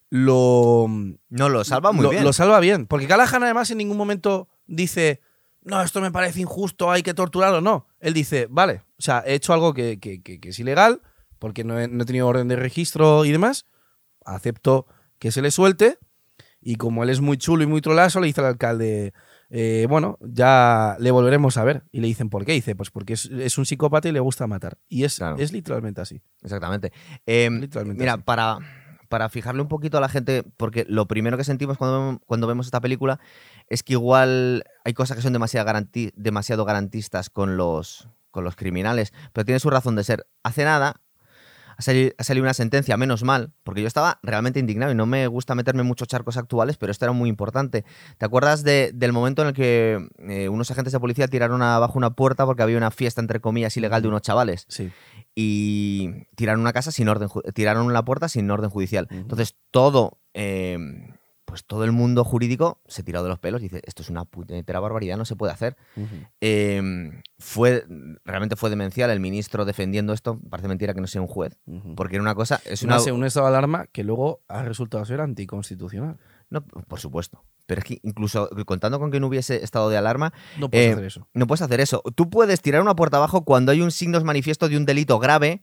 lo, 0.08 0.86
No, 1.28 1.48
lo 1.48 1.64
salva 1.64 1.92
muy 1.92 2.02
lo, 2.02 2.10
bien. 2.10 2.24
lo 2.24 2.32
salva 2.32 2.58
bien. 2.60 2.86
Porque 2.86 3.06
Callahan 3.06 3.42
además 3.44 3.70
en 3.70 3.78
ningún 3.78 3.96
momento 3.96 4.48
dice, 4.66 5.20
no, 5.62 5.80
esto 5.82 6.00
me 6.00 6.10
parece 6.10 6.40
injusto, 6.40 6.90
hay 6.90 7.02
que 7.02 7.14
torturarlo. 7.14 7.60
No, 7.60 7.86
él 8.00 8.14
dice, 8.14 8.46
vale, 8.50 8.82
o 8.98 9.02
sea, 9.02 9.22
he 9.26 9.34
hecho 9.34 9.52
algo 9.52 9.74
que, 9.74 9.98
que- 10.00 10.22
que- 10.22 10.40
que 10.40 10.48
es 10.50 10.58
ilegal, 10.58 11.02
porque 11.40 11.64
no 11.64 11.80
he, 11.80 11.88
no 11.88 12.04
he 12.04 12.06
tenido 12.06 12.28
orden 12.28 12.46
de 12.46 12.54
registro 12.54 13.24
y 13.24 13.32
demás, 13.32 13.66
acepto 14.24 14.86
que 15.18 15.32
se 15.32 15.42
le 15.42 15.50
suelte. 15.50 15.98
Y 16.62 16.76
como 16.76 17.02
él 17.02 17.10
es 17.10 17.20
muy 17.20 17.38
chulo 17.38 17.62
y 17.64 17.66
muy 17.66 17.80
trolazo, 17.80 18.20
le 18.20 18.26
dice 18.26 18.42
al 18.42 18.46
alcalde, 18.48 19.14
eh, 19.48 19.86
bueno, 19.88 20.18
ya 20.20 20.94
le 21.00 21.10
volveremos 21.10 21.56
a 21.56 21.64
ver. 21.64 21.84
Y 21.90 22.00
le 22.00 22.06
dicen, 22.06 22.28
¿por 22.28 22.44
qué? 22.44 22.52
Dice, 22.52 22.76
pues 22.76 22.90
porque 22.90 23.14
es, 23.14 23.24
es 23.26 23.56
un 23.56 23.64
psicópata 23.64 24.08
y 24.08 24.12
le 24.12 24.20
gusta 24.20 24.46
matar. 24.46 24.76
Y 24.86 25.04
es, 25.04 25.16
Claro. 25.16 25.36
es 25.38 25.52
literalmente 25.52 26.02
así. 26.02 26.20
Exactamente. 26.42 26.92
Eh, 27.24 27.48
Literalmente 27.50 28.02
mira, 28.02 28.12
así. 28.14 28.22
para, 28.24 28.58
para 29.08 29.30
fijarle 29.30 29.62
un 29.62 29.68
poquito 29.68 29.96
a 29.96 30.02
la 30.02 30.10
gente, 30.10 30.44
porque 30.58 30.84
lo 30.86 31.06
primero 31.08 31.38
que 31.38 31.44
sentimos 31.44 31.78
cuando, 31.78 32.20
cuando 32.26 32.46
vemos 32.46 32.66
esta 32.66 32.80
película 32.82 33.18
es 33.68 33.82
que 33.82 33.94
igual 33.94 34.64
hay 34.84 34.92
cosas 34.92 35.16
que 35.16 35.22
son 35.22 35.32
demasiado, 35.32 35.66
garanti- 35.66 36.12
demasiado 36.14 36.66
garantistas 36.66 37.30
con 37.30 37.56
los, 37.56 38.06
con 38.30 38.44
los 38.44 38.54
criminales, 38.54 39.14
pero 39.32 39.46
tiene 39.46 39.60
su 39.60 39.70
razón 39.70 39.96
de 39.96 40.04
ser. 40.04 40.26
Hace 40.42 40.64
nada 40.64 41.00
ha 41.80 41.82
sali- 41.82 42.12
ha 42.18 42.24
salido 42.24 42.44
una 42.44 42.52
sentencia, 42.54 42.96
menos 42.98 43.22
mal, 43.24 43.52
porque 43.64 43.80
yo 43.80 43.86
estaba 43.88 44.20
realmente 44.22 44.60
indignado 44.60 44.92
y 44.92 44.94
no 44.94 45.06
me 45.06 45.26
gusta 45.26 45.54
meterme 45.54 45.80
en 45.80 45.86
muchos 45.86 46.08
charcos 46.08 46.36
actuales, 46.36 46.76
pero 46.76 46.92
esto 46.92 47.06
era 47.06 47.12
muy 47.12 47.30
importante. 47.30 47.84
¿Te 48.18 48.26
acuerdas 48.26 48.62
de- 48.62 48.90
del 48.94 49.12
momento 49.12 49.42
en 49.42 49.48
el 49.48 49.54
que 49.54 50.08
eh, 50.28 50.48
unos 50.50 50.70
agentes 50.70 50.92
de 50.92 51.00
policía 51.00 51.26
tiraron 51.28 51.62
abajo 51.62 51.96
una 51.96 52.10
puerta 52.10 52.44
porque 52.44 52.62
había 52.62 52.76
una 52.76 52.90
fiesta, 52.90 53.20
entre 53.22 53.40
comillas, 53.40 53.76
ilegal 53.76 54.02
de 54.02 54.08
unos 54.08 54.22
chavales? 54.22 54.66
Sí. 54.68 54.90
y 55.34 56.26
tiraron 56.34 56.60
una 56.60 56.72
casa 56.72 56.90
sin 56.90 57.08
orden, 57.08 57.28
tiraron 57.54 57.92
la 57.92 58.04
puerta 58.04 58.28
sin 58.28 58.50
orden 58.50 58.68
judicial. 58.68 59.06
Entonces 59.10 59.54
todo, 59.70 60.18
eh, 60.34 60.76
pues 61.50 61.64
todo 61.66 61.84
el 61.84 61.92
mundo 61.92 62.24
jurídico 62.24 62.80
se 62.86 63.02
tiró 63.02 63.22
de 63.22 63.28
los 63.28 63.38
pelos 63.38 63.60
y 63.60 63.64
dice 63.64 63.82
esto 63.84 64.02
es 64.02 64.08
una 64.08 64.24
puñetera 64.24 64.80
barbaridad, 64.80 65.16
no 65.18 65.24
se 65.26 65.36
puede 65.36 65.52
hacer. 65.52 65.76
Eh, 66.40 67.10
fue 67.38 67.84
realmente 68.24 68.56
fue 68.56 68.70
demencial 68.70 69.10
el 69.10 69.20
ministro 69.20 69.64
defendiendo 69.64 70.12
esto. 70.12 70.38
Parece 70.48 70.68
mentira 70.68 70.94
que 70.94 71.00
no 71.00 71.06
sea 71.06 71.20
un 71.20 71.26
juez, 71.28 71.58
porque 71.96 72.16
era 72.16 72.22
una 72.22 72.34
cosa 72.34 72.60
es 72.64 72.82
Una, 72.82 73.00
una 73.00 73.12
un 73.12 73.24
estado 73.24 73.46
de 73.46 73.50
alarma 73.56 73.86
que 73.92 74.04
luego 74.04 74.40
ha 74.48 74.62
resultado 74.62 75.04
ser 75.04 75.20
anticonstitucional. 75.20 76.16
no, 76.48 76.62
por 76.64 77.00
supuesto. 77.00 77.44
Pero 77.66 77.80
es 77.80 77.84
que 77.84 77.98
incluso 78.02 78.48
contando 78.66 78.98
con 78.98 79.10
que 79.12 79.20
no 79.20 79.28
hubiese 79.28 79.62
estado 79.62 79.90
de 79.90 79.96
alarma, 79.96 80.32
No 80.58 80.68
puedes 80.70 80.88
Eh, 80.88 80.92
hacer 80.92 81.04
eso. 81.04 81.28
No 81.34 81.46
puedes 81.46 81.62
hacer 81.62 81.80
eso. 81.80 82.02
Tú 82.16 82.28
puedes 82.28 82.60
tirar 82.62 82.80
una 82.82 82.96
puerta 82.96 83.18
abajo 83.18 83.44
cuando 83.44 83.70
hay 83.70 83.80
un 83.80 83.92
signo 83.92 84.20
manifiesto 84.24 84.68
de 84.68 84.76
un 84.76 84.86
delito 84.86 85.18
grave 85.20 85.62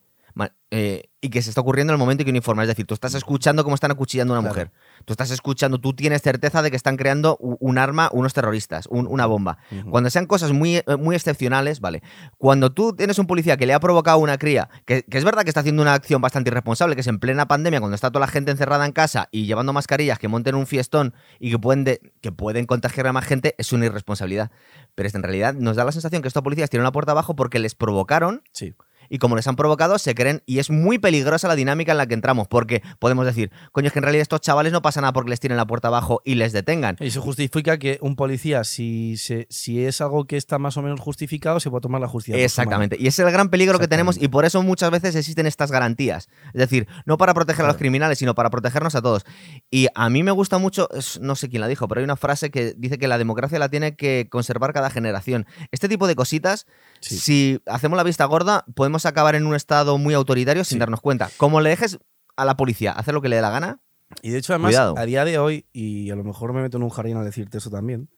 eh, 0.69 1.09
y 1.21 1.29
que 1.29 1.41
se 1.41 1.49
está 1.49 1.61
ocurriendo 1.61 1.91
en 1.91 1.95
el 1.95 1.99
momento 1.99 2.23
que 2.25 2.31
no 2.31 2.37
informa. 2.37 2.61
Es 2.63 2.67
decir, 2.67 2.85
tú 2.85 2.93
estás 2.93 3.13
escuchando 3.15 3.63
cómo 3.63 3.73
están 3.73 3.89
acuchillando 3.91 4.33
a 4.35 4.39
una 4.39 4.49
Claro. 4.49 4.69
mujer. 4.69 4.71
Tú 5.05 5.13
estás 5.13 5.31
escuchando, 5.31 5.79
tú 5.79 5.93
tienes 5.93 6.21
certeza 6.21 6.61
de 6.61 6.69
que 6.69 6.75
están 6.77 6.97
creando 6.97 7.37
un 7.39 7.77
arma 7.77 8.09
unos 8.11 8.33
terroristas, 8.33 8.85
un- 8.87 9.07
una 9.07 9.25
bomba. 9.25 9.57
Cuando 9.89 10.09
sean 10.09 10.25
cosas 10.25 10.51
muy, 10.51 10.77
eh, 10.77 10.83
muy 10.99 11.15
excepcionales, 11.15 11.79
vale. 11.79 12.03
Cuando 12.37 12.71
tú 12.71 12.93
tienes 12.95 13.17
un 13.19 13.25
policía 13.27 13.57
que 13.57 13.65
le 13.65 13.73
ha 13.73 13.79
provocado 13.79 14.17
una 14.19 14.37
cría, 14.37 14.69
que, 14.85 15.03
que 15.03 15.17
es 15.17 15.23
verdad 15.23 15.43
que 15.43 15.49
está 15.49 15.61
haciendo 15.61 15.81
una 15.81 15.93
acción 15.93 16.21
bastante 16.21 16.49
irresponsable, 16.49 16.95
que 16.95 17.01
es 17.01 17.07
en 17.07 17.19
plena 17.19 17.47
pandemia, 17.47 17.79
cuando 17.79 17.95
está 17.95 18.11
toda 18.11 18.25
la 18.25 18.31
gente 18.31 18.51
encerrada 18.51 18.85
en 18.85 18.91
casa 18.91 19.29
y 19.31 19.45
llevando 19.45 19.73
mascarillas, 19.73 20.19
que 20.19 20.27
monten 20.27 20.55
un 20.55 20.67
fiestón 20.67 21.13
y 21.39 21.49
que 21.51 21.57
pueden, 21.59 21.83
de- 21.83 22.01
que 22.21 22.31
pueden 22.31 22.65
contagiar 22.65 23.07
a 23.07 23.13
más 23.13 23.25
gente, 23.25 23.55
es 23.57 23.73
una 23.73 23.85
irresponsabilidad. 23.85 24.51
Pero 24.95 25.09
en 25.13 25.23
realidad 25.23 25.53
nos 25.55 25.75
da 25.77 25.83
la 25.85 25.91
sensación 25.91 26.21
que 26.21 26.27
estos 26.27 26.43
policías 26.43 26.69
tienen 26.69 26.83
la 26.83 26.91
puerta 26.91 27.11
abajo 27.13 27.35
porque 27.35 27.59
les 27.59 27.73
provocaron 27.75 28.43
Sí. 28.51 28.75
Y 29.09 29.17
como 29.19 29.35
les 29.35 29.47
han 29.47 29.55
provocado, 29.55 29.97
se 29.99 30.15
creen. 30.15 30.43
Y 30.45 30.59
es 30.59 30.69
muy 30.69 30.99
peligrosa 30.99 31.47
la 31.47 31.55
dinámica 31.55 31.91
en 31.91 31.97
la 31.97 32.07
que 32.07 32.13
entramos, 32.13 32.47
porque 32.47 32.81
podemos 32.99 33.25
decir, 33.25 33.51
coño, 33.71 33.87
es 33.87 33.93
que 33.93 33.99
en 33.99 34.03
realidad 34.03 34.21
estos 34.21 34.41
chavales 34.41 34.73
no 34.73 34.81
pasa 34.81 35.01
nada 35.01 35.13
porque 35.13 35.29
les 35.29 35.39
tiren 35.39 35.57
la 35.57 35.65
puerta 35.65 35.87
abajo 35.87 36.21
y 36.25 36.35
les 36.35 36.53
detengan. 36.53 36.97
Y 36.99 37.11
se 37.11 37.19
justifica 37.19 37.77
que 37.77 37.97
un 38.01 38.15
policía, 38.15 38.63
si, 38.63 39.17
se, 39.17 39.47
si 39.49 39.83
es 39.83 40.01
algo 40.01 40.25
que 40.25 40.37
está 40.37 40.59
más 40.59 40.77
o 40.77 40.81
menos 40.81 40.99
justificado, 40.99 41.59
se 41.59 41.69
puede 41.69 41.81
tomar 41.81 42.01
la 42.01 42.07
justicia. 42.07 42.43
Exactamente. 42.43 42.97
Y 42.99 43.07
ese 43.07 43.21
es 43.21 43.27
el 43.27 43.31
gran 43.31 43.49
peligro 43.49 43.79
que 43.79 43.87
tenemos 43.87 44.17
y 44.21 44.27
por 44.27 44.45
eso 44.45 44.61
muchas 44.63 44.91
veces 44.91 45.15
existen 45.15 45.45
estas 45.45 45.71
garantías. 45.71 46.29
Es 46.47 46.59
decir, 46.59 46.87
no 47.05 47.17
para 47.17 47.33
proteger 47.33 47.65
a 47.65 47.67
los 47.67 47.77
criminales, 47.77 48.19
sino 48.19 48.35
para 48.35 48.49
protegernos 48.49 48.95
a 48.95 49.01
todos. 49.01 49.25
Y 49.71 49.87
a 49.95 50.09
mí 50.09 50.23
me 50.23 50.31
gusta 50.31 50.57
mucho, 50.57 50.89
no 51.21 51.35
sé 51.35 51.49
quién 51.49 51.61
la 51.61 51.67
dijo, 51.67 51.87
pero 51.87 51.99
hay 51.99 52.05
una 52.05 52.15
frase 52.15 52.49
que 52.49 52.73
dice 52.77 52.97
que 52.97 53.07
la 53.07 53.17
democracia 53.17 53.59
la 53.59 53.69
tiene 53.69 53.95
que 53.95 54.27
conservar 54.29 54.73
cada 54.73 54.89
generación. 54.89 55.45
Este 55.71 55.89
tipo 55.89 56.07
de 56.07 56.15
cositas, 56.15 56.65
Sí. 56.99 57.17
si 57.17 57.61
hacemos 57.65 57.97
la 57.97 58.03
vista 58.03 58.25
gorda, 58.25 58.65
podemos 58.75 59.05
acabar 59.05 59.35
en 59.35 59.45
un 59.45 59.55
estado 59.55 59.97
muy 59.97 60.13
autoritario 60.13 60.63
sin 60.63 60.75
Sí. 60.75 60.79
darnos 60.79 61.01
cuenta. 61.01 61.29
Como 61.37 61.61
le 61.61 61.69
dejes 61.69 61.99
a 62.35 62.45
la 62.45 62.57
policía 62.57 62.91
hacer 62.91 63.13
lo 63.13 63.21
que 63.21 63.29
le 63.29 63.35
dé 63.37 63.41
la 63.41 63.49
gana. 63.49 63.79
Y 64.21 64.29
de 64.29 64.37
hecho, 64.37 64.53
además, 64.53 64.69
Cuidado. 64.69 64.95
a 64.97 65.05
día 65.05 65.25
de 65.25 65.37
hoy, 65.37 65.65
y 65.73 66.09
a 66.11 66.15
lo 66.15 66.23
mejor 66.23 66.53
me 66.53 66.61
meto 66.61 66.77
en 66.77 66.83
un 66.83 66.89
jardín 66.89 67.17
al 67.17 67.25
decirte 67.25 67.57
eso 67.57 67.69
también, 67.69 68.09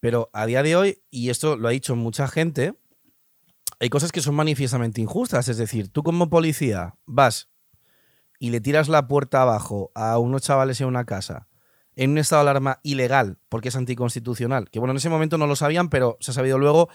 pero 0.00 0.30
a 0.32 0.46
día 0.46 0.62
de 0.62 0.74
hoy, 0.74 1.02
y 1.10 1.28
esto 1.30 1.56
lo 1.56 1.68
ha 1.68 1.70
dicho 1.70 1.94
mucha 1.96 2.28
gente, 2.28 2.74
hay 3.78 3.88
cosas 3.90 4.10
que 4.12 4.20
son 4.22 4.34
manifiestamente 4.34 5.00
injustas. 5.00 5.48
Es 5.48 5.56
decir, 5.58 5.88
tú 5.88 6.02
como 6.02 6.30
policía 6.30 6.94
vas 7.04 7.48
y 8.38 8.50
le 8.50 8.60
tiras 8.60 8.88
la 8.88 9.06
puerta 9.06 9.42
abajo 9.42 9.90
a 9.94 10.18
unos 10.18 10.42
chavales 10.42 10.80
en 10.80 10.86
una 10.88 11.04
casa 11.04 11.48
en 11.94 12.12
un 12.12 12.18
estado 12.18 12.42
de 12.42 12.50
alarma 12.50 12.80
ilegal 12.82 13.36
porque 13.50 13.68
es 13.68 13.76
anticonstitucional. 13.76 14.70
Que 14.70 14.78
bueno, 14.78 14.92
en 14.92 14.96
ese 14.96 15.10
momento 15.10 15.36
no 15.36 15.46
lo 15.46 15.56
sabían, 15.56 15.90
pero 15.90 16.16
se 16.20 16.30
ha 16.30 16.34
sabido 16.34 16.58
luego. 16.58 16.88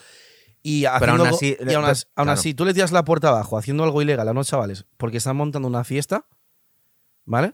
Y, 0.63 0.85
haciendo 0.85 1.23
aún 1.25 1.33
así- 1.35 1.57
y 1.65 1.73
aún, 1.73 1.85
as- 1.85 2.07
aún 2.15 2.25
claro. 2.25 2.39
así, 2.39 2.53
tú 2.53 2.65
le 2.65 2.73
tiras 2.73 2.91
la 2.91 3.05
puerta 3.05 3.29
abajo 3.29 3.57
haciendo 3.57 3.83
algo 3.83 4.01
ilegal 4.01 4.27
a 4.27 4.31
unos 4.31 4.47
chavales 4.47 4.85
porque 4.97 5.17
están 5.17 5.35
montando 5.37 5.67
una 5.67 5.83
fiesta, 5.83 6.25
¿vale? 7.25 7.53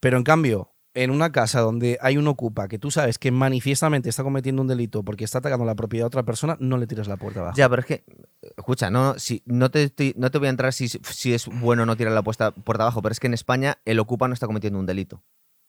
Pero 0.00 0.16
en 0.16 0.24
cambio, 0.24 0.72
en 0.94 1.10
una 1.10 1.32
casa 1.32 1.60
donde 1.60 1.98
hay 2.00 2.16
un 2.16 2.26
ocupa 2.28 2.68
que 2.68 2.78
tú 2.78 2.90
sabes 2.90 3.18
que 3.18 3.30
manifiestamente 3.30 4.08
está 4.08 4.22
cometiendo 4.22 4.62
un 4.62 4.68
delito 4.68 5.02
porque 5.04 5.24
está 5.24 5.38
atacando 5.38 5.64
la 5.64 5.74
propiedad 5.74 6.04
de 6.04 6.08
otra 6.08 6.22
persona, 6.24 6.56
no 6.60 6.76
le 6.78 6.86
tiras 6.86 7.08
la 7.08 7.16
puerta 7.16 7.40
abajo. 7.40 7.56
Ya, 7.56 7.68
pero 7.68 7.80
es 7.80 7.86
que, 7.86 8.04
escucha, 8.56 8.90
no, 8.90 9.18
si, 9.18 9.42
no, 9.46 9.70
te, 9.70 9.92
no 10.16 10.30
te 10.30 10.38
voy 10.38 10.46
a 10.46 10.50
entrar 10.50 10.72
si, 10.72 10.88
si 10.88 11.34
es 11.34 11.46
bueno 11.46 11.86
no 11.86 11.96
tirar 11.96 12.12
la 12.12 12.22
puesta, 12.22 12.52
puerta 12.52 12.84
abajo, 12.84 13.02
pero 13.02 13.12
es 13.12 13.20
que 13.20 13.26
en 13.26 13.34
España 13.34 13.78
el 13.84 13.98
ocupa 13.98 14.28
no 14.28 14.34
está 14.34 14.46
cometiendo 14.46 14.78
un 14.78 14.86
delito. 14.86 15.22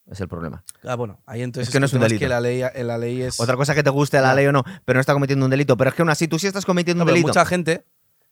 Es 0.10 0.20
el 0.22 0.28
problema. 0.28 0.64
Ah, 0.84 0.96
bueno, 0.96 1.20
ahí 1.28 1.42
entonces 1.44 1.68
Es 1.68 1.72
que 1.74 1.80
no 1.80 1.86
es 1.86 1.94
un 1.94 2.00
delito. 2.02 2.20
que 2.20 2.28
la 2.28 2.42
ley, 2.42 2.64
la 2.84 2.98
ley 2.98 3.22
es... 3.22 3.40
Otra 3.40 3.56
cosa 3.56 3.76
que 3.76 3.84
te 3.84 3.90
guste 3.92 4.20
la 4.20 4.34
ley 4.34 4.48
o 4.48 4.52
no, 4.52 4.64
pero 4.86 4.98
no 4.98 5.02
está 5.02 5.14
cometiendo 5.14 5.46
un 5.46 5.52
delito. 5.52 5.78
Pero 5.78 5.92
es 5.92 5.96
que 5.96 6.02
aún 6.02 6.10
así, 6.10 6.28
tú 6.28 6.40
sí 6.40 6.48
estás 6.48 6.66
cometiendo 6.66 7.00
No, 7.00 7.04
un 7.04 7.08
pero 7.08 7.14
delito. 7.16 7.28
mucha 7.28 7.46
gente 7.46 7.86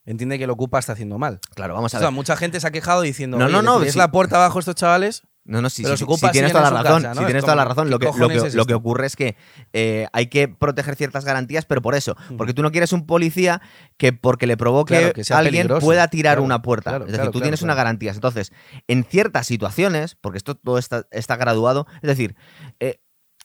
entiende 0.06 0.38
que 0.40 0.46
el 0.46 0.50
ocupa 0.50 0.80
está 0.80 0.94
haciendo 0.94 1.18
mal. 1.20 1.40
Claro, 1.54 1.76
vamos 1.76 1.94
a 1.94 1.98
O 1.98 2.00
sea, 2.00 2.08
ver. 2.10 2.16
mucha 2.16 2.36
gente 2.36 2.60
se 2.60 2.66
ha 2.68 2.72
quejado 2.72 3.02
diciendo, 3.02 3.38
No, 3.38 3.48
no, 3.48 3.62
no, 3.62 3.82
Es 3.84 3.96
la 3.96 4.10
puerta 4.12 4.38
abajo 4.38 4.58
estos 4.60 4.74
chavales. 4.76 5.22
No, 5.48 5.62
no, 5.62 5.70
sí, 5.70 5.86
ocupa 5.86 6.28
sí, 6.28 6.32
tienes 6.34 6.52
toda 6.52 6.70
la 6.70 6.84
razón. 6.84 7.04
casa, 7.04 7.16
¿no? 7.16 7.26
tienes 7.26 7.42
Es 7.42 7.46
toda 7.46 7.56
la 7.56 7.64
razón. 7.66 7.86
¿qué 7.86 7.92
Lo 7.92 8.00
que, 8.00 8.06
lo, 8.20 8.28
que, 8.28 8.36
es 8.36 8.54
lo 8.54 8.66
que 8.66 8.74
ocurre 8.74 9.08
es 9.08 9.16
que 9.16 9.38
eh, 9.72 10.06
hay 10.12 10.28
que 10.28 10.50
proteger 10.50 10.96
ciertas 10.98 11.24
garantías, 11.24 11.66
pero 11.66 11.82
por 11.82 11.96
eso. 11.96 12.16
Porque 12.38 12.54
tú 12.54 12.62
no 12.64 12.72
quieres 12.72 12.92
un 12.92 13.06
policía 13.06 13.62
que 13.96 14.12
porque 14.12 14.46
le 14.46 14.58
provoque 14.58 15.14
Claro, 15.14 15.36
a 15.36 15.38
alguien 15.40 15.68
pueda 15.80 16.10
tirar 16.10 16.34
Claro, 16.36 16.44
una 16.44 16.62
puerta. 16.62 16.92
claro, 16.92 17.06
es 17.06 17.14
decir, 17.14 17.32
tú 17.32 17.40
tienes 17.40 17.62
una 17.62 17.74
claro. 17.74 17.86
garantía. 17.86 18.12
Entonces, 18.12 18.52
en 18.88 19.06
ciertas 19.06 19.48
situaciones, 19.48 20.16
porque 20.20 20.38
esto 20.38 20.56
todo 20.56 20.78
está, 20.78 21.08
está 21.12 21.38
graduado, 21.38 21.88
es 22.02 22.08
decir, 22.10 22.36
eh, 22.82 23.00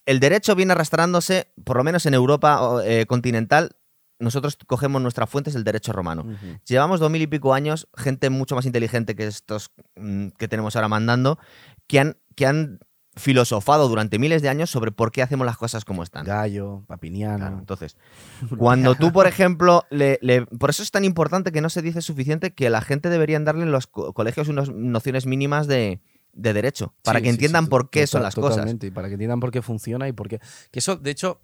el 0.05 0.19
derecho 0.19 0.57
viene 0.57 0.73
arrastrándose, 0.73 1.53
por 1.65 1.77
lo 1.77 1.85
menos 1.85 2.05
en 2.07 2.15
Europa 2.15 2.81
eh, 2.85 3.07
continental, 3.07 3.77
nosotros 4.19 4.57
cogemos 4.69 5.03
nuestras 5.03 5.29
fuentes 5.29 5.53
del 5.53 5.65
derecho 5.65 5.93
romano. 5.93 6.25
Llevamos 6.65 7.01
dos 7.01 7.11
mil 7.11 7.23
y 7.23 7.27
pico 7.27 7.55
años, 7.55 7.89
gente 7.97 8.31
mucho 8.31 8.55
más 8.55 8.67
inteligente 8.67 9.17
que 9.17 9.27
estos 9.27 9.73
mm, 9.97 10.29
que 10.39 10.47
tenemos 10.49 10.77
ahora 10.77 10.87
mandando, 10.89 11.39
que 11.87 12.01
han, 12.01 12.17
que 12.37 12.47
han 12.47 12.81
filosofado 13.15 13.89
durante 13.89 14.19
miles 14.19 14.41
de 14.41 14.49
años 14.49 14.71
sobre 14.71 14.91
por 14.91 15.13
qué 15.13 15.21
hacemos 15.23 15.45
las 15.47 15.59
cosas 15.59 15.85
como 15.85 16.03
están. 16.03 16.25
Gallo, 16.25 16.85
Papiniano. 16.87 17.37
Claro, 17.39 17.59
entonces, 17.59 17.97
cuando 18.59 18.95
tú, 18.95 19.13
por 19.13 19.27
ejemplo, 19.27 19.85
le, 19.91 20.19
le- 20.23 20.47
por 20.47 20.71
eso 20.71 20.83
es 20.83 20.91
tan 20.91 21.05
importante 21.05 21.53
que 21.53 21.61
no 21.61 21.69
se 21.69 21.83
dice 21.83 22.01
suficiente 22.01 22.53
que 22.55 22.71
la 22.71 22.81
gente 22.81 23.11
deberían 23.11 23.45
darle 23.45 23.65
en 23.65 23.73
los 23.73 23.87
co- 23.87 24.13
colegios 24.15 24.49
unas 24.49 24.71
nociones 24.71 25.27
mínimas 25.27 25.67
de, 25.67 26.01
de 26.33 26.53
derecho, 26.55 26.95
para 27.05 27.19
Sí, 27.19 27.25
que 27.25 27.29
entiendan 27.31 27.65
sí, 27.65 27.71
por 27.71 27.91
qué 27.91 28.01
total- 28.01 28.09
son 28.09 28.23
las 28.23 28.35
cosas. 28.35 28.51
Totalmente, 28.57 28.87
y 28.87 28.91
para 28.91 29.09
que 29.09 29.15
entiendan 29.15 29.41
por 29.41 29.51
qué 29.51 29.61
funciona 29.61 30.09
y 30.09 30.13
por 30.13 30.29
qué. 30.29 30.41
Que 30.71 30.79
eso, 30.79 30.97
de 30.97 31.11
hecho, 31.11 31.43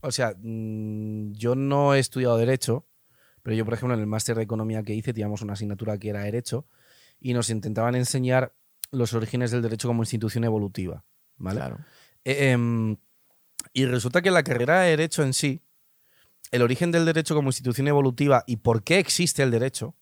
o 0.00 0.10
sea, 0.10 0.34
mm, 0.42 1.32
yo 1.32 1.54
no 1.54 1.94
he 1.94 1.98
estudiado 1.98 2.38
Derecho, 2.38 2.86
pero 3.42 3.54
yo, 3.54 3.66
por 3.66 3.74
ejemplo, 3.74 3.94
en 3.94 4.00
el 4.00 4.06
máster 4.06 4.36
de 4.36 4.42
Economía 4.42 4.82
que 4.82 4.94
hice, 4.94 5.12
teníamos 5.12 5.42
una 5.42 5.52
asignatura 5.52 5.98
que 5.98 6.08
era 6.08 6.20
Derecho 6.22 6.66
y 7.20 7.34
nos 7.34 7.50
intentaban 7.50 7.94
enseñar 7.94 8.54
los 8.94 9.12
orígenes 9.14 9.50
del 9.50 9.62
derecho 9.62 9.88
como 9.88 10.02
institución 10.02 10.44
evolutiva. 10.44 11.04
¿Vale? 11.36 11.60
Claro. 11.60 11.78
Eh, 12.24 12.50
em, 12.50 12.96
y 13.72 13.86
resulta 13.86 14.22
que 14.22 14.30
la 14.30 14.42
carrera 14.42 14.80
de 14.80 14.90
Derecho 14.90 15.22
en 15.22 15.32
sí, 15.32 15.62
el 16.50 16.62
origen 16.62 16.92
del 16.92 17.04
derecho 17.04 17.34
como 17.34 17.48
institución 17.48 17.88
evolutiva 17.88 18.44
y 18.46 18.58
por 18.58 18.84
qué 18.84 18.98
existe 18.98 19.42
el 19.42 19.50
derecho, 19.50 19.96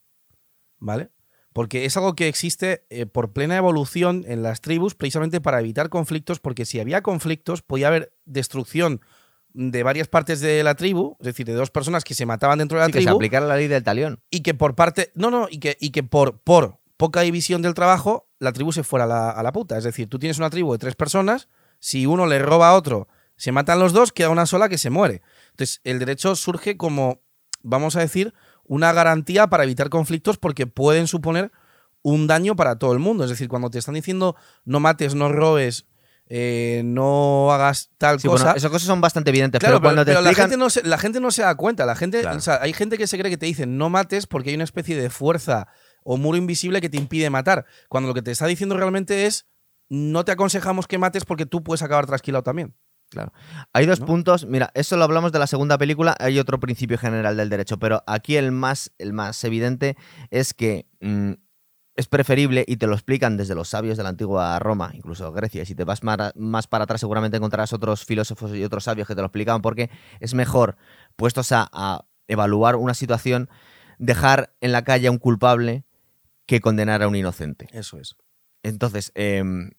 ¿vale? 0.79 1.11
Porque 1.53 1.85
es 1.85 1.97
algo 1.97 2.15
que 2.15 2.29
existe 2.29 2.85
eh, 2.91 3.07
por 3.07 3.33
plena 3.33 3.57
evolución 3.57 4.25
en 4.27 4.43
las 4.43 4.61
tribus 4.61 4.95
precisamente 4.95 5.41
para 5.41 5.61
evitar 5.61 5.89
conflictos, 5.89 6.41
porque 6.41 6.65
si 6.67 6.81
había 6.81 7.03
conflictos 7.03 7.63
podía 7.63 7.89
haber 7.89 8.15
destrucción 8.25 9.01
de 9.55 9.83
varias 9.83 10.09
partes 10.09 10.41
de 10.41 10.63
la 10.63 10.75
tribu, 10.75 11.17
es 11.21 11.27
decir, 11.27 11.47
de 11.47 11.53
dos 11.53 11.71
personas 11.71 12.05
que 12.05 12.15
se 12.15 12.25
mataban 12.27 12.59
dentro 12.59 12.79
de 12.79 12.81
la 12.81 12.87
Sí, 12.87 12.93
que 12.93 12.99
se 13.01 13.05
tribu 13.05 13.17
aplicara 13.17 13.47
la 13.47 13.57
ley 13.57 13.69
del 13.69 13.83
talión. 13.83 14.21
y 14.31 14.41
que 14.41 14.55
por 14.55 14.75
parte. 14.75 15.13
No, 15.15 15.31
no, 15.31 15.47
y 15.51 15.59
que, 15.59 15.77
y 15.81 15.91
que 15.91 16.03
por, 16.03 16.41
por 16.41 16.81
poca 16.97 17.21
división 17.21 17.63
del 17.63 17.75
trabajo, 17.75 18.31
la 18.43 18.53
tribu 18.53 18.73
se 18.73 18.83
fuera 18.83 19.05
a 19.05 19.09
la, 19.09 19.31
a 19.31 19.43
la 19.43 19.53
puta. 19.53 19.79
Es 19.79 19.85
decir, 19.85 20.09
tú 20.09 20.19
tienes 20.19 20.39
una 20.39 20.51
tribu 20.51 20.73
de 20.73 20.79
tres 20.79 20.95
personas, 20.97 21.49
si 21.79 22.07
uno 22.07 22.27
le 22.27 22.39
roba 22.41 22.71
a 22.71 22.75
otro, 22.75 23.09
se 23.37 23.53
matan 23.53 23.79
los 23.79 23.93
dos, 23.93 24.13
queda 24.13 24.29
una 24.31 24.47
sola 24.47 24.69
que 24.69 24.79
se 24.79 24.91
muere. 24.91 25.23
Entonces, 25.51 25.81
el 25.85 25.99
derecho 25.99 26.35
surge 26.37 26.77
como, 26.77 27.23
vamos 27.63 27.97
a 27.97 28.01
decir, 28.01 28.35
una 28.65 28.93
garantía 28.93 29.47
para 29.49 29.65
evitar 29.65 29.89
conflictos 29.91 30.39
porque 30.39 30.67
pueden 30.67 31.07
suponer 31.07 31.53
un 32.03 32.27
daño 32.27 32.57
para 32.57 32.77
todo 32.79 32.93
el 32.93 32.99
mundo. 32.99 33.25
Es 33.25 33.31
decir, 33.31 33.49
cuando 33.49 33.71
te 33.71 33.79
están 33.79 33.95
diciendo 33.95 34.37
no 34.65 34.81
mates, 34.81 35.15
no 35.15 35.31
robes, 35.31 35.87
eh, 36.27 36.83
no 36.85 37.53
hagas 37.53 37.91
tal 37.99 38.19
Sí, 38.21 38.27
cosa. 38.29 38.45
bueno, 38.45 38.57
esas 38.57 38.71
cosas 38.71 38.87
son 38.87 39.01
bastante 39.01 39.31
evidentes, 39.31 39.59
Claro, 39.61 39.77
pero 39.77 39.83
cuando 39.83 40.05
te 40.05 40.13
pero 40.13 40.21
la, 40.23 40.31
explican... 40.31 40.51
gente 40.51 40.57
no 40.65 40.71
se, 40.71 40.83
la 40.83 40.99
gente 40.99 41.21
no 41.21 41.31
se 41.31 41.43
da 41.43 41.55
cuenta. 41.57 41.85
La 41.87 41.95
gente, 41.95 42.21
Claro. 42.23 42.39
o 42.39 42.41
sea, 42.41 42.59
hay 42.63 42.73
gente 42.73 42.97
que 42.99 43.07
se 43.07 43.19
cree 43.19 43.31
que 43.31 43.37
te 43.39 43.47
dicen 43.47 43.77
no 43.77 43.91
mates 43.91 44.27
porque 44.27 44.51
hay 44.51 44.55
una 44.57 44.65
especie 44.65 44.97
de 45.01 45.11
fuerza 45.11 45.69
o 46.05 46.17
muro 46.17 46.37
invisible 46.37 46.81
que 46.81 46.89
te 46.89 46.97
impide 46.97 47.31
matar. 47.31 47.67
Cuando 47.89 48.09
lo 48.09 48.15
que 48.15 48.23
te 48.23 48.31
está 48.31 48.47
diciendo 48.47 48.77
realmente 48.77 49.27
es 49.27 49.47
no 49.89 50.25
te 50.25 50.33
aconsejamos 50.33 50.87
que 50.87 50.99
mates 50.99 51.25
porque 51.25 51.47
tú 51.47 51.63
puedes 51.63 51.83
acabar 51.83 52.07
trasquilado 52.07 52.43
también. 52.43 52.75
Hay 53.73 53.87
dos 53.87 54.01
¿no? 54.01 54.07
puntos. 54.07 54.47
Mira, 54.47 54.71
eso 54.75 54.97
lo 54.97 55.05
hablamos 55.05 55.33
de 55.33 55.39
la 55.39 55.47
segunda 55.47 55.77
película. 55.79 56.17
Hay 56.19 56.39
otro 56.39 56.61
principio 56.61 56.99
general 56.99 57.37
del 57.37 57.51
derecho, 57.51 57.79
pero 57.79 58.03
aquí 58.07 58.37
el 58.37 58.53
más, 58.53 58.93
el 58.99 59.13
más 59.13 59.43
evidente 59.45 59.97
es 60.31 60.55
que 60.55 60.87
mm, 61.01 61.33
es 61.95 62.07
preferible, 62.07 62.65
y 62.67 62.79
te 62.79 62.87
lo 62.87 62.95
explican 62.95 63.37
desde 63.37 63.55
los 63.55 63.69
sabios 63.69 63.99
de 63.99 64.03
la 64.03 64.09
antigua 64.09 64.59
Roma, 64.59 64.93
incluso 64.95 65.31
Grecia. 65.33 65.63
Y 65.63 65.67
si 65.67 65.75
te 65.75 65.85
vas 65.85 66.01
más 66.03 66.67
para 66.67 66.85
atrás, 66.85 67.01
seguramente 67.01 67.37
encontrarás 67.37 67.73
otros 67.73 68.05
filósofos 68.05 68.55
y 68.55 68.65
otros 68.65 68.85
sabios 68.85 69.07
que 69.07 69.15
te 69.15 69.21
lo 69.21 69.27
explicaban, 69.27 69.61
porque 69.61 69.91
es 70.21 70.33
mejor, 70.35 70.77
puestos 71.17 71.53
a, 71.53 71.69
a 71.71 72.07
evaluar 72.29 72.77
una 72.77 72.95
situación, 72.95 73.51
dejar 73.99 74.55
en 74.61 74.73
la 74.73 74.85
calle 74.85 75.09
a 75.09 75.11
un 75.11 75.19
culpable 75.19 75.85
que 76.53 76.61
condenar 76.61 77.03
a 77.03 77.09
un 77.09 77.17
inocente. 77.17 77.67
Eso 77.73 77.99
es. 77.99 78.15
Entonces, 78.63 79.11
em, 79.15 79.71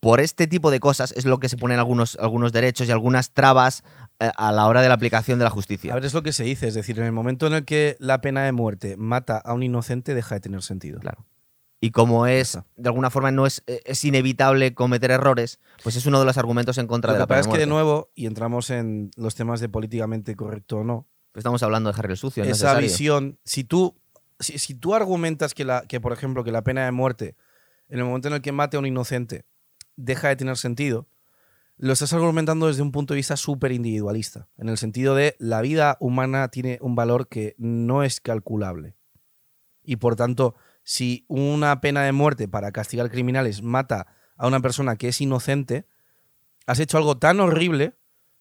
por 0.00 0.20
este 0.20 0.46
tipo 0.46 0.70
de 0.70 0.80
cosas 0.80 1.12
es 1.12 1.26
lo 1.26 1.38
que 1.38 1.50
se 1.50 1.58
ponen 1.58 1.78
algunos, 1.78 2.16
algunos 2.16 2.50
derechos 2.50 2.88
y 2.88 2.90
algunas 2.90 3.32
trabas 3.34 3.84
eh, 4.18 4.30
a 4.36 4.52
la 4.52 4.66
hora 4.66 4.80
de 4.80 4.88
la 4.88 4.94
aplicación 4.94 5.38
de 5.38 5.44
la 5.44 5.50
justicia. 5.50 5.92
A 5.92 5.96
ver, 5.96 6.06
es 6.06 6.14
lo 6.14 6.22
que 6.22 6.32
se 6.32 6.44
dice. 6.44 6.66
Es 6.66 6.74
decir, 6.74 6.98
en 6.98 7.04
el 7.04 7.12
momento 7.12 7.46
en 7.46 7.52
el 7.52 7.64
que 7.66 7.96
la 8.00 8.22
pena 8.22 8.44
de 8.44 8.52
muerte 8.52 8.96
mata 8.96 9.36
a 9.36 9.52
un 9.52 9.62
inocente, 9.62 10.14
deja 10.14 10.36
de 10.36 10.40
tener 10.40 10.62
sentido. 10.62 10.98
Claro. 10.98 11.26
Y 11.80 11.90
como 11.90 12.26
es, 12.26 12.58
de 12.76 12.88
alguna 12.88 13.10
forma, 13.10 13.30
no 13.30 13.44
es, 13.46 13.62
eh, 13.66 13.82
es 13.84 14.02
inevitable 14.02 14.72
cometer 14.72 15.10
errores, 15.10 15.60
pues 15.82 15.94
es 15.94 16.06
uno 16.06 16.18
de 16.18 16.24
los 16.24 16.38
argumentos 16.38 16.78
en 16.78 16.86
contra 16.86 17.12
Lo 17.12 17.14
de 17.14 17.18
que 17.18 17.22
la 17.22 17.26
pena 17.26 17.38
pasa 17.40 17.50
es 17.50 17.54
que, 17.54 17.60
de 17.60 17.66
nuevo, 17.66 18.10
y 18.14 18.26
entramos 18.26 18.70
en 18.70 19.10
los 19.16 19.34
temas 19.34 19.60
de 19.60 19.68
políticamente 19.68 20.34
correcto 20.34 20.78
o 20.78 20.84
no, 20.84 21.06
Estamos 21.34 21.62
hablando 21.62 21.92
de 21.92 21.98
Harry 21.98 22.12
el 22.12 22.16
Sucio, 22.16 22.42
es 22.42 22.48
esa 22.50 22.74
necesario. 22.74 22.88
visión, 22.88 23.38
si 23.44 23.62
tú, 23.62 23.96
si, 24.40 24.74
tú 24.74 24.94
argumentas 24.94 25.54
que, 25.54 25.64
la, 25.64 25.82
que, 25.82 26.00
por 26.00 26.12
ejemplo, 26.12 26.44
que 26.44 26.52
la 26.52 26.62
pena 26.62 26.84
de 26.84 26.92
muerte, 26.92 27.36
en 27.88 27.98
el 27.98 28.04
momento 28.04 28.28
en 28.28 28.34
el 28.34 28.42
que 28.42 28.52
mate 28.52 28.76
a 28.76 28.80
un 28.80 28.86
inocente, 28.86 29.44
deja 29.96 30.28
de 30.28 30.36
tener 30.36 30.56
sentido, 30.56 31.08
lo 31.76 31.92
estás 31.92 32.12
argumentando 32.12 32.66
desde 32.66 32.82
un 32.82 32.92
punto 32.92 33.14
de 33.14 33.18
vista 33.18 33.36
súper 33.36 33.72
individualista, 33.72 34.48
en 34.56 34.68
el 34.68 34.78
sentido 34.78 35.14
de 35.14 35.36
la 35.38 35.60
vida 35.60 35.96
humana 36.00 36.48
tiene 36.48 36.78
un 36.80 36.94
valor 36.94 37.28
que 37.28 37.54
no 37.58 38.02
es 38.02 38.20
calculable. 38.20 38.96
Y 39.82 39.96
por 39.96 40.16
tanto, 40.16 40.54
si 40.82 41.24
una 41.28 41.80
pena 41.80 42.02
de 42.02 42.12
muerte 42.12 42.48
para 42.48 42.72
castigar 42.72 43.10
criminales 43.10 43.62
mata 43.62 44.06
a 44.36 44.46
una 44.46 44.60
persona 44.60 44.96
que 44.96 45.08
es 45.08 45.20
inocente, 45.20 45.86
has 46.66 46.80
hecho 46.80 46.98
algo 46.98 47.18
tan 47.18 47.40
horrible 47.40 47.94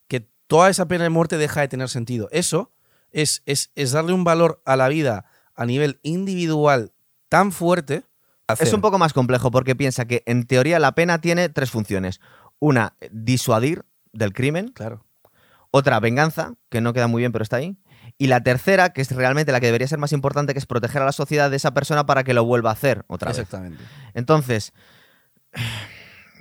que 0.07 0.29
toda 0.47 0.69
esa 0.69 0.87
pena 0.87 1.03
de 1.03 1.09
muerte 1.09 1.37
deja 1.37 1.61
de 1.61 1.67
tener 1.67 1.89
sentido. 1.89 2.27
Eso 2.31 2.73
es, 3.11 3.43
es, 3.45 3.71
es 3.75 3.91
darle 3.91 4.13
un 4.13 4.23
valor 4.23 4.61
a 4.65 4.75
la 4.75 4.89
vida 4.89 5.25
a 5.57 5.65
nivel 5.65 5.99
individual 6.03 6.93
tan 7.27 7.51
fuerte. 7.51 8.03
Es 8.59 8.71
un 8.71 8.79
poco 8.79 8.97
más 8.97 9.11
complejo 9.11 9.51
porque 9.51 9.75
piensa 9.75 10.05
que 10.05 10.23
en 10.25 10.45
teoría 10.45 10.79
la 10.79 10.93
pena 10.93 11.19
tiene 11.19 11.49
tres 11.49 11.69
funciones. 11.69 12.21
Una, 12.59 12.95
disuadir 13.11 13.83
del 14.13 14.31
crimen. 14.31 14.69
Claro. 14.69 15.05
Otra, 15.71 15.99
venganza, 15.99 16.53
que 16.69 16.79
no 16.79 16.93
queda 16.93 17.07
muy 17.07 17.21
bien 17.21 17.33
pero 17.33 17.43
está 17.43 17.57
ahí. 17.57 17.77
Y 18.17 18.27
la 18.27 18.41
tercera, 18.41 18.93
que 18.93 19.01
es 19.01 19.11
realmente 19.11 19.51
la 19.51 19.59
que 19.59 19.65
debería 19.65 19.87
ser 19.87 19.99
más 19.99 20.13
importante, 20.13 20.53
que 20.53 20.59
es 20.59 20.65
proteger 20.65 21.01
a 21.01 21.05
la 21.05 21.11
sociedad 21.11 21.51
de 21.51 21.57
esa 21.57 21.73
persona 21.73 22.05
para 22.05 22.23
que 22.23 22.33
lo 22.33 22.45
vuelva 22.45 22.69
a 22.69 22.73
hacer 22.73 23.03
otra 23.07 23.29
vez. 23.29 23.39
Exactamente. 23.39 23.83
Entonces, 24.13 24.73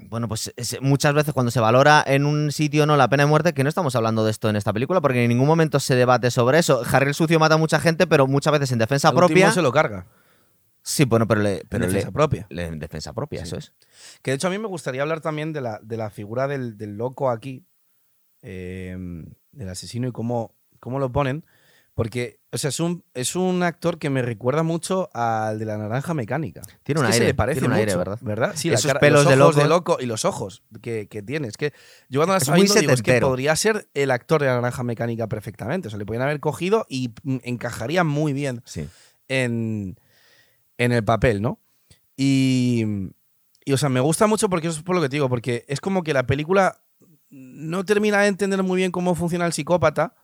bueno, 0.09 0.29
pues 0.29 0.53
es- 0.57 0.79
muchas 0.81 1.15
veces 1.15 1.33
cuando 1.35 1.51
se 1.51 1.61
valora 1.61 2.03
en 2.07 2.25
un 2.27 2.53
sitio 2.53 2.87
no 2.87 2.97
la 2.97 3.09
pena 3.09 3.25
de 3.25 3.29
muerte, 3.29 3.55
que 3.55 3.63
no 3.63 3.69
estamos 3.69 3.95
hablando 3.97 4.25
de 4.25 4.31
esto 4.31 4.49
en 4.49 4.57
esta 4.57 4.73
película, 4.73 5.01
porque 5.01 5.23
en 5.23 5.29
ningún 5.29 5.47
momento 5.47 5.81
se 5.81 5.95
debate 5.95 6.31
sobre 6.31 6.59
eso. 6.59 6.83
Harry 6.91 7.09
el 7.09 7.15
Sucio 7.15 7.39
mata 7.39 7.55
a 7.57 7.59
mucha 7.59 7.81
gente, 7.81 8.07
pero 8.07 8.27
muchas 8.27 8.53
veces 8.53 8.73
en 8.73 8.79
defensa 8.79 9.09
Al 9.09 9.15
propia. 9.15 9.51
se 9.53 9.63
lo 9.63 9.73
carga. 9.73 10.07
Sí, 10.83 11.05
bueno, 11.05 11.27
pero, 11.27 11.41
le, 11.43 11.63
pero 11.69 11.85
en 11.85 11.91
le- 11.91 11.95
defensa 11.97 12.13
propia. 12.13 12.47
le- 12.49 12.67
en 12.67 12.79
defensa 12.79 13.13
propia, 13.13 13.41
Sí. 13.41 13.47
eso 13.49 13.57
es. 13.57 13.73
Que 14.23 14.31
de 14.31 14.37
hecho 14.37 14.47
a 14.47 14.51
mí 14.51 14.59
me 14.59 14.69
gustaría 14.69 15.03
hablar 15.03 15.21
también 15.21 15.53
de 15.53 15.61
la, 15.61 15.81
de 15.83 15.97
la 15.97 16.11
figura 16.11 16.47
del, 16.47 16.77
del 16.79 16.97
loco 16.97 17.29
aquí, 17.31 17.67
eh, 18.43 18.97
del 19.53 19.69
asesino 19.69 20.07
y 20.09 20.13
cómo, 20.13 20.55
cómo 20.81 20.99
lo 20.99 21.11
ponen. 21.11 21.45
Porque, 21.95 22.39
o 22.57 22.59
sea, 22.59 22.69
es 22.71 22.81
un, 22.81 23.05
es 23.15 23.37
un 23.37 23.63
actor 23.63 23.99
que 23.99 24.11
me 24.11 24.21
recuerda 24.23 24.63
mucho 24.63 25.09
al 25.15 25.59
de 25.59 25.65
la 25.65 25.79
naranja 25.79 26.13
mecánica. 26.15 26.63
Tiene 26.83 27.01
Es 27.01 27.07
un 27.07 27.13
se 27.13 27.15
aire, 27.15 27.27
le 27.29 27.35
parece 27.35 27.61
tiene 27.61 27.75
un 27.75 27.79
aire, 27.79 27.97
mucho, 27.97 28.17
¿verdad? 28.23 28.53
Sí, 28.57 28.69
Esos 28.71 28.85
la 28.87 28.91
cara- 28.95 29.01
pelos 29.01 29.25
los 29.25 29.35
de 29.37 29.41
ojos 29.43 29.57
loco. 29.57 29.69
loco 29.93 29.97
y 30.03 30.07
los 30.07 30.25
ojos 30.25 30.63
que, 30.83 31.07
que 31.09 31.23
tiene. 31.23 31.49
Es 31.49 31.57
que 31.57 31.73
yo 32.09 32.21
cuando 32.21 32.33
la 32.33 32.39
Es 32.39 32.43
estaba 32.43 32.59
muy 32.59 32.65
viendo 32.67 32.81
digo, 32.81 32.93
es 32.93 33.03
que 33.03 33.21
podría 33.21 33.55
ser 33.57 33.89
el 33.95 34.11
actor 34.11 34.41
de 34.41 34.49
la 34.49 34.55
naranja 34.57 34.83
mecánica 34.83 35.29
perfectamente. 35.29 35.89
O 35.89 35.91
sea, 35.91 35.99
le 35.99 36.07
podían 36.07 36.23
haber 36.25 36.41
cogido 36.41 36.87
y 36.89 37.13
encajaría 37.45 38.03
muy 38.05 38.33
bien 38.33 38.63
Sí. 38.65 38.89
en, 39.29 39.99
en 40.79 40.93
el 40.93 41.05
papel, 41.05 41.43
¿no? 41.43 41.61
Y, 42.17 42.85
y, 43.65 43.73
o 43.73 43.77
sea, 43.77 43.89
me 43.89 44.01
gusta 44.01 44.27
mucho 44.27 44.49
porque 44.49 44.69
eso 44.69 44.79
es 44.79 44.83
por 44.83 44.97
lo 44.97 45.03
que 45.03 45.09
te 45.09 45.17
digo, 45.17 45.29
porque 45.29 45.65
es 45.69 45.81
como 45.81 46.03
que 46.03 46.15
la 46.15 46.27
película 46.27 46.81
no 47.31 47.85
termina 47.85 48.21
de 48.21 48.29
entender 48.29 48.63
muy 48.63 48.77
bien 48.79 48.91
cómo 48.93 49.15
funciona 49.15 49.45
el 49.47 49.53
psicópata, 49.53 50.15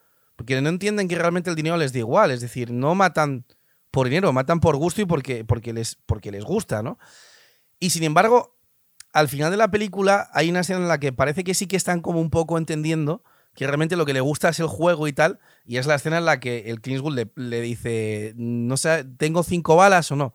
porque 0.43 0.61
no 0.61 0.71
entienden 0.71 1.07
que 1.07 1.15
realmente 1.15 1.51
el 1.51 1.55
dinero 1.55 1.77
les 1.77 1.93
da 1.93 2.01
igual, 2.01 2.33
es 2.33 2.41
decir, 2.41 2.73
no 2.73 2.97
matan 2.97 3.45
por 3.93 4.09
dinero, 4.09 4.33
matan 4.33 4.59
por 4.59 4.75
gusto 4.75 5.01
y 5.01 5.05
porque, 5.05 5.45
porque, 5.45 5.73
les, 5.73 5.95
porque 6.05 6.33
les 6.33 6.43
gusta, 6.43 6.83
¿no? 6.83 6.99
Y 7.79 7.91
sin 7.91 8.03
embargo, 8.03 8.59
al 9.13 9.29
final 9.29 9.53
de 9.53 9.57
la 9.57 9.71
película 9.71 10.29
hay 10.33 10.51
una 10.51 10.59
escena 10.59 10.81
en 10.81 10.89
la 10.89 10.99
que 10.99 11.13
parece 11.13 11.45
que 11.45 11.55
sí 11.55 11.69
que 11.69 11.77
están 11.77 12.01
como 12.01 12.21
un 12.21 12.29
poco 12.29 12.59
entendiendo 12.59 13.23
que 13.55 13.69
realmente 13.69 13.95
lo 13.95 14.05
que 14.05 14.15
le 14.15 14.21
gusta 14.21 14.49
es 14.49 14.59
el 14.59 14.67
juego 14.67 15.07
y 15.07 15.13
tal, 15.13 15.39
y 15.65 15.77
es 15.77 15.87
la 15.87 15.95
escena 15.95 16.19
en 16.19 16.25
la 16.25 16.41
que 16.41 16.71
el 16.71 16.81
Clint 16.81 17.07
le 17.37 17.61
dice, 17.61 18.35
no 18.35 18.77
sé, 18.77 19.05
¿tengo 19.19 19.45
cinco 19.45 19.77
balas 19.77 20.11
o 20.11 20.17
no? 20.17 20.35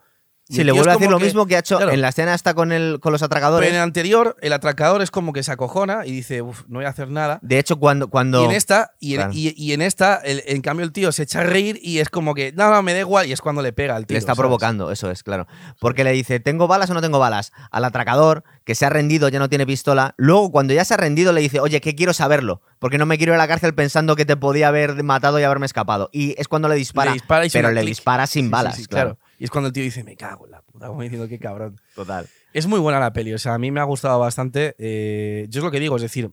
Sí, 0.50 0.62
el 0.62 0.68
le 0.68 0.72
vuelve 0.72 0.92
a 0.92 0.94
decir 0.94 1.10
lo 1.12 1.18
que- 1.20 1.26
mismo 1.26 1.46
que 1.46 1.58
ha 1.58 1.60
hecho 1.60 1.76
claro. 1.78 1.92
en 1.92 2.00
la 2.02 2.08
escena 2.10 2.34
esta 2.34 2.54
con, 2.54 2.72
el, 2.72 3.00
con 3.02 3.12
los 3.12 3.20
Pero 3.20 3.26
atracadores. 3.28 3.70
en 3.70 3.76
el 3.76 3.82
anterior, 3.82 4.38
el 4.42 4.54
atracador 4.54 5.02
es 5.02 5.12
como 5.12 5.34
que 5.34 5.44
se 5.44 5.52
acojona 5.52 6.06
y 6.06 6.12
dice, 6.12 6.42
uff, 6.42 6.62
no 6.70 6.80
voy 6.80 6.86
a 6.86 6.90
hacer 6.90 7.10
nada. 7.10 7.40
De 7.42 7.60
hecho, 7.60 7.78
cuando. 7.80 8.08
cuando 8.08 8.42
Y 8.42 8.46
en 8.46 8.52
esta, 8.52 8.94
y 9.02 9.16
en, 9.16 9.18
Claro. 9.18 9.32
y- 9.36 9.54
y 9.58 9.74
en 9.74 9.82
esta, 9.82 10.16
el- 10.18 10.44
en 10.46 10.62
cambio, 10.62 10.86
el 10.86 10.94
tío 10.94 11.12
se 11.12 11.24
echa 11.24 11.42
a 11.42 11.44
reír 11.44 11.80
y 11.84 12.00
es 12.00 12.10
como 12.10 12.34
que, 12.34 12.54
no, 12.54 12.72
no, 12.72 12.82
me 12.82 12.94
da 12.94 13.00
igual, 13.00 13.28
y 13.28 13.34
es 13.34 13.42
cuando 13.42 13.62
le 13.62 13.74
pega 13.74 13.96
al 13.98 14.06
tío. 14.08 14.16
le 14.16 14.20
está 14.20 14.32
¿sabes? 14.36 14.40
provocando, 14.40 14.90
eso 14.92 15.12
es, 15.12 15.22
claro. 15.24 15.48
Porque 15.82 16.06
le 16.06 16.12
dice, 16.14 16.40
¿tengo 16.40 16.68
balas 16.68 16.90
o 16.90 16.94
no 16.94 17.02
tengo 17.02 17.20
balas? 17.20 17.52
Al 17.70 17.84
atracador, 17.84 18.44
que 18.64 18.74
se 18.74 18.86
ha 18.86 18.90
rendido, 18.90 19.28
ya 19.28 19.40
no 19.40 19.50
tiene 19.50 19.66
pistola. 19.66 20.14
Luego, 20.18 20.52
cuando 20.52 20.74
ya 20.74 20.86
se 20.86 20.94
ha 20.94 20.98
rendido, 20.98 21.34
le 21.34 21.42
dice, 21.42 21.60
oye, 21.60 21.82
que 21.82 21.94
quiero 21.96 22.14
saberlo. 22.14 22.62
Porque 22.80 22.98
no 22.98 23.06
me 23.06 23.18
quiero 23.18 23.34
ir 23.34 23.36
a 23.36 23.38
la 23.40 23.48
cárcel 23.50 23.74
pensando 23.74 24.16
que 24.16 24.24
te 24.26 24.38
podía 24.38 24.70
haber 24.70 25.04
matado 25.04 25.40
y 25.40 25.44
haberme 25.44 25.66
escapado. 25.66 26.10
Y 26.14 26.36
es 26.40 26.48
cuando 26.48 26.70
le 26.70 26.76
dispara. 26.76 27.12
Le 27.12 27.16
dispara 27.16 27.46
y 27.46 27.50
pero 27.50 27.72
le 27.72 27.82
dispara 27.82 28.28
Sí, 28.28 28.34
sin 28.34 28.46
sí, 28.46 28.52
balas, 28.52 28.76
sí, 28.78 28.86
claro. 28.86 29.18
Y 29.38 29.44
es 29.44 29.52
cuando 29.52 29.68
el 29.68 29.74
tío 29.74 29.84
dice, 29.84 30.04
me 30.04 30.16
cago 30.16 30.46
en 30.46 30.52
la 30.52 30.62
puta, 30.62 30.88
como 30.88 31.04
diciendo, 31.04 31.28
qué 31.28 31.38
cabrón. 31.40 31.80
Total. 31.96 32.28
Es 32.54 32.66
muy 32.66 32.80
buena 32.80 33.00
la 33.00 33.14
peli, 33.14 33.34
o 33.34 33.38
sea, 33.38 33.54
a 33.54 33.60
mí 33.60 33.72
me 33.72 33.80
ha 33.80 33.84
gustado 33.84 34.20
bastante. 34.20 34.76
Eh, 34.80 35.46
yo 35.50 35.60
es 35.60 35.64
lo 35.64 35.72
que 35.72 35.80
digo, 35.80 35.96
es 35.96 36.02
decir, 36.02 36.32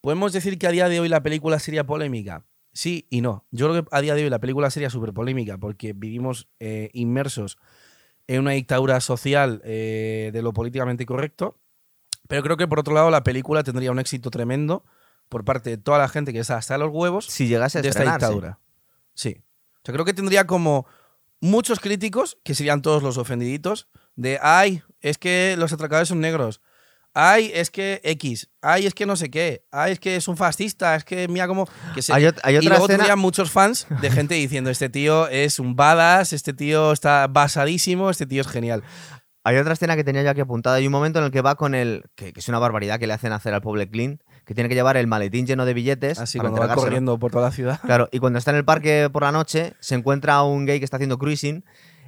¿podemos 0.00 0.32
decir 0.32 0.58
que 0.58 0.66
a 0.66 0.70
día 0.70 0.88
de 0.88 1.00
hoy 1.00 1.08
la 1.08 1.22
película 1.22 1.58
sería 1.58 1.84
polémica? 1.84 2.46
Sí 2.72 3.06
y 3.10 3.20
no. 3.20 3.46
Yo 3.50 3.68
creo 3.68 3.82
que 3.82 3.88
a 3.90 4.00
día 4.00 4.14
de 4.14 4.24
hoy 4.24 4.30
la 4.30 4.38
película 4.38 4.70
sería 4.70 4.90
súper 4.90 5.12
polémica 5.12 5.58
porque 5.58 5.92
vivimos 5.92 6.48
eh, 6.60 6.88
inmersos 6.92 7.58
en 8.28 8.40
una 8.40 8.52
dictadura 8.52 9.00
social 9.00 9.60
eh, 9.64 10.30
de 10.32 10.42
lo 10.42 10.52
políticamente 10.52 11.04
correcto. 11.04 11.58
Pero 12.28 12.42
creo 12.42 12.56
que 12.56 12.68
por 12.68 12.78
otro 12.78 12.94
lado 12.94 13.10
la 13.10 13.24
película 13.24 13.64
tendría 13.64 13.90
un 13.90 13.98
éxito 13.98 14.30
tremendo 14.30 14.84
por 15.28 15.44
parte 15.44 15.70
de 15.70 15.78
toda 15.78 15.98
la 15.98 16.08
gente 16.08 16.32
que 16.32 16.38
está 16.38 16.56
hasta 16.56 16.78
los 16.78 16.90
huevos 16.92 17.26
Si 17.26 17.48
llegase 17.48 17.78
a 17.78 17.82
de 17.82 17.88
esta 17.88 18.04
dictadura. 18.04 18.60
Sí. 19.14 19.42
O 19.76 19.80
sea, 19.84 19.92
creo 19.92 20.04
que 20.04 20.14
tendría 20.14 20.46
como 20.46 20.86
muchos 21.40 21.80
críticos, 21.80 22.38
que 22.44 22.54
serían 22.54 22.82
todos 22.82 23.02
los 23.02 23.18
ofendiditos, 23.18 23.88
de, 24.16 24.38
ay, 24.42 24.82
es 25.00 25.18
que 25.18 25.54
los 25.58 25.72
atracadores 25.72 26.08
son 26.08 26.20
negros. 26.20 26.60
Ay, 27.12 27.50
es 27.54 27.70
que 27.70 28.00
X. 28.04 28.48
Ay, 28.62 28.86
es 28.86 28.94
que 28.94 29.04
no 29.04 29.16
sé 29.16 29.30
qué. 29.30 29.64
Ay, 29.72 29.92
es 29.92 29.98
que 29.98 30.14
es 30.14 30.28
un 30.28 30.36
fascista. 30.36 30.94
Es 30.94 31.02
que 31.02 31.26
mira 31.26 31.48
cómo... 31.48 31.68
Que 31.92 32.02
se- 32.02 32.12
Hay, 32.12 32.24
hay 32.44 32.56
y 32.58 32.60
luego 32.68 32.86
escena. 32.88 33.16
muchos 33.16 33.50
fans 33.50 33.88
de 34.00 34.10
gente 34.12 34.36
diciendo, 34.36 34.70
este 34.70 34.88
tío 34.88 35.26
es 35.26 35.58
un 35.58 35.74
badass, 35.74 36.32
este 36.32 36.52
tío 36.52 36.92
está 36.92 37.26
basadísimo, 37.26 38.10
este 38.10 38.26
tío 38.26 38.42
es 38.42 38.46
genial. 38.46 38.84
Hay 39.42 39.56
otra 39.56 39.72
escena 39.72 39.96
que 39.96 40.04
tenía 40.04 40.22
yo 40.22 40.30
aquí 40.30 40.40
apuntada. 40.40 40.76
Hay 40.76 40.86
un 40.86 40.92
momento 40.92 41.18
en 41.18 41.26
el 41.26 41.30
que 41.30 41.40
va 41.40 41.54
con 41.54 41.74
el. 41.74 42.04
Que, 42.14 42.32
que 42.32 42.40
es 42.40 42.48
una 42.48 42.58
barbaridad 42.58 42.98
que 42.98 43.06
le 43.06 43.14
hacen 43.14 43.32
hacer 43.32 43.54
al 43.54 43.62
pobre 43.62 43.88
Clint, 43.88 44.20
que 44.44 44.54
tiene 44.54 44.68
que 44.68 44.74
llevar 44.74 44.96
el 44.96 45.06
maletín 45.06 45.46
lleno 45.46 45.64
de 45.64 45.74
billetes. 45.74 46.18
Así 46.18 46.38
para 46.38 46.50
cuando 46.50 46.68
va 46.68 46.74
corriendo 46.74 47.18
por 47.18 47.32
toda 47.32 47.46
la 47.46 47.52
ciudad. 47.52 47.80
Claro, 47.80 48.08
y 48.12 48.18
cuando 48.18 48.38
está 48.38 48.50
en 48.50 48.58
el 48.58 48.64
parque 48.64 49.08
por 49.10 49.22
la 49.22 49.32
noche, 49.32 49.74
se 49.80 49.94
encuentra 49.94 50.34
a 50.34 50.42
un 50.42 50.66
gay 50.66 50.78
que 50.78 50.84
está 50.84 50.98
haciendo 50.98 51.18
cruising 51.18 51.64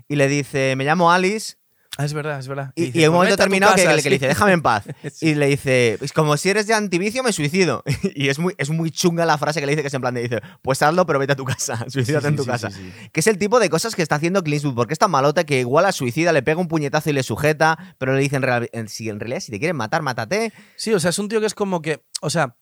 y 0.08 0.16
le 0.16 0.28
dice: 0.28 0.74
Me 0.76 0.84
llamo 0.84 1.10
Alice. 1.10 1.56
Ah, 1.98 2.06
es 2.06 2.14
verdad, 2.14 2.38
es 2.38 2.48
verdad. 2.48 2.72
Y, 2.74 2.86
dice, 2.86 2.98
y 3.00 3.04
en 3.04 3.10
un 3.10 3.16
"Pues 3.16 3.28
momento 3.28 3.32
vete 3.32 3.34
a 3.34 3.36
tu 3.36 3.50
terminado 3.50 3.74
que, 3.74 3.84
casa", 3.84 4.02
que 4.02 4.08
le 4.10 4.16
dice. 4.16 4.26
Déjame 4.28 4.52
en 4.52 4.62
paz. 4.62 4.84
Sí. 5.12 5.28
Y 5.28 5.34
le 5.34 5.46
dice: 5.46 5.98
"Es 6.00 6.12
como 6.14 6.38
si 6.38 6.48
eres 6.48 6.66
de 6.66 6.72
antivicio, 6.72 7.22
me 7.22 7.32
suicido. 7.34 7.82
y 8.14 8.28
es 8.28 8.38
muy, 8.38 8.54
es 8.56 8.70
muy 8.70 8.90
chunga 8.90 9.26
la 9.26 9.36
frase 9.36 9.60
que 9.60 9.66
le 9.66 9.72
dice, 9.72 9.82
que 9.82 9.88
es 9.88 9.94
en 9.94 10.00
plan 10.00 10.14
de: 10.14 10.22
dice, 10.22 10.40
Pues 10.62 10.80
hazlo, 10.82 11.04
pero 11.04 11.18
vete 11.18 11.34
a 11.34 11.36
tu 11.36 11.44
casa. 11.44 11.84
Suicídate 11.88 12.22
Sí, 12.22 12.28
en 12.28 12.36
tu 12.36 12.44
sí, 12.44 12.50
casa. 12.50 12.70
Que 13.12 13.20
es 13.20 13.26
el 13.26 13.36
tipo 13.36 13.60
de 13.60 13.68
cosas 13.68 13.94
que 13.94 14.00
está 14.02 14.14
haciendo 14.14 14.42
Clint 14.42 14.56
Eastwood, 14.64 14.74
porque 14.74 14.94
es 14.94 14.98
tan 14.98 15.10
malote 15.10 15.44
que 15.44 15.60
igual 15.60 15.84
a 15.84 15.92
suicida 15.92 16.32
le 16.32 16.42
pega 16.42 16.58
un 16.60 16.68
puñetazo 16.68 17.10
y 17.10 17.12
le 17.12 17.22
sujeta, 17.22 17.94
pero 17.98 18.14
le 18.14 18.20
dice: 18.22 18.36
en, 18.36 18.42
real- 18.42 18.70
en- 18.72 18.88
si 18.88 19.10
en 19.10 19.20
realidad, 19.20 19.40
si 19.40 19.52
te 19.52 19.58
quieren 19.58 19.76
matar, 19.76 20.00
mátate. 20.00 20.52
Sí, 20.76 20.94
o 20.94 20.98
sea, 21.00 21.10
es 21.10 21.18
un 21.18 21.28
tío 21.28 21.40
que 21.40 21.46
es 21.46 21.54
como 21.54 21.82
que, 21.82 22.02
o 22.22 22.30
sea, 22.30 22.56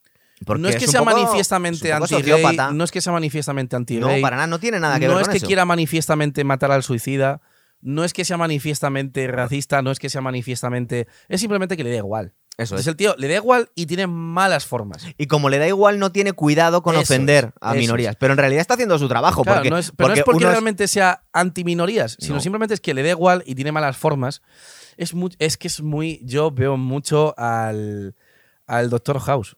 Porque 0.45 0.61
no 0.61 0.68
es 0.68 0.74
que 0.76 0.89
sea 0.89 1.01
poco- 1.05 1.12
manifiestamente 1.14 1.89
es 1.89 2.09
sociópata. 2.09 2.72
no 2.72 2.83
es 2.83 2.91
que 2.91 3.01
sea 3.01 3.12
manifiestamente 3.12 3.76
No, 3.76 3.78
anti-gay, 3.78 4.20
para 4.22 4.35
nada, 4.37 4.49
no 4.49 4.59
tiene 4.59 4.81
nada 4.81 4.99
que 4.99 5.07
no 5.07 5.12
ver 5.14 5.22
es 5.22 5.28
con 5.28 5.33
que 5.35 5.39
eso. 5.39 5.47
quiera 5.47 5.64
manifiestamente 5.64 6.43
matar 6.43 6.72
al 6.72 6.83
suicida, 6.83 7.41
no 7.81 8.05
es 8.05 8.12
que 8.12 8.24
sea 8.24 8.37
manifiestamente 8.37 9.26
racista, 9.28 9.83
no 9.83 9.91
es 9.91 9.99
que 9.99 10.09
sea 10.11 10.20
manifiestamente, 10.20 11.07
es 11.28 11.41
simplemente 11.41 11.76
que 11.76 11.85
le 11.85 11.91
da 11.91 11.97
igual. 11.97 12.35
Eso 12.59 12.74
Entonces 12.74 12.87
es. 12.87 12.89
el 12.89 12.97
tío 12.97 13.14
le 13.16 13.28
da 13.28 13.37
igual 13.37 13.70
y 13.74 13.87
tiene 13.87 14.07
malas 14.07 14.66
formas. 14.66 15.07
Y 15.16 15.28
como 15.28 15.49
le 15.49 15.57
da 15.59 15.66
igual, 15.66 15.99
no 15.99 16.12
tiene 16.12 16.35
cuidado 16.35 16.83
con 16.83 16.95
Eso 16.95 17.03
ofender 17.05 17.45
es, 17.47 17.53
a 17.62 17.72
minorías. 17.74 18.11
es. 18.12 18.16
Pero 18.18 18.35
en 18.35 18.39
realidad 18.39 18.61
está 18.61 18.74
haciendo 18.74 18.99
su 18.99 19.09
trabajo. 19.09 19.43
Claro, 19.43 19.61
porque, 19.61 19.70
no 19.70 19.78
es, 19.78 19.93
pero 19.97 20.09
no 20.11 20.14
es 20.14 20.22
porque 20.24 20.45
realmente 20.45 20.87
sea 20.87 21.24
anti-minorías, 21.33 22.16
sino 22.20 22.35
No. 22.35 22.41
simplemente 22.43 22.74
es 22.74 22.81
que 22.81 22.93
le 22.93 23.03
da 23.03 23.11
igual 23.11 23.43
y 23.47 23.55
tiene 23.55 23.72
malas 23.72 23.97
formas. 23.97 24.43
Es, 24.99 25.14
es 25.39 25.57
que 25.57 25.68
es 25.68 25.81
muy. 25.81 26.20
Yo 26.24 26.51
veo 26.51 26.76
mucho 26.76 27.35
al, 27.39 28.14
al 28.66 28.91
Doctor 28.91 29.20
House. 29.20 29.57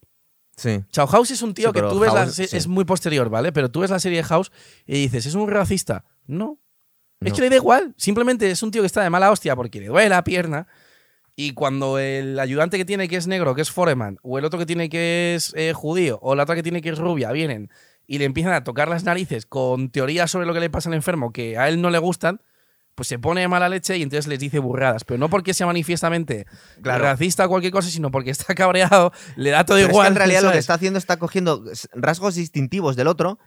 Sí. 0.57 0.85
Chao, 0.93 1.09
House 1.09 1.33
es 1.33 1.43
un 1.43 1.55
tío 1.55 1.71
Sí, 1.71 1.73
que 1.73 1.81
tú 1.81 1.99
ves 1.99 2.13
la 2.13 2.21
House, 2.21 2.35
se- 2.35 2.47
sí. 2.47 2.57
es 2.57 2.69
muy 2.69 2.85
posterior, 2.85 3.31
¿vale? 3.31 3.51
Pero 3.51 3.69
tú 3.71 3.81
ves 3.81 3.91
la 3.91 3.99
serie 3.99 4.19
de 4.19 4.25
House 4.25 4.53
y 4.87 4.93
dices, 5.01 5.27
¿es 5.27 5.35
un 5.35 5.49
racista? 5.49 6.05
No. 6.27 6.61
Es 7.25 7.31
No. 7.33 7.37
que 7.37 7.43
le 7.43 7.51
da 7.51 7.57
igual. 7.57 7.95
Simplemente 7.97 8.51
es 8.51 8.63
un 8.63 8.71
tío 8.71 8.83
que 8.83 8.87
está 8.87 9.03
de 9.03 9.11
mala 9.11 9.31
hostia 9.31 9.55
porque 9.57 9.81
le 9.81 9.87
duele 9.89 10.09
la 10.09 10.25
pierna. 10.25 10.67
Y 11.35 11.55
cuando 11.55 11.99
el 11.99 12.39
ayudante 12.39 12.77
que 12.77 12.85
tiene 12.85 13.09
que 13.09 13.17
es 13.17 13.27
negro, 13.27 13.55
que 13.55 13.63
es 13.63 13.71
Foreman, 13.71 14.19
o 14.23 14.39
el 14.39 14.45
otro 14.45 14.59
que 14.59 14.67
tiene 14.67 14.89
que 14.91 15.35
es 15.35 15.53
eh, 15.57 15.73
judío, 15.75 16.19
o 16.23 16.35
la 16.35 16.43
otra 16.43 16.55
que 16.55 16.63
tiene 16.63 16.83
que 16.83 16.91
es 16.91 16.99
rubia, 16.99 17.33
vienen 17.33 17.71
y 18.07 18.19
le 18.19 18.27
empiezan 18.27 18.53
a 18.53 18.65
tocar 18.65 18.89
las 18.89 19.05
narices 19.05 19.47
con 19.47 19.89
teorías 19.91 20.31
sobre 20.31 20.45
lo 20.47 20.53
que 20.53 20.61
le 20.61 20.69
pasa 20.69 20.91
al 20.91 20.95
enfermo 20.95 21.33
que 21.33 21.57
a 21.57 21.69
él 21.69 21.81
no 21.81 21.89
le 21.89 21.99
gustan, 21.99 22.43
pues 22.95 23.09
se 23.09 23.19
pone 23.19 23.41
de 23.41 23.49
mala 23.49 23.71
leche 23.71 23.97
y 23.97 24.03
entonces 24.03 24.27
les 24.27 24.39
dice 24.41 24.59
burradas. 24.59 25.05
Pero 25.05 25.17
no 25.17 25.31
porque 25.31 25.55
sea 25.55 25.67
manifiestamente 25.67 26.45
Claro. 26.83 27.05
racista 27.05 27.47
o 27.47 27.49
cualquier 27.49 27.73
cosa, 27.73 27.89
sino 27.89 28.11
porque 28.11 28.31
está 28.31 28.55
cabreado, 28.55 29.13
le 29.37 29.49
da 29.51 29.65
todo 29.65 29.77
Pero 29.79 29.87
es 29.87 29.89
que 29.89 29.93
igual. 29.95 30.09
en 30.09 30.15
realidad 30.17 30.43
lo 30.43 30.53
que 30.53 30.59
está 30.59 30.75
haciendo 30.75 30.99
está 30.99 31.17
cogiendo 31.17 31.65
rasgos 31.95 32.35
distintivos 32.35 32.95
del 32.95 33.07
otro 33.07 33.39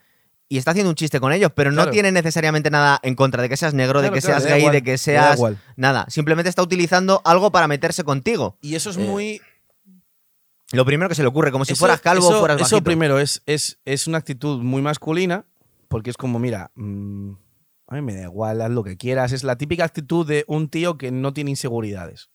y 0.47 0.57
está 0.57 0.71
haciendo 0.71 0.89
un 0.91 0.95
chiste 0.95 1.19
con 1.19 1.31
ellos, 1.33 1.51
pero 1.55 1.71
no 1.71 1.89
tiene 1.89 2.11
necesariamente 2.11 2.69
nada 2.69 2.99
en 3.03 3.15
contra 3.15 3.41
de 3.41 3.49
que 3.49 3.57
seas 3.57 3.73
negro, 3.73 4.01
de 4.01 4.11
que 4.11 4.21
claro, 4.21 4.39
seas 4.39 4.45
gay, 4.51 4.59
igual, 4.59 4.73
de 4.73 4.83
que 4.83 4.97
seas 4.97 5.35
igual. 5.37 5.57
nada. 5.75 6.05
Simplemente 6.09 6.49
está 6.49 6.61
utilizando 6.61 7.21
algo 7.25 7.51
para 7.51 7.67
meterse 7.67 8.03
contigo. 8.03 8.57
Y 8.61 8.75
eso 8.75 8.89
es 8.91 8.97
Eh, 8.97 8.99
muy. 8.99 9.41
Lo 10.71 10.83
primero 10.85 11.09
que 11.09 11.15
se 11.15 11.21
le 11.21 11.27
ocurre, 11.27 11.51
como 11.51 11.65
si 11.65 11.73
eso- 11.73 11.79
fueras 11.79 12.01
calvo 12.01 12.27
eso, 12.27 12.37
o 12.37 12.39
fueras 12.39 12.59
Eso 12.61 12.81
primero 12.81 13.19
es, 13.19 13.41
es, 13.45 13.79
es 13.85 14.07
una 14.07 14.17
actitud 14.17 14.61
muy 14.61 14.81
masculina, 14.81 15.45
porque 15.87 16.09
es 16.09 16.17
como, 16.17 16.39
mira, 16.39 16.71
mm, 16.75 17.31
a 17.87 17.95
mí 17.95 18.01
me 18.01 18.15
da 18.15 18.23
igual, 18.23 18.61
haz 18.61 18.71
lo 18.71 18.83
que 18.83 18.97
quieras. 18.97 19.31
Es 19.31 19.43
la 19.43 19.57
típica 19.57 19.85
actitud 19.85 20.27
de 20.27 20.43
un 20.47 20.69
tío 20.69 20.97
que 20.97 21.11
no 21.11 21.33
tiene 21.33 21.51
inseguridades. 21.51 22.29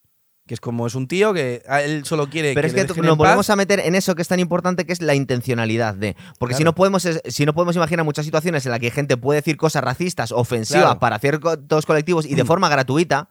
Que 0.50 0.54
es 0.54 0.60
como, 0.60 0.88
es 0.88 0.96
un 0.96 1.06
tío 1.06 1.32
que 1.32 1.62
a 1.68 1.80
él 1.80 2.04
solo 2.04 2.28
quiere 2.28 2.54
Pero 2.54 2.62
que 2.74 2.80
es 2.80 2.92
que 2.92 3.02
nos 3.02 3.16
volvemos 3.16 3.48
a 3.50 3.54
meter 3.54 3.78
en 3.78 3.94
eso 3.94 4.16
que 4.16 4.22
es 4.22 4.26
tan 4.26 4.40
importante, 4.40 4.84
que 4.84 4.92
es 4.92 5.00
la 5.00 5.14
intencionalidad 5.14 5.94
de. 5.94 6.16
Porque 6.40 6.56
si 6.56 6.64
no 6.64 6.74
podemos, 6.74 7.06
si 7.28 7.46
no 7.46 7.54
podemos 7.54 7.76
imaginar 7.76 8.04
muchas 8.04 8.24
situaciones 8.24 8.66
en 8.66 8.72
las 8.72 8.80
que 8.80 8.90
gente 8.90 9.16
puede 9.16 9.38
decir 9.42 9.56
cosas 9.56 9.84
racistas, 9.84 10.32
ofensivas 10.32 10.82
Claro. 10.86 10.98
para 10.98 11.20
ciertos 11.20 11.86
colectivos 11.86 12.26
y 12.26 12.34
de 12.34 12.42
Mm. 12.42 12.46
forma 12.48 12.68
gratuita. 12.68 13.28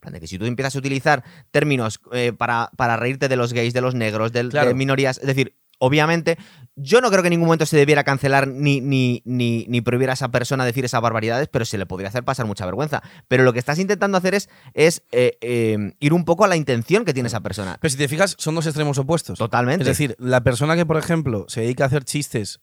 Plan 0.00 0.12
de 0.12 0.20
que 0.20 0.26
si 0.26 0.38
tú 0.38 0.44
empiezas 0.44 0.76
a 0.76 0.78
utilizar 0.78 1.24
términos 1.50 2.00
eh, 2.12 2.34
para, 2.36 2.70
para 2.76 2.98
reírte 2.98 3.28
de 3.28 3.36
los 3.36 3.54
gays, 3.54 3.72
de 3.72 3.80
los 3.80 3.94
negros, 3.94 4.30
de, 4.32 4.46
Claro. 4.50 4.74
minorías, 4.74 5.16
es 5.16 5.26
decir, 5.26 5.54
obviamente, 5.78 6.38
yo 6.76 7.00
no 7.00 7.10
creo 7.10 7.22
que 7.22 7.28
en 7.28 7.32
ningún 7.32 7.46
momento 7.46 7.66
se 7.66 7.76
debiera 7.76 8.04
cancelar 8.04 8.46
ni, 8.48 8.80
ni, 8.80 9.22
ni, 9.24 9.66
ni 9.68 9.80
prohibir 9.80 10.10
a 10.10 10.12
esa 10.12 10.28
persona 10.28 10.64
decir 10.64 10.84
esas 10.84 11.00
barbaridades, 11.00 11.48
pero 11.48 11.64
se 11.64 11.78
le 11.78 11.86
podría 11.86 12.08
hacer 12.08 12.24
pasar 12.24 12.46
mucha 12.46 12.64
vergüenza. 12.66 13.02
Pero 13.26 13.42
lo 13.42 13.52
que 13.52 13.58
estás 13.58 13.78
intentando 13.78 14.18
hacer 14.18 14.34
es, 14.34 14.48
es 14.74 15.02
eh, 15.12 15.38
eh, 15.40 15.94
ir 16.00 16.12
un 16.12 16.24
poco 16.24 16.44
a 16.44 16.48
la 16.48 16.56
intención 16.56 17.04
que 17.04 17.14
tiene 17.14 17.28
esa 17.28 17.40
persona. 17.40 17.78
Pero 17.80 17.90
si 17.90 17.96
te 17.96 18.08
fijas, 18.08 18.36
son 18.38 18.54
dos 18.54 18.66
extremos 18.66 18.98
opuestos. 18.98 19.38
Totalmente. 19.38 19.82
Es 19.82 19.88
decir, 19.88 20.16
la 20.18 20.42
persona 20.42 20.76
que, 20.76 20.86
por 20.86 20.96
ejemplo, 20.96 21.46
se 21.48 21.62
dedica 21.62 21.84
a 21.84 21.86
hacer 21.88 22.04
chistes 22.04 22.60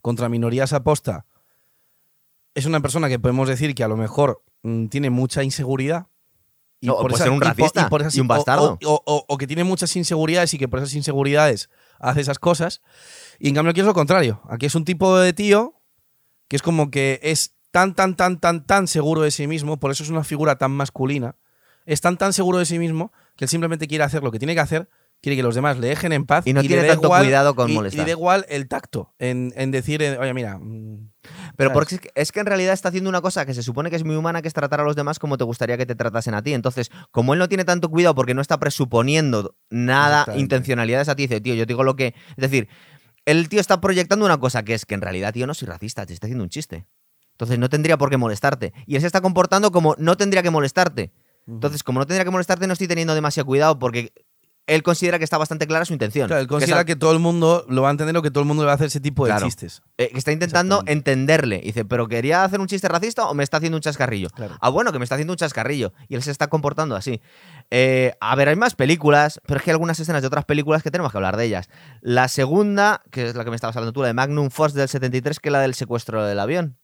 contra 0.00 0.28
minorías 0.28 0.72
aposta 0.72 1.26
es 2.56 2.64
una 2.64 2.80
persona 2.80 3.08
que 3.08 3.18
podemos 3.18 3.48
decir 3.48 3.74
que 3.74 3.84
a 3.84 3.88
lo 3.88 3.98
mejor 3.98 4.42
mm, 4.62 4.86
tiene 4.86 5.10
mucha 5.10 5.44
inseguridad. 5.44 6.06
No, 6.82 6.94
o 6.94 6.96
por 7.02 7.10
puede 7.10 7.14
esa- 7.16 7.24
ser 7.24 7.32
un 7.32 7.38
por- 7.40 7.48
racista 7.48 7.88
por 7.88 8.00
esas- 8.02 8.14
y 8.16 8.20
un 8.20 8.26
o- 8.26 8.28
bastardo. 8.28 8.78
O, 8.84 9.02
o- 9.06 9.24
o 9.26 9.38
que 9.38 9.46
tiene 9.46 9.64
muchas 9.64 9.94
inseguridades 9.96 10.52
y 10.54 10.58
que 10.58 10.68
por 10.68 10.78
esas 10.80 10.94
inseguridades 10.94 11.70
hace 11.98 12.20
esas 12.20 12.38
cosas. 12.38 12.82
Y 13.38 13.48
en 13.48 13.54
cambio 13.54 13.70
aquí 13.70 13.80
es 13.80 13.86
lo 13.86 13.94
contrario. 13.94 14.40
Aquí 14.50 14.66
es 14.66 14.74
un 14.74 14.84
tipo 14.84 15.16
de 15.18 15.32
tío 15.32 15.74
que 16.48 16.56
es 16.56 16.62
como 16.62 16.90
que 16.90 17.18
es 17.22 17.54
tan, 17.70 17.94
tan, 17.94 18.14
tan, 18.16 18.38
tan, 18.40 18.64
tan 18.66 18.86
seguro 18.88 19.22
de 19.22 19.30
sí 19.30 19.46
mismo, 19.46 19.78
por 19.78 19.90
eso 19.90 20.02
es 20.04 20.10
una 20.10 20.22
figura 20.24 20.56
tan 20.56 20.70
masculina, 20.70 21.34
es 21.86 22.00
tan, 22.00 22.16
tan 22.16 22.32
seguro 22.32 22.58
de 22.58 22.64
sí 22.66 22.78
mismo 22.78 23.12
que 23.36 23.44
él 23.44 23.48
simplemente 23.48 23.86
quiere 23.88 24.04
hacer 24.04 24.22
lo 24.22 24.30
que 24.30 24.38
tiene 24.38 24.54
que 24.54 24.60
hacer, 24.60 24.88
quiere 25.22 25.36
que 25.36 25.42
los 25.42 25.54
demás 25.54 25.78
le 25.78 25.88
dejen 25.88 26.12
en 26.12 26.24
paz 26.24 26.46
Y 26.46 26.52
no 26.52 26.60
tiene 26.60 26.82
da 26.82 26.88
tanto 26.88 27.08
igual- 27.08 27.22
cuidado 27.24 27.54
con 27.56 27.68
y- 27.68 27.72
Y 27.72 27.76
molestar. 27.76 27.98
le 27.98 28.04
da 28.04 28.10
igual 28.16 28.46
el 28.48 28.68
tacto 28.68 29.12
en, 29.18 29.52
en 29.56 29.70
decir, 29.70 30.00
eh, 30.02 30.16
oye, 30.18 30.32
mira, 30.34 30.58
mm, 30.58 31.10
Pero 31.56 31.70
¿sabes? 31.70 31.72
porque 31.72 32.10
es 32.14 32.32
que, 32.32 32.40
en 32.40 32.46
realidad 32.46 32.72
está 32.74 32.88
haciendo 32.90 33.10
una 33.10 33.20
cosa 33.20 33.44
que 33.44 33.54
se 33.54 33.62
supone 33.62 33.90
que 33.90 33.96
es 33.96 34.04
muy 34.04 34.14
humana, 34.14 34.40
que 34.42 34.48
es 34.48 34.54
tratar 34.54 34.80
a 34.80 34.84
los 34.84 34.94
demás 34.94 35.18
como 35.18 35.36
te 35.38 35.44
gustaría 35.44 35.76
que 35.76 35.86
te 35.86 35.94
tratasen 35.96 36.34
a 36.34 36.42
ti. 36.42 36.54
Entonces, 36.54 36.90
como 37.10 37.32
él 37.32 37.38
no 37.40 37.48
tiene 37.48 37.64
tanto 37.64 37.88
cuidado 37.90 38.14
porque 38.14 38.34
no 38.34 38.40
está 38.40 38.58
presuponiendo 38.58 39.56
nada, 39.70 40.26
intencionalidades 40.36 41.08
a 41.08 41.16
ti, 41.16 41.24
dice, 41.24 41.40
tío, 41.40 41.54
yo 41.54 41.64
te 41.66 41.72
digo 41.72 41.82
lo 41.82 41.96
que. 41.96 42.08
Es 42.30 42.36
decir, 42.36 42.68
el 43.24 43.48
tío 43.48 43.60
está 43.60 43.80
proyectando 43.80 44.24
una 44.24 44.38
cosa 44.38 44.62
que 44.64 44.74
es 44.74 44.86
que 44.86 44.94
en 44.94 45.00
realidad, 45.00 45.32
tío, 45.32 45.46
no 45.48 45.54
soy 45.54 45.66
racista, 45.66 46.06
te 46.06 46.12
está 46.14 46.26
haciendo 46.28 46.44
un 46.44 46.50
chiste. 46.50 46.86
Entonces 47.32 47.58
no 47.58 47.68
tendría 47.68 47.98
por 47.98 48.08
qué 48.10 48.16
molestarte. 48.16 48.72
Y 48.86 48.94
él 48.94 49.00
se 49.00 49.06
está 49.08 49.20
comportando 49.20 49.70
como 49.72 49.94
no 49.98 50.16
tendría 50.16 50.42
que 50.42 50.50
molestarte. 50.50 51.12
Entonces, 51.48 51.82
como 51.82 52.00
no 52.00 52.06
tendría 52.06 52.24
que 52.24 52.30
molestarte, 52.30 52.66
no 52.66 52.72
estoy 52.72 52.88
teniendo 52.88 53.14
demasiado 53.14 53.46
cuidado 53.46 53.78
porque 53.78 54.12
él 54.66 54.82
considera 54.82 55.18
que 55.18 55.24
está 55.24 55.38
bastante 55.38 55.66
clara 55.66 55.84
su 55.84 55.92
intención. 55.92 56.26
Claro, 56.26 56.40
él 56.42 56.48
considera 56.48 56.84
que 56.84 56.96
todo 56.96 57.12
el 57.12 57.18
mundo 57.20 57.64
lo 57.68 57.82
va 57.82 57.88
a 57.88 57.90
entender 57.92 58.16
o 58.16 58.22
que 58.22 58.30
todo 58.30 58.40
el 58.42 58.46
mundo 58.48 58.62
le 58.64 58.66
va 58.66 58.72
a 58.72 58.74
hacer 58.74 58.88
ese 58.88 59.00
tipo 59.00 59.24
de 59.24 59.30
Claro. 59.30 59.46
chistes. 59.46 59.82
Eh, 59.96 60.10
que 60.12 60.18
está 60.18 60.32
intentando 60.32 60.82
entenderle. 60.86 61.60
Dice, 61.60 61.84
¿pero 61.84 62.08
quería 62.08 62.42
hacer 62.44 62.60
un 62.60 62.66
chiste 62.66 62.88
racista 62.88 63.26
o 63.28 63.34
me 63.34 63.44
está 63.44 63.58
haciendo 63.58 63.76
un 63.76 63.82
chascarrillo? 63.82 64.28
Claro. 64.30 64.56
Ah, 64.60 64.68
bueno, 64.68 64.90
que 64.92 64.98
me 64.98 65.04
está 65.04 65.14
haciendo 65.14 65.32
un 65.32 65.36
chascarrillo. 65.36 65.92
Y 66.08 66.16
él 66.16 66.22
se 66.22 66.30
está 66.30 66.48
comportando 66.48 66.96
así. 66.96 67.20
Eh, 67.70 68.14
a 68.20 68.34
ver, 68.34 68.48
hay 68.48 68.56
más 68.56 68.74
películas, 68.74 69.40
pero 69.46 69.58
es 69.58 69.64
que 69.64 69.70
hay 69.70 69.74
algunas 69.74 69.98
escenas 70.00 70.22
de 70.22 70.28
otras 70.28 70.44
películas 70.44 70.82
que 70.82 70.90
tenemos 70.90 71.12
que 71.12 71.18
hablar 71.18 71.36
de 71.36 71.44
ellas. 71.44 71.68
La 72.00 72.28
segunda, 72.28 73.02
que 73.10 73.28
es 73.28 73.34
la 73.36 73.44
que 73.44 73.50
me 73.50 73.56
estabas 73.56 73.76
hablando 73.76 73.92
tú, 73.92 74.00
la 74.02 74.08
de 74.08 74.14
Magnum 74.14 74.50
Force 74.50 74.76
del 74.76 74.88
73, 74.88 75.38
que 75.40 75.48
es 75.48 75.52
la 75.52 75.60
del 75.60 75.74
secuestro 75.74 76.24
del 76.24 76.38
avión. 76.40 76.76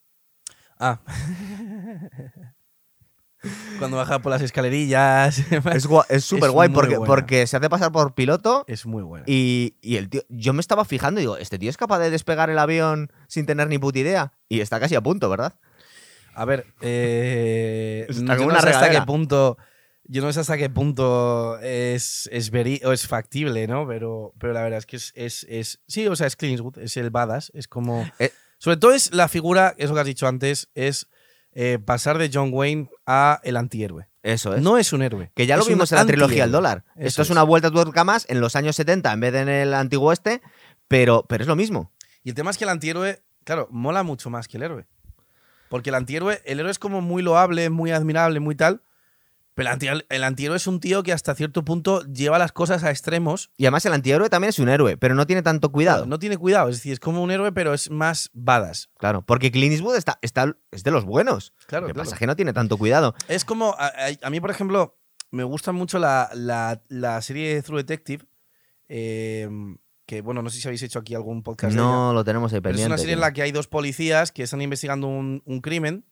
Ah. 0.78 1.00
Cuando 3.78 3.96
baja 3.96 4.20
por 4.20 4.30
las 4.30 4.42
escalerillas. 4.42 5.38
Es 6.08 6.24
súper 6.24 6.46
Es 6.48 6.52
guay 6.52 6.68
porque, 6.68 6.96
buena. 6.96 7.06
porque 7.06 7.46
se 7.46 7.56
hace 7.56 7.68
pasar 7.68 7.90
por 7.92 8.14
piloto 8.14 8.64
es 8.68 8.86
muy 8.86 9.02
buena. 9.02 9.24
y, 9.26 9.76
y 9.80 9.96
el 9.96 10.08
tío... 10.08 10.22
Yo 10.28 10.52
me 10.52 10.60
estaba 10.60 10.84
fijando 10.84 11.20
y 11.20 11.24
digo, 11.24 11.36
¿este 11.36 11.58
tío 11.58 11.68
es 11.70 11.76
capaz 11.76 11.98
de 11.98 12.10
despegar 12.10 12.50
el 12.50 12.58
avión 12.58 13.10
sin 13.28 13.46
tener 13.46 13.68
ni 13.68 13.78
puta 13.78 13.98
idea? 13.98 14.32
Y 14.48 14.60
está 14.60 14.78
casi 14.78 14.94
a 14.94 15.00
punto, 15.00 15.28
¿verdad? 15.28 15.54
A 16.34 16.44
ver, 16.44 16.66
eh, 16.80 18.06
no, 18.22 18.36
yo 18.36 18.46
no 18.46 18.60
sé 18.60 18.70
hasta 18.70 18.90
qué 18.90 19.02
punto. 19.02 19.58
Yo 20.04 20.20
no 20.22 20.32
sé 20.32 20.40
hasta 20.40 20.56
qué 20.58 20.68
punto 20.68 21.58
es, 21.60 22.28
es, 22.32 22.52
veri- 22.52 22.84
o 22.84 22.92
es 22.92 23.06
factible, 23.06 23.66
¿no? 23.66 23.86
Pero, 23.86 24.34
pero 24.38 24.52
la 24.52 24.62
verdad 24.62 24.78
es 24.78 24.86
que 24.86 24.96
es, 24.96 25.12
es, 25.14 25.46
es- 25.48 25.80
Sí, 25.86 26.06
o 26.06 26.16
sea, 26.16 26.26
es 26.26 26.36
Clint 26.36 26.54
Eastwood, 26.58 26.78
es 26.78 26.96
el 26.96 27.10
badass. 27.10 27.50
Es 27.54 27.68
como. 27.68 28.08
Eh. 28.18 28.30
Sobre 28.58 28.76
todo 28.76 28.92
es 28.94 29.12
la 29.14 29.28
figura, 29.28 29.74
eso 29.78 29.94
que 29.94 30.00
has 30.00 30.06
dicho 30.06 30.26
antes, 30.26 30.68
es 30.74 31.08
eh, 31.52 31.78
pasar 31.84 32.18
de 32.18 32.30
John 32.32 32.50
Wayne 32.52 32.88
a 33.06 33.40
el 33.44 33.56
antihéroe. 33.56 34.08
Eso 34.22 34.54
es. 34.54 34.62
No 34.62 34.78
es 34.78 34.92
un 34.92 35.02
héroe. 35.02 35.32
Que 35.34 35.46
ya 35.46 35.56
lo 35.56 35.64
vimos 35.64 35.90
en 35.92 35.98
la 35.98 36.06
trilogía 36.06 36.44
del 36.44 36.52
dólar. 36.52 36.84
Eso 36.94 37.06
Esto 37.08 37.22
es, 37.22 37.28
es. 37.28 37.30
una 37.30 37.42
vuelta 37.42 37.70
de 37.70 37.74
tuerca 37.74 38.04
más 38.04 38.24
en 38.28 38.40
los 38.40 38.54
años 38.54 38.76
70 38.76 39.12
en 39.12 39.20
vez 39.20 39.32
de 39.32 39.40
en 39.40 39.48
el 39.48 39.74
antiguo 39.74 40.12
este, 40.12 40.42
pero, 40.88 41.24
pero 41.28 41.42
es 41.42 41.48
lo 41.48 41.56
mismo. 41.56 41.92
Y 42.22 42.30
el 42.30 42.34
tema 42.34 42.50
es 42.50 42.58
que 42.58 42.64
el 42.64 42.70
antihéroe, 42.70 43.22
claro, 43.44 43.68
mola 43.70 44.02
mucho 44.02 44.30
más 44.30 44.46
que 44.46 44.56
el 44.58 44.62
héroe. 44.62 44.86
Porque 45.68 45.90
el 45.90 45.96
antihéroe, 45.96 46.40
el 46.44 46.60
héroe 46.60 46.70
es 46.70 46.78
como 46.78 47.00
muy 47.00 47.22
loable, 47.22 47.70
muy 47.70 47.90
admirable, 47.90 48.38
muy 48.40 48.54
tal. 48.54 48.82
Pero 49.54 49.68
el, 49.68 49.72
anti- 49.74 50.04
el 50.08 50.24
antihéroe 50.24 50.56
es 50.56 50.66
un 50.66 50.80
tío 50.80 51.02
que 51.02 51.12
hasta 51.12 51.34
cierto 51.34 51.62
punto 51.64 52.02
lleva 52.06 52.38
las 52.38 52.52
cosas 52.52 52.84
a 52.84 52.90
extremos. 52.90 53.50
Y 53.58 53.64
además 53.66 53.84
el 53.84 53.92
antihéroe 53.92 54.30
también 54.30 54.48
es 54.48 54.58
un 54.58 54.68
héroe, 54.70 54.96
pero 54.96 55.14
no 55.14 55.26
tiene 55.26 55.42
tanto 55.42 55.70
cuidado. 55.72 56.06
No 56.06 56.18
tiene 56.18 56.38
cuidado. 56.38 56.70
Es 56.70 56.76
decir, 56.76 56.92
es 56.94 57.00
como 57.00 57.22
un 57.22 57.30
héroe, 57.30 57.52
pero 57.52 57.74
es 57.74 57.90
más 57.90 58.30
badass. 58.32 58.88
Claro, 58.98 59.20
porque 59.26 59.50
Clint 59.52 59.72
Eastwood 59.74 59.96
está, 59.96 60.18
está, 60.22 60.56
es 60.70 60.82
de 60.84 60.90
los 60.90 61.04
buenos. 61.04 61.52
Claro, 61.66 61.86
que 61.86 61.92
claro. 61.92 62.04
pasa 62.06 62.14
es 62.16 62.18
que 62.18 62.26
no 62.26 62.34
tiene 62.36 62.52
tanto 62.54 62.78
cuidado. 62.78 63.14
Es 63.28 63.44
como. 63.44 63.76
A, 63.78 64.30
mí, 64.30 64.40
por 64.40 64.50
ejemplo, 64.50 64.98
me 65.30 65.44
gusta 65.44 65.72
mucho 65.72 65.98
la, 65.98 66.30
la- 66.34 66.82
la 66.88 67.20
serie 67.20 67.54
de 67.54 67.62
True 67.62 67.78
Detective. 67.82 68.24
eh, 68.88 69.48
que, 70.06 70.20
bueno, 70.20 70.42
no 70.42 70.50
sé 70.50 70.60
si 70.60 70.68
habéis 70.68 70.82
hecho 70.82 70.98
aquí 70.98 71.14
algún 71.14 71.42
podcast 71.42 71.72
de 71.74 71.78
ella. 71.78 71.86
No 71.88 72.12
lo 72.12 72.24
tenemos 72.24 72.52
ahí 72.52 72.60
pendiente. 72.60 72.82
es 72.82 72.86
una 72.86 72.98
serie 72.98 73.14
en 73.14 73.20
la 73.20 73.32
que 73.32 73.42
hay 73.42 73.52
dos 73.52 73.66
policías 73.68 74.32
que 74.32 74.42
están 74.42 74.60
investigando 74.60 75.06
un, 75.06 75.42
un 75.46 75.60
crimen 75.60 76.04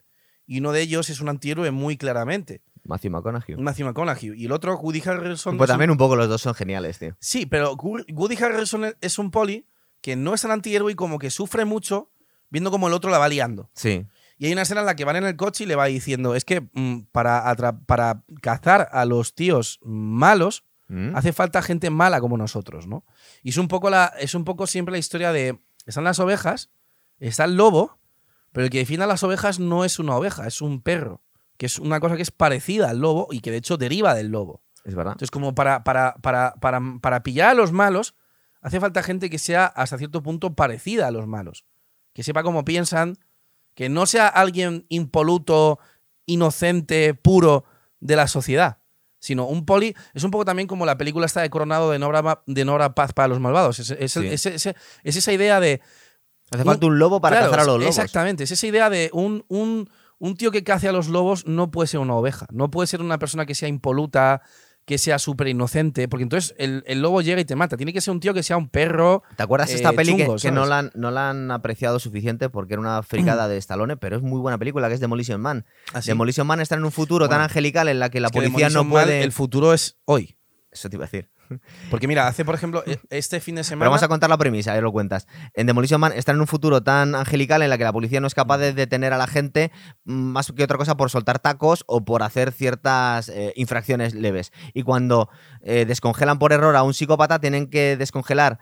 y 0.47 0.59
uno 0.59 0.71
de 0.71 0.81
ellos 0.81 1.09
es 1.09 1.19
un 1.21 1.29
antihéroe 1.29 1.69
muy 1.71 1.97
claramente, 1.97 2.61
Matthew 2.83 3.11
McConaughey. 3.11 3.55
Matthew 3.57 3.85
McConaughey, 3.87 4.33
y 4.35 4.45
el 4.45 4.51
otro, 4.51 4.77
Woody 4.77 5.01
Harrelson. 5.05 5.57
Pues 5.57 5.69
un- 5.69 5.73
también 5.73 5.91
un 5.91 5.97
poco 5.97 6.15
los 6.15 6.27
dos 6.27 6.41
son 6.41 6.53
geniales, 6.55 6.97
tío. 6.99 7.15
Sí, 7.19 7.45
pero 7.45 7.75
Woody 7.75 8.35
Harrelson 8.41 8.95
es 9.01 9.19
un 9.19 9.31
poli 9.31 9.67
que 10.01 10.15
no 10.15 10.33
es 10.33 10.41
tan 10.41 10.51
antihéroe 10.51 10.91
y 10.91 10.95
como 10.95 11.19
que 11.19 11.29
sufre 11.29 11.65
mucho 11.65 12.11
viendo 12.49 12.71
como 12.71 12.87
el 12.87 12.93
otro 12.93 13.11
la 13.11 13.17
va 13.19 13.29
liando. 13.29 13.69
Sí. 13.73 14.05
Y 14.37 14.47
hay 14.47 14.53
una 14.53 14.63
escena 14.63 14.79
en 14.81 14.87
la 14.87 14.95
que 14.95 15.05
van 15.05 15.15
en 15.17 15.25
el 15.25 15.35
coche 15.35 15.63
y 15.63 15.67
le 15.67 15.75
va 15.75 15.85
diciendo, 15.85 16.33
es 16.35 16.43
que 16.43 16.67
mm, 16.73 17.01
para, 17.11 17.55
para 17.85 18.23
cazar 18.41 18.89
a 18.91 19.05
los 19.05 19.35
tíos 19.35 19.79
malos, 19.83 20.65
¿Mm? 20.87 21.15
hace 21.15 21.31
falta 21.31 21.61
gente 21.61 21.89
mala 21.91 22.19
como 22.19 22.37
nosotros, 22.37 22.87
¿no? 22.87 23.05
Y 23.43 23.49
es 23.49 23.57
un 23.57 23.67
poco 23.67 23.89
la 23.91 24.11
es 24.19 24.33
un 24.35 24.43
poco 24.43 24.65
siempre 24.67 24.91
la 24.91 24.97
historia 24.97 25.31
de 25.31 25.61
están 25.85 26.03
las 26.03 26.19
ovejas, 26.19 26.71
está 27.19 27.45
el 27.45 27.55
lobo, 27.55 27.99
pero 28.51 28.65
el 28.65 28.71
que 28.71 28.79
define 28.79 29.03
a 29.03 29.07
las 29.07 29.23
ovejas 29.23 29.59
no 29.59 29.85
es 29.85 29.99
una 29.99 30.15
oveja, 30.15 30.47
es 30.47 30.61
un 30.61 30.81
perro, 30.81 31.21
que 31.61 31.67
es 31.67 31.77
una 31.77 31.99
cosa 31.99 32.15
que 32.15 32.23
es 32.23 32.31
parecida 32.31 32.89
al 32.89 32.97
lobo 33.01 33.27
y 33.29 33.39
que 33.41 33.51
de 33.51 33.57
hecho 33.57 33.77
deriva 33.77 34.15
del 34.15 34.29
lobo. 34.29 34.63
Es 34.83 34.95
verdad. 34.95 35.11
Entonces, 35.11 35.29
como 35.29 35.53
para, 35.53 35.83
para, 35.83 36.15
para, 36.15 36.55
para, 36.55 36.81
para 36.99 37.21
pillar 37.21 37.49
a 37.49 37.53
los 37.53 37.71
malos, 37.71 38.15
hace 38.61 38.79
falta 38.79 39.03
gente 39.03 39.29
que 39.29 39.37
sea 39.37 39.67
hasta 39.67 39.99
cierto 39.99 40.23
punto 40.23 40.55
parecida 40.55 41.05
a 41.05 41.11
los 41.11 41.27
malos. 41.27 41.65
Que 42.13 42.23
sepa 42.23 42.41
cómo 42.41 42.65
piensan, 42.65 43.19
que 43.75 43.89
no 43.89 44.07
sea 44.07 44.27
alguien 44.27 44.87
impoluto, 44.89 45.77
inocente, 46.25 47.13
puro 47.13 47.65
de 47.99 48.15
la 48.15 48.27
sociedad. 48.27 48.79
Sino 49.19 49.45
un 49.45 49.67
poli. 49.67 49.95
Es 50.15 50.23
un 50.23 50.31
poco 50.31 50.45
también 50.45 50.67
como 50.67 50.87
la 50.87 50.97
película 50.97 51.27
esta 51.27 51.41
de 51.41 51.51
Coronado 51.51 51.91
de 51.91 51.99
Nora, 51.99 52.41
de 52.47 52.65
Nora 52.65 52.95
Paz 52.95 53.13
para 53.13 53.27
los 53.27 53.39
malvados. 53.39 53.77
Es, 53.77 53.91
es 53.91 54.11
Sí. 54.13 54.25
es- 54.25 54.45
es- 54.47 54.65
es 54.65 55.15
esa 55.15 55.31
idea 55.31 55.59
de. 55.59 55.79
Hace 56.49 56.63
falta 56.63 56.87
un 56.87 56.97
lobo 56.97 57.21
para 57.21 57.37
Claro, 57.37 57.51
cazar 57.51 57.59
a 57.59 57.65
los 57.67 57.79
lobos. 57.79 57.95
Exactamente, 57.97 58.45
es 58.45 58.51
esa 58.51 58.65
idea 58.65 58.89
de 58.89 59.11
un, 59.13 59.45
un, 59.47 59.89
un 60.23 60.35
tío 60.35 60.51
que 60.51 60.63
cace 60.63 60.87
a 60.87 60.91
los 60.91 61.07
lobos 61.07 61.47
no 61.47 61.71
puede 61.71 61.87
ser 61.87 61.99
una 61.99 62.13
oveja, 62.13 62.45
no 62.51 62.69
puede 62.69 62.85
ser 62.85 63.01
una 63.01 63.17
persona 63.17 63.47
que 63.47 63.55
sea 63.55 63.67
impoluta, 63.67 64.43
que 64.85 64.99
sea 64.99 65.17
súper 65.17 65.47
inocente, 65.47 66.07
porque 66.07 66.21
entonces 66.23 66.53
el, 66.59 66.83
el 66.85 67.01
lobo 67.01 67.21
llega 67.21 67.41
y 67.41 67.45
te 67.45 67.55
mata. 67.55 67.75
Tiene 67.75 67.91
que 67.91 68.01
ser 68.01 68.11
un 68.13 68.19
tío 68.19 68.31
que 68.33 68.43
sea 68.43 68.55
un 68.57 68.69
perro. 68.69 69.23
¿Te 69.35 69.41
acuerdas 69.41 69.71
eh, 69.71 69.75
esta 69.75 69.93
peli 69.93 70.15
que- 70.15 70.25
chungo, 70.25 70.35
que, 70.37 70.51
no, 70.51 70.65
la 70.67 70.77
han, 70.79 70.91
no 70.93 71.09
la 71.09 71.31
han 71.31 71.49
apreciado 71.49 71.97
suficiente 71.97 72.49
porque 72.49 72.73
era 72.75 72.81
una 72.81 73.01
fricada 73.01 73.47
de 73.47 73.57
Stallone, 73.57 73.97
pero 73.97 74.15
es 74.17 74.21
muy 74.21 74.39
buena 74.39 74.57
película 74.59 74.87
que 74.89 74.93
es 74.93 74.99
Demolition 74.99 75.41
Man. 75.41 75.65
Así. 75.93 76.09
Demolition 76.09 76.45
Man 76.45 76.61
está 76.61 76.75
en 76.75 76.85
un 76.85 76.91
futuro 76.91 77.27
tan 77.27 77.41
angelical 77.41 77.87
en 77.87 77.99
la 77.99 78.09
que 78.09 78.19
la 78.19 78.27
Es 78.27 78.31
que 78.31 78.39
policía 78.41 78.69
no 78.69 78.83
Man, 78.83 78.91
puede. 78.91 79.23
El 79.23 79.31
futuro 79.31 79.73
es 79.73 79.97
hoy. 80.05 80.35
Eso 80.71 80.87
te 80.89 80.97
iba 80.97 81.05
a 81.05 81.07
decir. 81.07 81.29
Porque 81.89 82.07
mira, 82.07 82.27
hace 82.27 82.45
por 82.45 82.55
ejemplo 82.55 82.83
e- 82.85 82.99
este 83.09 83.39
fin 83.39 83.55
de 83.55 83.59
Pero 83.61 83.69
semana. 83.69 83.89
vamos 83.89 84.03
a 84.03 84.07
contar 84.07 84.29
la 84.29 84.37
premisa, 84.37 84.73
ahí 84.73 84.81
lo 84.81 84.91
cuentas. 84.91 85.27
En 85.53 85.67
Demolition 85.67 85.99
Man 85.99 86.11
está 86.15 86.31
en 86.31 86.39
un 86.41 86.47
futuro 86.47 86.81
tan 86.83 87.15
angelical 87.15 87.61
en 87.61 87.69
la 87.69 87.77
que 87.77 87.83
la 87.83 87.93
policía 87.93 88.19
no 88.21 88.27
es 88.27 88.35
capaz 88.35 88.57
de 88.59 88.73
detener 88.73 89.13
a 89.13 89.17
la 89.17 89.27
gente 89.27 89.71
mm, 90.05 90.13
más 90.13 90.51
que 90.51 90.63
otra 90.63 90.77
cosa 90.77 90.95
por 90.97 91.09
soltar 91.09 91.39
tacos 91.39 91.83
o 91.87 92.05
por 92.05 92.23
hacer 92.23 92.51
ciertas 92.51 93.29
eh, 93.29 93.53
infracciones 93.55 94.13
leves. 94.13 94.51
Y 94.73 94.83
cuando 94.83 95.29
eh, 95.61 95.85
descongelan 95.85 96.39
por 96.39 96.53
error 96.53 96.75
a 96.75 96.83
un 96.83 96.93
psicópata, 96.93 97.39
tienen 97.39 97.67
que 97.69 97.97
descongelar 97.97 98.59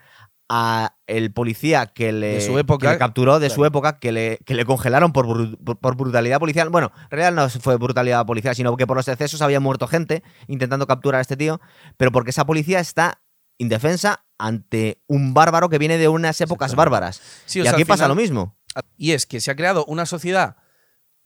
a 0.50 0.96
el 1.06 1.32
policía 1.32 1.86
que 1.86 2.12
le, 2.12 2.34
De 2.36 2.42
su 2.42 2.58
época, 2.58 2.88
que 2.88 2.94
le 2.94 3.00
capturó 3.00 3.40
de 3.40 3.50
su 3.52 3.66
época, 3.66 4.00
que 4.00 4.12
le, 4.12 4.40
que 4.46 4.56
le 4.56 4.66
congelaron 4.66 5.14
por, 5.14 5.58
por, 5.64 5.78
por 5.78 5.96
brutalidad 5.96 6.40
policial. 6.40 6.70
Bueno, 6.70 6.92
en 7.04 7.18
realidad 7.18 7.32
no 7.34 7.50
fue 7.62 7.78
brutalidad 7.78 8.26
policial, 8.26 8.56
sino 8.56 8.76
que 8.76 8.88
por 8.88 8.98
los 8.98 9.08
excesos 9.08 9.42
había 9.42 9.60
muerto 9.60 9.88
gente 9.88 10.24
intentando 10.48 10.88
capturar 10.88 11.20
a 11.20 11.22
este 11.22 11.38
tío, 11.38 11.62
pero 11.98 12.12
porque 12.12 12.32
esa 12.32 12.46
policía 12.46 12.80
está 12.80 13.22
indefensa 13.60 14.26
ante 14.40 15.02
un 15.08 15.34
bárbaro 15.34 15.70
que 15.70 15.78
viene 15.78 15.98
de 15.98 16.08
unas 16.08 16.42
épocas 16.42 16.76
bárbaras. 16.76 17.22
Sí, 17.46 17.60
y 17.60 17.64
sea, 17.64 17.74
aquí 17.74 17.86
pasa 17.86 18.06
final- 18.06 18.10
lo 18.10 18.22
mismo. 18.22 18.56
Y 18.98 19.12
es 19.12 19.26
que 19.26 19.42
se 19.42 19.52
ha 19.52 19.56
creado 19.56 19.86
una 19.86 20.06
sociedad 20.06 20.56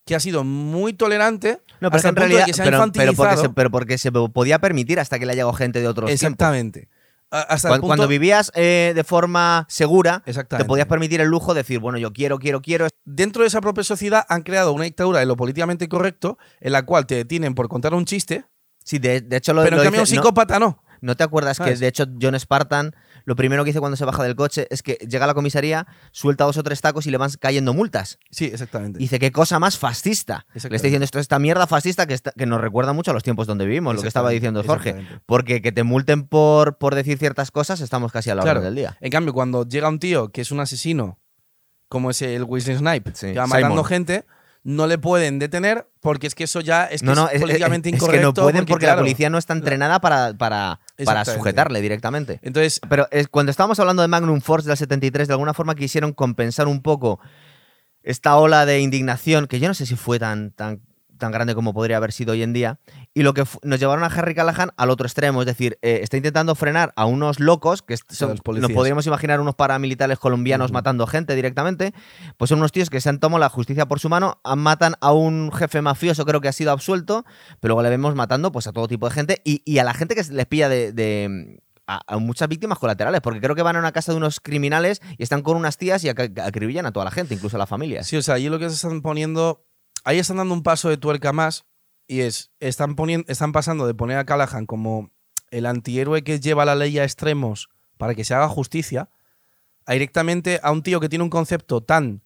que 0.05 0.15
ha 0.15 0.19
sido 0.19 0.43
muy 0.43 0.93
tolerante. 0.93 1.61
No, 1.79 1.89
pero 1.89 1.95
hasta 1.97 2.01
que 2.01 2.09
en 2.09 2.15
realidad, 2.15 2.45
se 2.47 2.61
ha 2.61 2.65
pero, 2.65 2.77
pero 2.77 2.81
porque 2.81 2.99
se, 2.99 3.05
infantilizado. 3.13 3.53
pero 3.53 3.71
porque 3.71 3.97
se 3.97 4.11
podía 4.11 4.59
permitir 4.59 4.99
hasta 4.99 5.19
que 5.19 5.25
le 5.25 5.31
ha 5.33 5.35
llegado 5.35 5.53
gente 5.53 5.79
de 5.79 5.87
otros. 5.87 6.09
Exactamente. 6.11 6.89
Hasta 7.33 7.67
el 7.67 7.71
Cuando, 7.71 7.81
punto- 7.81 7.87
cuando 7.87 8.07
vivías 8.07 8.51
eh, 8.55 8.93
de 8.95 9.03
forma 9.03 9.65
segura, 9.69 10.21
te 10.23 10.65
podías 10.65 10.85
permitir 10.87 11.19
el 11.21 11.27
lujo 11.29 11.53
de 11.53 11.61
decir, 11.61 11.79
bueno, 11.79 11.97
yo 11.97 12.13
quiero, 12.13 12.37
quiero, 12.37 12.61
quiero. 12.61 12.87
dentro 13.05 13.41
de 13.41 13.47
esa 13.47 13.59
propia 13.59 13.83
sociedad 13.83 14.23
han 14.29 14.43
creado 14.43 14.71
una 14.71 14.83
dictadura 14.83 15.19
de 15.19 15.25
lo 15.25 15.35
políticamente 15.35 15.89
correcto 15.89 16.37
en 16.61 16.71
la 16.73 16.83
cual 16.85 17.07
te 17.07 17.15
detienen 17.15 17.55
por 17.55 17.67
contar 17.69 17.93
un 17.93 18.05
chiste, 18.05 18.45
Sí, 18.85 18.99
de, 18.99 19.21
de 19.21 19.37
hecho 19.37 19.53
lo, 19.53 19.63
pero 19.63 19.77
en 19.77 19.79
lo 19.79 19.83
cambio 19.85 20.01
dice- 20.01 20.15
no- 20.15 20.21
psicópata 20.21 20.59
no. 20.59 20.83
¿No 21.01 21.15
te 21.17 21.23
acuerdas 21.25 21.59
que, 21.59 21.75
de 21.75 21.87
hecho, 21.87 22.05
John 22.21 22.39
Spartan, 22.39 22.95
lo 23.25 23.35
primero 23.35 23.63
que 23.63 23.69
dice 23.69 23.79
cuando 23.79 23.95
se 23.95 24.05
baja 24.05 24.23
del 24.23 24.35
coche 24.35 24.67
es 24.69 24.83
que 24.83 24.93
llega 25.07 25.23
a 25.25 25.27
la 25.27 25.33
comisaría, 25.33 25.87
suelta 26.11 26.43
dos 26.43 26.57
o 26.57 26.63
tres 26.63 26.81
tacos 26.81 27.07
y 27.07 27.11
le 27.11 27.17
van 27.17 27.31
cayendo 27.39 27.73
multas? 27.73 28.19
Sí, 28.31 28.45
exactamente. 28.45 28.99
Dice, 28.99 29.19
qué 29.19 29.31
cosa 29.31 29.59
más 29.59 29.77
fascista. 29.77 30.45
Le 30.53 30.57
está 30.75 30.87
diciendo 30.87 31.05
esto, 31.05 31.19
esta 31.19 31.39
mierda 31.39 31.67
fascista 31.67 32.05
que, 32.05 32.13
está- 32.13 32.31
que 32.31 32.45
nos 32.45 32.59
recuerda 32.61 32.93
mucho 32.93 33.11
a 33.11 33.13
los 33.13 33.23
tiempos 33.23 33.47
donde 33.47 33.65
vivimos, 33.65 33.95
lo 33.95 34.01
que 34.01 34.07
estaba 34.07 34.29
diciendo 34.29 34.63
Jorge. 34.63 35.05
Porque 35.25 35.61
que 35.61 35.71
te 35.71 35.83
multen 35.83 36.27
por, 36.27 36.77
por 36.77 36.95
decir 36.95 37.17
ciertas 37.17 37.51
cosas, 37.51 37.79
estamos 37.81 38.11
casi 38.11 38.29
a 38.29 38.35
la 38.35 38.43
hora 38.43 38.59
del 38.61 38.75
día. 38.75 38.97
En 39.01 39.11
cambio, 39.11 39.33
cuando 39.33 39.67
llega 39.67 39.87
un 39.89 39.99
tío 39.99 40.29
que 40.31 40.41
es 40.41 40.51
un 40.51 40.59
asesino, 40.59 41.19
como 41.89 42.09
es 42.09 42.21
el 42.23 42.43
Wesley 42.43 42.77
Snipe, 42.77 43.11
Sí, 43.13 43.27
que 43.33 43.39
va 43.39 43.45
matando 43.47 43.69
Simon. 43.75 43.85
gente, 43.85 44.25
no 44.63 44.87
le 44.87 44.97
pueden 44.97 45.39
detener 45.39 45.87
porque 45.99 46.25
es 46.27 46.35
que 46.35 46.45
eso 46.45 46.61
ya 46.61 46.85
es, 46.85 47.01
que 47.01 47.05
no, 47.07 47.15
no, 47.15 47.27
es 47.27 47.35
es, 47.35 47.41
políticamente 47.41 47.89
es- 47.89 47.95
es 47.95 47.97
incorrecto. 48.01 48.33
que 48.33 48.39
no 48.41 48.45
pueden 48.45 48.65
porque, 48.65 48.85
la 48.85 48.93
claro, 48.93 49.01
policía 49.01 49.29
no 49.29 49.37
está 49.37 49.53
entrenada 49.53 49.99
para, 49.99 50.33
para, 50.37 50.79
para 51.03 51.25
sujetarle 51.25 51.81
directamente. 51.81 52.39
Entonces, 52.43 52.79
Pero 52.89 53.07
es, 53.11 53.27
cuando 53.27 53.49
estábamos 53.51 53.79
hablando 53.79 54.01
de 54.01 54.07
Magnum 54.07 54.39
Force 54.41 54.67
del 54.67 54.77
73, 54.77 55.27
de 55.27 55.33
alguna 55.33 55.53
forma 55.53 55.75
quisieron 55.75 56.13
compensar 56.13 56.67
un 56.67 56.81
poco 56.81 57.19
esta 58.03 58.35
ola 58.37 58.65
de 58.65 58.79
indignación, 58.79 59.47
que 59.47 59.59
yo 59.59 59.67
no 59.67 59.73
sé 59.73 59.85
si 59.85 59.95
fue 59.95 60.19
tan, 60.19 60.51
tan, 60.51 60.81
tan 61.17 61.31
grande 61.31 61.55
como 61.55 61.73
podría 61.73 61.97
haber 61.97 62.11
sido 62.11 62.33
hoy 62.33 62.43
en 62.43 62.53
día, 62.53 62.79
y 63.13 63.23
lo 63.23 63.33
que 63.33 63.43
nos 63.63 63.79
llevaron 63.79 64.03
a 64.03 64.07
Harry 64.07 64.33
Callahan 64.35 64.71
al 64.77 64.89
otro 64.89 65.05
extremo, 65.05 65.41
es 65.41 65.45
decir, 65.45 65.77
eh, 65.81 65.99
está 66.03 66.17
intentando 66.17 66.55
frenar 66.55 66.91
a 66.95 67.05
unos 67.05 67.39
locos, 67.39 67.81
que 67.81 67.95
son- 67.97 68.29
nos 68.61 68.71
podríamos 68.75 69.07
imaginar 69.07 69.39
unos 69.39 69.55
paramilitares 69.55 70.19
colombianos 70.19 70.71
matando 70.73 71.07
gente 71.07 71.35
directamente, 71.35 71.93
pues 72.37 72.49
son 72.49 72.59
unos 72.59 72.71
tíos 72.71 72.89
que 72.89 72.99
se 73.01 73.09
han 73.09 73.19
tomado 73.19 73.39
la 73.39 73.49
justicia 73.49 73.85
por 73.87 73.99
su 73.99 74.09
mano, 74.09 74.41
matan 74.57 74.95
a 75.01 75.11
un 75.13 75.51
jefe 75.51 75.81
mafioso, 75.81 76.25
creo 76.25 76.41
que 76.41 76.47
ha 76.47 76.53
sido 76.53 76.71
absuelto, 76.71 77.25
pero 77.59 77.73
luego 77.73 77.83
le 77.83 77.89
vemos 77.89 78.15
matando 78.15 78.51
pues 78.51 78.67
a 78.67 78.73
todo 78.73 78.87
tipo 78.87 79.07
de 79.07 79.13
gente 79.15 79.41
y, 79.45 79.61
y 79.65 79.77
a 79.79 79.83
la 79.83 79.93
gente 79.93 80.15
que 80.15 80.23
les 80.23 80.45
pilla 80.47 80.67
de- 80.69 80.91
de, 80.93 81.59
a, 81.85 82.01
a 82.07 82.17
muchas 82.17 82.47
víctimas 82.47 82.79
colaterales, 82.79 83.19
porque 83.21 83.41
creo 83.41 83.55
que 83.55 83.61
van 83.61 83.75
a 83.75 83.79
una 83.79 83.91
casa 83.91 84.11
de 84.13 84.17
unos 84.17 84.39
criminales 84.39 85.01
y 85.17 85.23
están 85.23 85.41
con 85.41 85.57
unas 85.57 85.77
tías 85.77 86.03
y 86.03 86.07
ac- 86.07 86.41
acribillan 86.41 86.85
a 86.85 86.91
toda 86.91 87.03
la 87.05 87.11
gente, 87.11 87.33
incluso 87.35 87.57
a 87.57 87.59
la 87.59 87.67
familia. 87.67 88.03
sí, 88.03 88.15
o 88.17 88.21
sea, 88.21 88.35
ahí 88.35 88.47
lo 88.49 88.57
que 88.57 88.69
se 88.69 88.75
están 88.75 89.01
poniendo, 89.01 89.65
ahí 90.03 90.19
están 90.19 90.37
dando 90.37 90.53
un 90.53 90.63
paso 90.63 90.89
de 90.89 90.97
tuerca 90.97 91.33
más 91.33 91.65
y 92.07 92.21
es, 92.21 92.51
están, 92.59 92.95
poniendo, 92.95 93.25
están 93.31 93.51
pasando 93.51 93.87
de 93.87 93.93
poner 93.93 94.17
a 94.17 94.25
Callahan 94.25 94.65
como 94.65 95.11
el 95.51 95.65
antihéroe 95.65 96.23
que 96.23 96.39
lleva 96.39 96.65
la 96.65 96.75
ley 96.75 96.97
a 96.99 97.03
extremos 97.03 97.69
para 97.97 98.15
que 98.15 98.23
se 98.25 98.33
haga 98.33 98.47
justicia, 98.49 99.09
a 99.85 99.93
directamente 99.93 100.59
a 100.63 100.71
un 100.71 100.81
tío 100.83 100.99
que 100.99 101.09
tiene 101.09 101.23
un 101.23 101.29
concepto 101.29 101.81
tan 101.81 102.23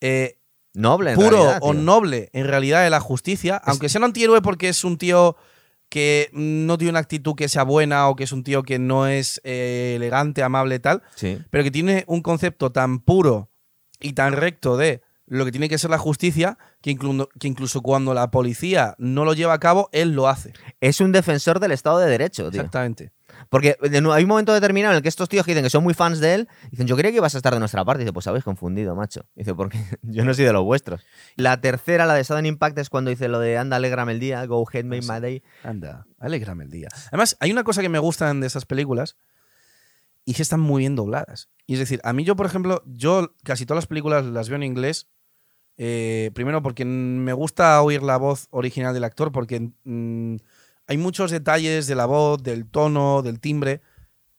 eh, 0.00 0.38
Noble, 0.76 1.14
puro 1.14 1.30
realidad, 1.30 1.58
o 1.62 1.72
noble 1.72 2.30
en 2.32 2.48
realidad 2.48 2.82
de 2.82 2.90
la 2.90 2.98
justicia, 2.98 3.56
aunque 3.64 3.88
sea 3.88 4.00
un 4.00 4.06
antihéroe 4.06 4.42
porque 4.42 4.68
es 4.68 4.82
un 4.82 4.98
tío 4.98 5.36
que 5.88 6.28
no 6.32 6.76
tiene 6.78 6.90
una 6.90 6.98
actitud 6.98 7.36
que 7.36 7.48
sea 7.48 7.62
buena 7.62 8.08
o 8.08 8.16
que 8.16 8.24
es 8.24 8.32
un 8.32 8.42
tío 8.42 8.64
que 8.64 8.80
no 8.80 9.06
es 9.06 9.40
eh, 9.44 9.92
elegante, 9.94 10.42
amable, 10.42 10.80
tal, 10.80 11.04
Sí. 11.14 11.38
pero 11.50 11.62
que 11.62 11.70
tiene 11.70 12.02
un 12.08 12.22
concepto 12.22 12.72
tan 12.72 12.98
puro 12.98 13.50
y 14.00 14.14
tan 14.14 14.32
recto 14.32 14.76
de 14.76 15.02
lo 15.26 15.44
que 15.44 15.52
tiene 15.52 15.68
que 15.68 15.78
ser 15.78 15.90
la 15.90 15.98
justicia, 15.98 16.58
que, 16.82 16.90
inclu- 16.96 17.28
que 17.38 17.48
incluso 17.48 17.80
cuando 17.80 18.12
la 18.14 18.30
policía 18.30 18.94
no 18.98 19.24
lo 19.24 19.32
lleva 19.32 19.54
a 19.54 19.58
cabo, 19.60 19.88
él 19.92 20.12
lo 20.12 20.28
hace. 20.28 20.52
Es 20.80 21.00
un 21.00 21.12
defensor 21.12 21.60
del 21.60 21.72
Estado 21.72 21.98
de 21.98 22.10
Derecho, 22.10 22.50
tío. 22.50 22.60
Exactamente. 22.60 23.12
Porque 23.48 23.76
hay 23.82 24.22
un 24.22 24.28
momento 24.28 24.52
determinado 24.52 24.92
en 24.92 24.96
el 24.98 25.02
que 25.02 25.08
estos 25.08 25.28
tíos 25.28 25.44
que 25.44 25.52
dicen 25.52 25.64
que 25.64 25.70
son 25.70 25.82
muy 25.82 25.92
fans 25.94 26.20
de 26.20 26.34
él, 26.34 26.48
dicen, 26.70 26.86
yo 26.86 26.94
creía 26.96 27.10
que 27.10 27.16
ibas 27.16 27.34
a 27.34 27.38
estar 27.38 27.52
de 27.52 27.58
nuestra 27.58 27.84
parte. 27.84 28.02
Y 28.02 28.04
dice, 28.04 28.12
pues 28.12 28.26
habéis 28.26 28.44
confundido, 28.44 28.94
macho. 28.94 29.24
Dice, 29.34 29.54
porque 29.54 29.78
yo 30.02 30.24
no 30.24 30.34
soy 30.34 30.44
de 30.44 30.52
los 30.52 30.62
vuestros. 30.62 31.00
La 31.36 31.60
tercera, 31.60 32.06
la 32.06 32.14
de 32.14 32.22
Sudden 32.24 32.46
Impact, 32.46 32.78
es 32.78 32.90
cuando 32.90 33.10
dice 33.10 33.28
lo 33.28 33.40
de 33.40 33.56
anda, 33.58 33.76
alégrame 33.76 34.12
el 34.12 34.20
día, 34.20 34.44
go 34.46 34.64
ahead, 34.68 34.84
make 34.84 35.02
my 35.10 35.20
day. 35.20 35.42
Anda, 35.64 36.06
alégrame 36.20 36.64
el 36.64 36.70
día. 36.70 36.88
Además, 37.08 37.36
hay 37.40 37.50
una 37.50 37.64
cosa 37.64 37.82
que 37.82 37.88
me 37.88 37.98
gustan 37.98 38.40
de 38.40 38.46
esas 38.46 38.66
películas 38.66 39.16
y 40.24 40.34
que 40.34 40.42
están 40.42 40.60
muy 40.60 40.80
bien 40.82 40.94
dobladas. 40.96 41.48
Y 41.66 41.74
es 41.74 41.80
decir, 41.80 42.00
a 42.04 42.12
mí 42.12 42.24
yo, 42.24 42.36
por 42.36 42.46
ejemplo, 42.46 42.82
yo 42.86 43.34
casi 43.42 43.66
todas 43.66 43.78
las 43.82 43.86
películas 43.86 44.24
las 44.24 44.48
veo 44.48 44.56
en 44.56 44.62
inglés. 44.62 45.08
Eh, 45.76 46.30
primero 46.34 46.62
porque 46.62 46.84
me 46.84 47.32
gusta 47.32 47.80
oír 47.82 48.02
la 48.02 48.16
voz 48.16 48.46
original 48.50 48.94
del 48.94 49.04
actor 49.04 49.32
porque 49.32 49.70
hay 50.86 50.96
muchos 50.98 51.30
detalles 51.30 51.86
de 51.86 51.94
la 51.94 52.06
voz, 52.06 52.42
del 52.42 52.66
tono, 52.66 53.22
del 53.22 53.40
timbre 53.40 53.80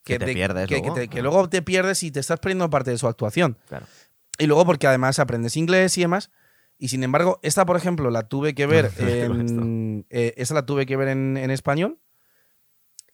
Que 0.03 0.19
te 0.19 0.33
pierdes 0.33 0.67
que, 0.67 0.75
que 0.75 0.81
luego. 0.81 0.95
te- 0.95 1.07
que 1.07 1.21
luego 1.21 1.49
te 1.49 1.61
pierdes 1.61 2.03
y 2.03 2.11
te 2.11 2.19
estás 2.19 2.39
perdiendo 2.39 2.69
parte 2.69 2.91
de 2.91 2.97
su 2.97 3.07
actuación. 3.07 3.57
Claro. 3.67 3.85
Y 4.37 4.45
luego 4.47 4.65
porque 4.65 4.87
además 4.87 5.17
aprendes 5.19 5.57
inglés 5.57 5.97
y 5.97 6.01
demás. 6.01 6.29
Y 6.77 6.89
sin 6.89 7.03
embargo, 7.03 7.39
esta, 7.41 7.65
por 7.65 7.77
ejemplo, 7.77 8.11
la 8.11 8.27
tuve 8.27 8.53
que 8.53 8.65
ver 8.67 8.91
en, 8.99 10.05
eh, 10.09 10.33
esa 10.37 10.53
la 10.53 10.65
tuve 10.65 10.85
que 10.85 10.97
ver 10.97 11.07
en, 11.07 11.37
en 11.37 11.49
español. 11.51 11.99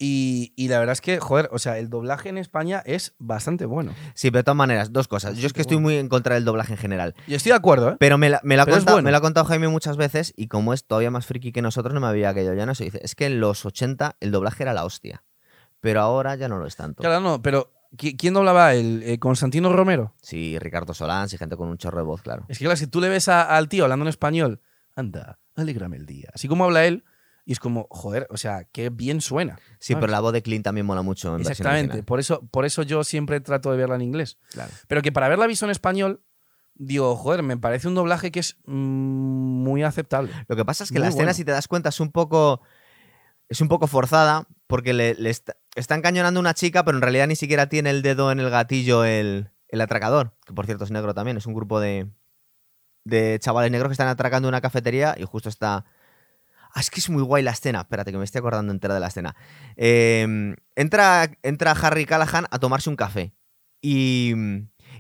Y, 0.04 0.52
y 0.56 0.68
la 0.68 0.80
verdad 0.80 0.94
es 0.94 1.02
que, 1.02 1.20
joder, 1.20 1.48
o 1.52 1.60
sea, 1.60 1.78
el 1.78 1.92
doblaje 1.92 2.30
en 2.30 2.40
España 2.40 2.82
es 2.88 3.14
bastante 3.20 3.66
bueno. 3.68 3.94
Sí, 4.16 4.32
pero 4.32 4.40
de 4.40 4.44
todas 4.46 4.56
maneras, 4.58 4.92
dos 4.92 5.08
cosas. 5.08 5.38
Yo 5.38 5.46
es 5.46 5.54
que 5.54 5.62
estoy 5.62 5.78
muy 5.78 5.96
en 5.98 6.10
contra 6.10 6.34
del 6.34 6.44
doblaje 6.44 6.72
en 6.74 6.80
general. 6.80 7.14
Y 7.28 7.36
estoy 7.36 7.52
de 7.52 7.58
acuerdo, 7.58 7.92
¿eh? 7.92 7.96
Pero 8.00 8.18
me, 8.18 8.30
la, 8.32 8.42
me 8.44 8.56
lo 8.56 8.64
ha 8.64 8.66
Pero 8.66 8.78
contado, 8.78 8.96
bueno. 8.96 9.06
me 9.06 9.12
lo 9.12 9.18
ha 9.18 9.22
contado 9.22 9.46
Jaime 9.46 9.68
muchas 9.68 9.98
veces 9.98 10.34
y 10.36 10.48
como 10.48 10.74
es 10.74 10.86
todavía 10.86 11.12
más 11.12 11.28
friki 11.28 11.52
que 11.52 11.62
nosotros, 11.62 11.94
no 11.94 12.00
me 12.00 12.08
había 12.08 12.34
caído 12.34 12.56
ya 12.56 12.66
no 12.66 12.74
sé. 12.74 12.86
Dice, 12.86 13.00
es 13.04 13.14
que 13.14 13.28
en 13.28 13.40
los 13.40 13.64
80 13.64 14.16
el 14.22 14.32
doblaje 14.32 14.64
era 14.64 14.74
la 14.74 14.86
hostia. 14.86 15.24
Pero 15.82 16.02
ahora 16.02 16.36
ya 16.36 16.48
no 16.48 16.58
lo 16.58 16.66
es 16.66 16.76
tanto. 16.76 17.04
Claro, 17.04 17.20
no, 17.20 17.42
pero 17.44 17.72
¿qui- 17.96 18.16
¿quién 18.18 18.34
doblaba? 18.34 18.74
¿El 18.74 19.04
eh, 19.04 19.20
Constantino 19.20 19.72
Romero? 19.72 20.16
Sí, 20.22 20.58
Ricardo 20.58 20.96
Solans 20.96 21.32
y 21.34 21.38
gente 21.38 21.56
con 21.58 21.70
un 21.70 21.78
chorro 21.78 21.98
de 22.00 22.04
voz, 22.06 22.24
claro. 22.24 22.46
Es 22.48 22.58
que 22.58 22.66
claro, 22.66 22.78
si 22.78 22.88
tú 22.88 23.02
le 23.02 23.10
ves 23.10 23.28
a- 23.30 23.56
al 23.56 23.70
tío 23.70 23.84
hablando 23.84 24.04
en 24.06 24.10
español, 24.10 24.62
anda, 24.96 25.38
alégrame 25.56 25.98
el 25.98 26.08
día. 26.08 26.30
Así 26.34 26.48
como 26.48 26.66
habla 26.66 26.86
él, 26.86 27.04
y 27.52 27.54
es 27.54 27.60
como, 27.60 27.86
joder, 27.90 28.28
o 28.30 28.38
sea, 28.38 28.64
qué 28.72 28.90
bien 28.90 29.20
suena. 29.20 29.60
Sí, 29.78 29.92
¿sabes? 29.92 30.04
pero 30.04 30.12
la 30.14 30.22
voz 30.22 30.32
de 30.32 30.42
Clint 30.42 30.64
también 30.64 30.86
mola 30.86 31.02
mucho 31.02 31.36
en 31.36 31.42
Exactamente, 31.42 32.02
por 32.02 32.22
eso, 32.22 32.48
por 32.50 32.64
eso 32.64 32.82
yo 32.84 33.04
siempre 33.04 33.42
trato 33.42 33.72
de 33.72 33.78
verla 33.78 33.96
en 33.96 34.04
inglés. 34.04 34.38
Claro. 34.52 34.72
Pero 34.88 35.02
que 35.02 35.12
para 35.12 35.28
verla 35.28 35.48
visto 35.48 35.66
en 35.66 35.72
español, 35.72 36.24
digo, 36.76 37.14
joder, 37.18 37.44
me 37.44 37.58
parece 37.58 37.90
un 37.90 37.96
doblaje 37.96 38.32
que 38.32 38.40
es 38.40 38.56
mm, 38.64 38.72
muy 38.72 39.84
aceptable. 39.84 40.32
Lo 40.48 40.56
que 40.56 40.64
pasa 40.64 40.86
es 40.86 40.92
que 40.92 41.00
Muy 41.00 41.02
la 41.02 41.08
escena, 41.10 41.24
bueno. 41.26 41.34
si 41.34 41.44
te 41.44 41.52
das 41.52 41.68
cuenta, 41.68 41.90
es 41.90 42.00
un 42.00 42.14
poco. 42.14 42.62
Es 43.50 43.60
un 43.60 43.68
poco 43.68 43.88
forzada 43.88 44.48
porque 44.68 44.94
le, 44.94 45.14
le 45.16 45.30
está, 45.30 45.58
está 45.76 45.96
encañonando 45.96 46.40
una 46.40 46.54
chica, 46.54 46.86
pero 46.86 46.98
en 46.98 47.02
realidad 47.02 47.28
ni 47.28 47.36
siquiera 47.36 47.68
tiene 47.68 47.90
el 47.90 48.02
dedo 48.02 48.32
en 48.32 48.40
el 48.40 48.50
gatillo 48.50 49.04
el, 49.04 49.52
el 49.68 49.82
atracador. 49.82 50.38
Que 50.46 50.54
por 50.54 50.68
cierto 50.68 50.86
es 50.86 50.92
negro 50.92 51.14
también. 51.14 51.36
Es 51.36 51.48
un 51.48 51.54
grupo 51.54 51.82
de, 51.82 52.08
de 53.04 53.40
chavales 53.42 53.72
negros 53.72 53.90
que 53.90 53.96
están 53.96 54.08
atracando 54.08 54.48
una 54.48 54.62
cafetería 54.62 55.16
y 55.18 55.26
justo 55.26 55.50
está. 55.50 55.84
Ah, 56.74 56.80
es 56.80 56.90
que 56.90 57.00
es 57.00 57.10
muy 57.10 57.22
guay 57.24 57.44
la 57.44 57.52
escena. 57.52 57.82
Espérate, 57.82 58.12
que 58.12 58.18
me 58.18 58.24
estoy 58.24 58.40
acordando 58.40 58.72
entera 58.72 58.94
de 58.94 59.00
la 59.00 59.08
escena. 59.08 59.36
Eh, 59.76 60.56
entra, 60.76 61.30
entra 61.44 61.72
Harry 61.72 62.06
Callahan 62.06 62.46
a 62.50 62.60
tomarse 62.60 62.90
un 62.90 62.96
café. 62.96 63.34
Y, 63.84 64.34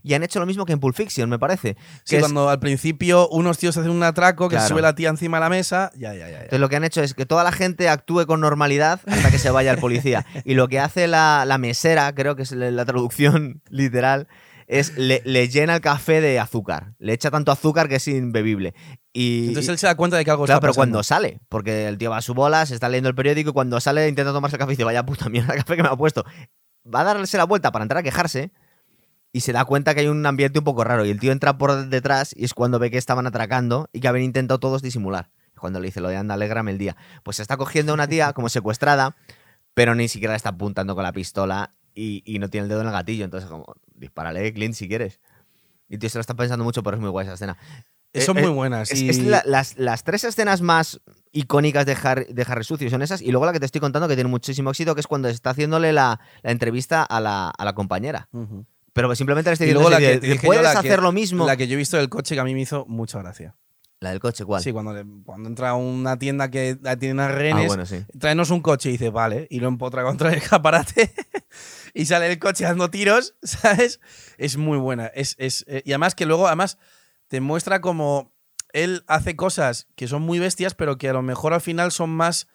y 0.02 0.14
han 0.16 0.24
hecho 0.24 0.40
lo 0.40 0.46
mismo 0.48 0.66
que 0.66 0.74
en 0.74 0.80
Pulp 0.80 0.96
Fiction, 0.96 1.30
me 1.30 1.38
parece. 1.38 1.76
Sí, 2.04 2.12
que 2.12 2.16
es- 2.18 2.22
cuando 2.22 2.50
al 2.50 2.60
principio 2.60 3.30
unos 3.30 3.58
tíos 3.60 3.78
hacen 3.78 3.92
un 3.92 4.02
atraco, 4.04 4.50
que 4.50 4.56
se 4.56 4.60
Claro. 4.62 4.70
sube 4.76 4.82
la 4.82 4.96
tía 4.96 5.10
encima 5.10 5.38
de 5.38 5.42
la 5.42 5.50
mesa, 5.50 5.92
ya, 5.96 6.14
ya, 6.14 6.20
ya. 6.28 6.30
ya. 6.30 6.36
Entonces 6.38 6.60
lo 6.60 6.68
que 6.70 6.76
han 6.78 6.84
hecho 6.84 7.02
es 7.04 7.14
que 7.14 7.26
toda 7.26 7.44
la 7.44 7.52
gente 7.52 7.90
actúe 7.90 8.26
con 8.26 8.42
normalidad 8.42 9.00
hasta 9.06 9.30
que 9.32 9.38
se 9.38 9.52
vaya 9.52 9.72
el 9.72 9.78
policía. 9.78 10.26
Y 10.46 10.56
lo 10.56 10.68
que 10.68 10.80
hace 10.80 11.08
la, 11.08 11.44
la 11.46 11.58
mesera, 11.58 12.14
creo 12.16 12.36
que 12.36 12.44
es 12.44 12.52
la 12.54 12.72
la 12.72 12.86
traducción 12.86 13.62
literal, 13.70 14.28
es 14.68 14.98
le, 14.98 15.22
le 15.26 15.48
llena 15.50 15.76
el 15.76 15.82
café 15.82 16.22
de 16.22 16.40
azúcar. 16.40 16.94
Le 16.98 17.14
echa 17.14 17.30
tanto 17.30 17.52
azúcar 17.52 17.88
que 17.90 17.96
es 17.98 18.08
imbebible. 18.08 18.74
Y, 19.14 19.49
Entonces 19.49 19.70
él 19.70 19.78
se 19.78 19.88
da 19.88 19.95
cuenta 19.95 20.18
de 20.18 20.24
que 20.24 20.32
algo 20.32 20.45
claro, 20.45 20.57
está 20.57 20.62
pero 20.62 20.72
pasando. 20.72 20.93
cuando 20.93 21.03
sale, 21.03 21.41
porque 21.49 21.88
el 21.88 21.97
tío 21.97 22.09
va 22.09 22.18
a 22.18 22.22
su 22.22 22.34
bola, 22.34 22.66
se 22.66 22.74
está 22.74 22.88
leyendo 22.88 23.09
el 23.09 23.16
periódico 23.16 23.49
y 23.49 23.53
cuando 23.53 23.80
sale 23.82 24.07
intenta 24.07 24.32
tomarse 24.32 24.55
el 24.55 24.59
café 24.59 24.72
y 24.72 24.76
dice, 24.76 24.86
vaya 24.86 25.05
puta 25.05 25.28
mierda 25.30 25.53
de 25.53 25.59
café 25.59 25.76
que 25.76 25.84
me 25.84 25.89
ha 25.89 25.97
puesto. 25.97 26.24
Va 26.93 27.01
a 27.01 27.03
darse 27.03 27.38
la 27.38 27.43
vuelta 27.43 27.72
para 27.72 27.84
entrar 27.84 27.99
a 27.99 28.03
quejarse 28.03 28.51
y 29.34 29.41
se 29.41 29.53
da 29.53 29.66
cuenta 29.66 29.93
que 29.93 30.01
hay 30.01 30.07
un 30.07 30.26
ambiente 30.26 30.59
un 30.59 30.66
poco 30.66 30.84
raro. 30.84 31.05
Y 31.05 31.09
el 31.09 31.20
tío 31.20 31.32
entra 31.32 31.57
por 31.57 31.88
detrás 31.88 32.34
y 32.36 32.45
es 32.45 32.53
cuando 32.53 32.80
ve 32.80 32.89
que 32.89 32.97
estaban 32.97 33.28
atracando 33.28 33.89
y 33.93 33.99
que 33.99 34.07
habían 34.07 34.26
intentado 34.26 34.59
todos 34.59 34.82
disimular. 34.82 35.30
Cuando 35.57 35.80
le 35.80 35.88
dice 35.88 36.01
lo 36.01 36.09
de 36.09 36.18
anda, 36.18 36.34
alégrame 36.34 36.72
el 36.72 36.78
día. 36.78 36.95
Pues 37.24 37.38
se 37.38 37.43
está 37.43 37.55
cogiendo 37.55 37.91
a 37.91 37.95
una 37.95 38.07
tía 38.07 38.34
como 38.34 38.49
secuestrada, 38.49 39.16
pero 39.74 39.93
ni 39.93 40.07
siquiera 40.07 40.34
le 40.34 40.38
está 40.38 40.49
apuntando 40.49 40.95
con 40.95 41.03
la 41.03 41.14
pistola 41.14 41.76
y, 41.93 42.24
y 42.26 42.39
no 42.39 42.49
tiene 42.49 42.64
el 42.64 42.70
dedo 42.70 42.82
en 42.82 42.88
el 42.88 42.93
gatillo. 42.93 43.26
Entonces, 43.26 43.49
como, 43.49 43.76
dispárale, 43.93 44.51
Clint, 44.53 44.74
si 44.74 44.88
quieres. 44.88 45.20
Y 45.88 45.95
el 45.95 45.99
tío 45.99 46.09
se 46.09 46.18
lo 46.18 46.22
está 46.22 46.34
pensando 46.34 46.66
mucho, 46.66 46.82
pero 46.82 46.97
es 46.97 47.01
muy 47.01 47.09
guay 47.09 47.26
esa 47.26 47.36
escena. 47.36 47.57
Eh, 48.14 48.22
Son 48.22 48.38
Eh, 48.38 48.41
muy 48.41 48.51
eh, 48.51 48.53
buenas. 48.53 48.91
Es, 48.91 49.01
y- 49.01 49.09
es 49.09 49.20
la- 49.20 49.43
las, 49.45 49.78
las 49.78 50.03
tres 50.03 50.24
escenas 50.24 50.62
más 50.62 50.99
icónicas 51.32 51.86
de 51.86 51.95
Harry, 52.03 52.26
de 52.30 52.45
Harry 52.47 52.64
Sucio 52.64 52.89
son 52.89 53.01
esas. 53.01 53.22
Y 53.22 53.32
luego 53.32 53.45
la 53.45 53.53
que 53.53 53.59
te 53.59 53.66
estoy 53.66 53.80
contando 53.82 54.07
que 54.07 54.16
tiene 54.16 54.30
muchísimo 54.30 54.70
éxito, 54.72 54.95
que 54.95 55.01
es 55.01 55.07
cuando 55.07 55.30
está 55.30 55.51
haciéndole 55.51 55.93
la, 55.93 56.20
la 56.43 56.51
entrevista 56.51 57.03
a 57.03 57.20
la, 57.22 57.49
a 57.49 57.66
la 57.66 57.74
compañera. 57.74 58.28
Pero 58.93 59.16
simplemente 59.16 59.49
le 59.49 59.53
está 59.53 59.64
Y 59.66 59.68
diciendo, 59.70 59.89
la 59.89 59.97
"Oye, 59.97 60.20
que 60.20 60.36
puedes 60.45 60.62
la 60.64 60.74
que- 60.74 60.78
hacer 60.89 61.01
lo 61.01 61.12
mismo. 61.14 61.45
La 61.47 61.55
que 61.55 61.68
yo 61.68 61.76
he 61.76 61.78
visto 61.78 61.95
del 61.97 62.09
coche 62.09 62.36
que 62.36 62.41
a 62.41 62.43
mí 62.43 62.53
me 62.53 62.62
hizo 62.62 62.86
mucha 62.88 63.20
gracia. 63.20 63.55
La 64.01 64.09
del 64.09 64.20
coche, 64.20 64.43
¿cuál? 64.43 64.62
Sí, 64.64 64.72
cuando, 64.74 64.93
le- 64.93 65.05
cuando 65.24 65.47
entra 65.47 65.70
a 65.70 65.74
una 65.76 66.18
tienda 66.18 66.49
que 66.49 66.76
tiene 66.99 67.14
unas 67.14 67.30
ah, 67.32 67.36
rehenes, 67.36 67.68
bueno, 67.68 67.86
sí. 67.86 68.03
tráenos 68.20 68.49
un 68.49 68.59
coche 68.62 68.89
y 68.89 68.93
dice, 68.93 69.12
vale, 69.12 69.45
y 69.51 69.59
lo 69.59 69.68
empotra 69.68 70.01
contra 70.03 70.30
el 70.32 70.39
escaparate 70.39 71.14
y 71.93 72.05
sale 72.07 72.32
el 72.32 72.39
coche 72.39 72.64
dando 72.64 72.89
tiros, 72.89 73.36
¿sabes? 73.43 74.01
Es 74.39 74.57
muy 74.57 74.80
buena. 74.80 75.05
Es, 75.05 75.36
es, 75.38 75.64
eh, 75.68 75.84
y 75.86 75.91
además 75.91 76.16
que 76.16 76.26
luego, 76.26 76.47
además, 76.47 76.80
te 77.32 77.40
muestra 77.40 77.80
como 77.80 78.34
él 78.74 79.06
hace 79.08 79.38
cosas 79.38 79.88
que 79.96 80.10
son 80.10 80.22
muy 80.22 80.38
bestias, 80.38 80.76
pero 80.76 80.98
que 80.98 81.08
a 81.08 81.14
lo 81.14 81.22
mejor 81.22 81.54
al 81.54 81.62
final 81.62 81.94
son 81.94 82.10
más 82.10 82.50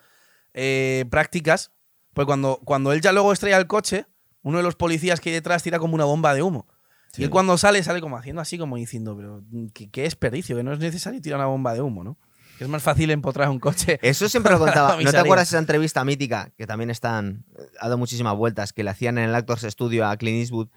eh, 0.52 1.06
prácticas. 1.10 1.72
Pues 2.12 2.26
cuando, 2.26 2.60
cuando 2.62 2.92
él 2.92 3.00
ya 3.00 3.12
luego 3.12 3.32
estrella 3.32 3.56
el 3.56 3.68
coche, 3.68 4.04
uno 4.42 4.58
de 4.58 4.62
los 4.62 4.74
policías 4.76 5.18
que 5.18 5.30
hay 5.30 5.34
detrás 5.34 5.62
tira 5.62 5.78
como 5.78 5.94
una 5.94 6.04
bomba 6.04 6.34
de 6.34 6.42
humo. 6.42 6.66
Sí. 7.10 7.22
Y 7.22 7.24
él 7.24 7.30
cuando 7.30 7.56
sale, 7.56 7.82
sale 7.82 8.02
como 8.02 8.18
haciendo 8.18 8.42
así, 8.42 8.58
como 8.58 8.76
diciendo, 8.76 9.16
pero 9.16 9.42
qué, 9.72 9.90
qué 9.90 10.02
desperdicio, 10.02 10.54
que 10.54 10.62
no 10.62 10.74
es 10.74 10.78
necesario 10.78 11.22
tirar 11.22 11.38
una 11.38 11.48
bomba 11.48 11.72
de 11.72 11.80
humo, 11.80 12.04
¿no? 12.04 12.18
Que 12.58 12.64
es 12.64 12.68
más 12.68 12.82
fácil 12.82 13.10
empotrar 13.10 13.48
un 13.48 13.58
coche. 13.58 13.98
Eso 14.02 14.28
siempre 14.28 14.52
lo 14.52 14.58
contaba. 14.58 14.98
¿No 15.02 15.10
te 15.10 15.16
acuerdas 15.16 15.48
esa 15.48 15.58
entrevista 15.58 16.04
mítica 16.04 16.52
que 16.58 16.66
también 16.66 16.90
están 16.90 17.46
ha 17.80 17.86
dado 17.86 17.96
muchísimas 17.96 18.36
vueltas 18.36 18.74
que 18.74 18.84
le 18.84 18.90
hacían 18.90 19.16
en 19.16 19.30
el 19.30 19.34
Actors 19.34 19.62
Studio 19.62 20.06
a 20.06 20.18
Clint 20.18 20.40
Eastwood 20.40 20.68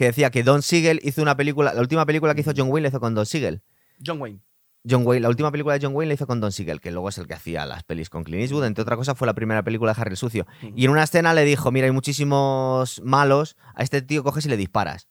que 0.00 0.06
decía 0.06 0.30
que 0.30 0.42
Don 0.42 0.62
Siegel 0.62 0.98
hizo 1.02 1.20
una 1.20 1.36
película, 1.36 1.74
la 1.74 1.80
última 1.82 2.06
película 2.06 2.34
que 2.34 2.40
hizo 2.40 2.52
John 2.56 2.68
Wayne 2.70 2.84
la 2.84 2.88
hizo 2.88 3.00
con 3.00 3.14
Don 3.14 3.26
Siegel. 3.26 3.60
John 4.02 4.18
Wayne. 4.18 4.40
John 4.88 5.06
Wayne, 5.06 5.20
la 5.20 5.28
última 5.28 5.50
película 5.52 5.78
de 5.78 5.84
John 5.86 5.94
Wayne 5.94 6.08
la 6.08 6.14
hizo 6.14 6.26
con 6.26 6.40
Don 6.40 6.52
Siegel, 6.52 6.80
que 6.80 6.90
luego 6.90 7.10
es 7.10 7.18
el 7.18 7.26
que 7.26 7.34
hacía 7.34 7.66
las 7.66 7.82
pelis 7.84 8.08
con 8.08 8.24
Clint 8.24 8.40
Eastwood, 8.44 8.64
entre 8.64 8.80
otras 8.80 8.96
cosas 8.96 9.18
fue 9.18 9.26
la 9.26 9.34
primera 9.34 9.62
película 9.62 9.92
de 9.92 10.00
Harry 10.00 10.12
el 10.12 10.16
Sucio. 10.16 10.46
Y 10.74 10.86
en 10.86 10.90
una 10.90 11.02
escena 11.02 11.34
le 11.34 11.44
dijo, 11.44 11.70
mira, 11.70 11.84
hay 11.84 11.92
muchísimos 11.92 13.02
malos, 13.04 13.58
a 13.74 13.82
este 13.82 14.00
tío 14.00 14.24
coges 14.24 14.46
y 14.46 14.48
le 14.48 14.56
disparas. 14.56 15.06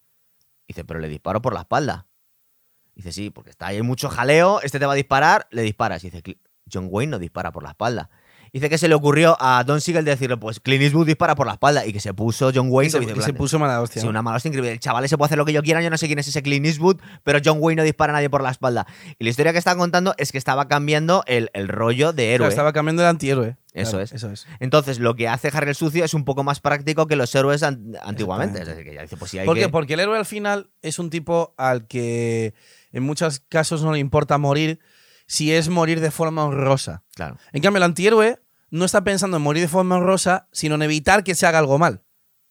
Dice, 0.67 0.83
pero 0.83 0.99
le 0.99 1.07
disparo 1.07 1.39
por 1.39 1.53
la 1.53 1.59
espalda. 1.59 2.07
Dice, 2.95 3.11
sí, 3.11 3.29
porque 3.29 3.51
está 3.51 3.67
ahí 3.67 3.75
hay 3.75 3.83
mucho 3.83 4.09
jaleo, 4.09 4.59
este 4.63 4.79
te 4.79 4.87
va 4.87 4.93
a 4.93 4.95
disparar, 4.95 5.47
le 5.51 5.61
disparas. 5.61 6.01
Dice, 6.01 6.23
"Cl- 6.23 6.39
John 6.73 6.87
Wayne 6.89 7.11
no 7.11 7.19
dispara 7.19 7.51
por 7.51 7.61
la 7.61 7.69
espalda. 7.69 8.09
Dice 8.52 8.70
que 8.70 8.78
se 8.78 8.88
le 8.88 8.95
ocurrió 8.95 9.38
a 9.39 9.64
Don 9.64 9.82
Siegel 9.82 10.06
decirle, 10.06 10.38
pues 10.38 10.60
Clint 10.60 10.82
Eastwood 10.84 11.06
dispara 11.08 11.36
por 11.36 11.47
la 11.47 11.54
espalda 11.54 11.86
y 11.86 11.93
que 11.93 12.00
se 12.00 12.14
puso 12.14 12.52
John 12.54 12.68
Wayne. 12.70 12.88
Y 12.88 12.91
se, 12.91 12.97
y 13.04 13.08
se 13.08 13.14
"Blan- 13.34 13.38
puso 13.38 13.60
mala 13.60 13.82
hostia. 13.82 14.02
Sí, 14.02 14.08
una 14.08 14.22
mala 14.22 14.38
hostia 14.38 14.50
increíble. 14.50 14.72
El 14.72 14.80
chaval 14.80 15.06
ese 15.06 15.18
puede 15.18 15.28
hacer 15.28 15.38
lo 15.38 15.45
que 15.45 15.54
yo 15.54 15.62
quiera, 15.64 15.82
yo 15.82 15.89
no 15.89 15.97
sé 15.97 16.08
quién 16.08 16.20
es 16.20 16.28
ese 16.28 16.41
Clint 16.41 16.66
Eastwood, 16.66 16.97
pero 17.24 17.39
John 17.43 17.58
Wayne 17.60 17.82
no 17.82 17.84
dispara 17.84 18.12
a 18.14 18.16
nadie 18.16 18.30
por 18.30 18.41
la 18.41 18.50
espalda. 18.52 18.88
Y 19.18 19.24
la 19.24 19.30
historia 19.30 19.52
que 19.52 19.60
están 19.60 19.78
contando 19.78 20.14
es 20.18 20.32
que 20.32 20.38
estaba 20.38 20.68
cambiando 20.68 21.24
el, 21.28 21.50
el 21.54 21.68
rollo 21.68 22.14
de 22.14 22.26
héroe. 22.34 22.38
Claro, 22.38 22.50
estaba 22.50 22.74
cambiando 22.74 23.02
el 23.04 23.10
antihéroe. 23.10 23.58
Eso 23.74 23.91
Claro, 23.91 24.04
es. 24.04 24.14
Eso 24.14 24.32
es. 24.32 24.47
Entonces, 24.60 24.97
lo 25.00 25.16
que 25.16 25.28
hace 25.28 25.52
Harry 25.54 25.70
el 25.70 25.76
Sucio 25.76 26.04
es 26.04 26.16
un 26.16 26.26
poco 26.26 26.43
más 26.43 26.60
práctico 26.60 27.06
que 27.06 27.16
los 27.16 27.34
héroes 27.36 27.62
an- 27.62 27.93
antiguamente. 28.02 28.62
Es 28.62 28.68
decir, 28.68 28.84
que 28.84 28.95
ya 28.95 29.04
dice, 29.04 29.16
pues 29.16 29.32
hay 29.36 29.45
¿Por 29.45 29.56
qué? 29.56 29.62
que... 29.64 29.70
Porque 29.70 29.93
el 29.93 30.00
héroe 30.00 30.18
al 30.18 30.26
final 30.26 30.70
es 30.82 30.97
un 30.97 31.12
tipo 31.12 31.54
al 31.58 31.86
que 31.88 32.56
en 32.91 33.04
muchos 33.04 33.41
casos 33.47 33.84
no 33.84 33.93
le 33.93 34.00
importa 34.00 34.39
morir 34.39 34.80
si 35.30 35.53
es 35.53 35.69
morir 35.69 35.99
de 36.01 36.09
forma 36.11 36.43
honrosa. 36.43 37.03
Claro. 37.15 37.38
En 37.53 37.61
cambio, 37.61 37.77
el 37.77 37.84
antihéroe 37.84 38.41
no 38.71 38.84
está 38.84 39.03
pensando 39.03 39.38
en 39.38 39.43
morir 39.43 39.61
de 39.61 39.67
forma 39.69 39.95
honrosa, 39.97 40.49
sino 40.51 40.75
en 40.75 40.82
evitar 40.82 41.23
que 41.23 41.36
se 41.36 41.45
haga 41.45 41.59
algo 41.59 41.77
mal. 41.77 42.01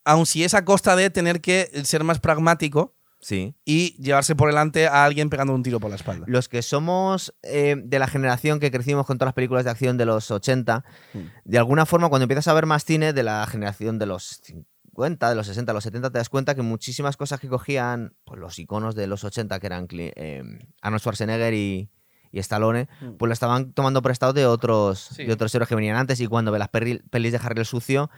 Aun 0.05 0.25
si 0.27 0.45
es 0.45 0.55
a 0.55 0.65
costa 0.65 0.95
de 0.97 1.11
tener 1.11 1.41
que 1.41 1.71
ser 1.85 2.05
más 2.05 2.21
pragmático 2.21 2.95
Sí. 3.21 3.57
y 3.65 4.01
llevarse 4.01 4.37
por 4.37 4.49
delante 4.49 4.87
a 4.87 5.05
alguien 5.05 5.29
pegando 5.29 5.53
un 5.53 5.65
tiro 5.65 5.81
por 5.81 5.91
la 5.91 5.97
espalda. 5.97 6.25
Los 6.29 6.49
que 6.49 6.63
somos 6.63 7.35
eh, 7.43 7.75
de 7.77 7.99
la 7.99 8.07
generación 8.07 8.61
que 8.61 8.71
crecimos 8.71 9.07
con 9.07 9.19
todas 9.19 9.29
las 9.31 9.35
películas 9.35 9.65
de 9.65 9.71
acción 9.73 9.97
de 9.99 10.07
los 10.07 10.31
80, 10.31 10.85
Mm. 11.15 11.19
de 11.45 11.59
alguna 11.59 11.85
forma, 11.85 12.09
cuando 12.09 12.23
empiezas 12.25 12.47
a 12.47 12.55
ver 12.55 12.67
más 12.67 12.85
cine 12.85 13.13
de 13.13 13.25
la 13.25 13.45
generación 13.49 13.99
de 13.99 14.07
los 14.07 14.41
50, 14.45 15.29
de 15.31 15.35
los 15.35 15.47
60 15.49 15.73
a 15.73 15.75
los 15.75 15.83
70, 15.85 16.11
te 16.11 16.19
das 16.19 16.29
cuenta 16.29 16.55
que 16.55 16.63
muchísimas 16.63 17.17
cosas 17.17 17.41
que 17.41 17.49
cogían 17.49 18.15
pues, 18.25 18.39
los 18.41 18.57
iconos 18.61 18.95
de 18.95 19.09
los 19.09 19.25
80, 19.25 19.59
que 19.59 19.67
eran 19.67 19.89
eh, 19.91 20.43
Arnold 20.81 21.01
Schwarzenegger 21.01 21.55
y, 21.55 21.91
y 22.33 22.39
Stallone, 22.41 22.89
Mm. 23.01 23.13
pues 23.19 23.29
lo 23.29 23.33
estaban 23.33 23.73
tomando 23.73 24.03
prestado 24.03 24.33
de 24.33 24.47
otros, 24.47 24.99
Sí. 25.15 25.25
de 25.25 25.33
otros 25.33 25.55
héroes 25.55 25.69
que 25.69 25.75
venían 25.75 25.97
antes. 25.97 26.21
Y 26.21 26.27
cuando 26.27 26.51
ves 26.53 26.59
las 26.59 26.69
pelis 26.69 27.01
de 27.33 27.41
Harry 27.43 27.61
el 27.61 27.67
Sucio, 27.67 28.11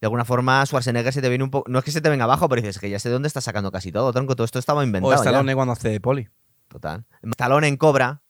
de 0.00 0.06
alguna 0.06 0.24
forma 0.24 0.64
Schwarzenegger 0.64 1.12
se 1.12 1.20
te 1.22 1.28
viene 1.28 1.42
un 1.44 1.50
poco. 1.50 1.70
No 1.70 1.78
es 1.78 1.84
que 1.84 1.90
se 1.90 2.00
te 2.00 2.08
venga 2.08 2.24
abajo, 2.24 2.48
pero 2.48 2.62
dices 2.62 2.78
que 2.78 2.88
ya 2.88 2.98
sé 2.98 3.08
de 3.08 3.14
dónde 3.14 3.26
está 3.26 3.40
sacando 3.40 3.70
casi 3.72 3.90
todo, 3.92 4.12
tronco. 4.12 4.36
Todo 4.36 4.44
esto 4.44 4.58
estaba 4.58 4.80
O 4.80 4.84
inventado. 4.84 5.12
ya. 5.12 5.18
Stallone 5.18 5.54
cuando 5.54 5.72
hace 5.72 5.88
de 5.88 6.00
poli. 6.00 6.28
Total. 6.68 7.04
Stallone 7.22 7.66
en 7.68 7.76
Cobra. 7.76 8.22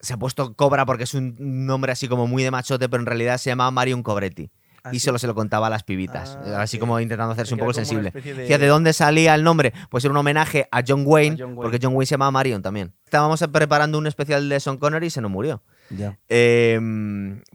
Se 0.00 0.12
ha 0.14 0.16
puesto 0.18 0.54
Cobra 0.54 0.84
porque 0.84 1.04
es 1.04 1.14
un 1.14 1.36
nombre 1.38 1.92
así 1.92 2.08
como 2.08 2.26
muy 2.26 2.42
de 2.42 2.50
machote, 2.50 2.88
pero 2.88 3.00
en 3.00 3.06
realidad 3.06 3.38
se 3.38 3.50
llamaba 3.50 3.70
Marion 3.70 4.02
Cobretti. 4.02 4.50
Y 4.92 5.00
solo 5.00 5.18
se 5.18 5.26
lo 5.26 5.34
contaba 5.34 5.68
a 5.68 5.70
las 5.70 5.82
pibitas. 5.82 6.38
Ah, 6.44 6.62
así 6.62 6.78
como 6.78 6.98
intentando 7.00 7.32
hacerse 7.32 7.54
un 7.54 7.60
poco 7.60 7.72
sensible. 7.72 8.10
de- 8.10 8.58
¿de 8.58 8.66
dónde 8.66 8.92
salía 8.92 9.34
el 9.34 9.42
nombre? 9.44 9.72
Pues 9.90 10.04
era 10.04 10.12
un 10.12 10.16
homenaje 10.18 10.68
a 10.70 10.82
John 10.86 11.04
Wayne, 11.06 11.36
A 11.36 11.38
John 11.38 11.48
Wayne. 11.50 11.62
porque 11.62 11.78
John 11.82 11.94
Wayne 11.94 12.06
se 12.06 12.14
llamaba 12.14 12.30
Marion 12.30 12.62
también. 12.62 12.92
Estábamos 13.04 13.44
preparando 13.52 13.98
un 13.98 14.06
especial 14.06 14.48
de 14.48 14.58
Sean 14.60 14.76
Connery 14.78 15.06
y 15.06 15.10
se 15.10 15.20
nos 15.20 15.30
murió. 15.30 15.62
Ya. 15.90 16.18
Eh, 16.28 16.80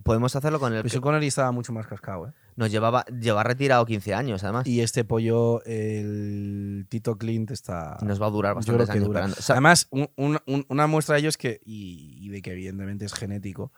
podemos 0.04 0.36
hacerlo 0.36 0.60
con 0.60 0.74
el 0.74 0.80
Pero 0.80 0.90
Sean 0.90 1.02
Connery 1.02 1.28
estaba 1.28 1.52
mucho 1.52 1.74
más 1.74 1.86
cascado, 1.88 2.28
¿eh? 2.28 2.32
nos 2.56 2.72
llevaba, 2.72 3.06
lleva 3.06 3.44
retirado 3.44 3.86
15 3.86 4.14
años, 4.14 4.44
además. 4.44 4.68
Y 4.68 4.82
este 4.82 5.04
pollo, 5.06 5.62
el 5.66 6.86
Tito 6.90 7.18
Clint 7.18 7.52
está. 7.52 7.98
nos 8.02 8.22
va 8.22 8.28
a 8.28 8.30
durar 8.30 8.56
bastantes 8.56 8.88
que 8.88 8.92
años 8.94 9.06
dura. 9.08 9.20
esperando. 9.22 9.38
O 9.40 9.42
sea, 9.44 9.54
Además, 9.54 9.88
un- 9.92 10.10
un- 10.18 10.40
un- 10.46 10.66
una 10.68 10.88
muestra 10.88 11.16
de 11.16 11.20
ello 11.20 11.30
es 11.30 11.38
que, 11.38 11.62
y, 11.66 12.18
y 12.22 12.30
de 12.30 12.42
que 12.42 12.52
evidentemente 12.52 13.06
es 13.06 13.14
genético, 13.14 13.72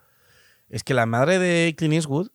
es 0.68 0.82
que 0.84 0.94
la 0.94 1.06
madre 1.06 1.38
de 1.38 1.74
Clint 1.76 1.94
Eastwood 1.94 2.28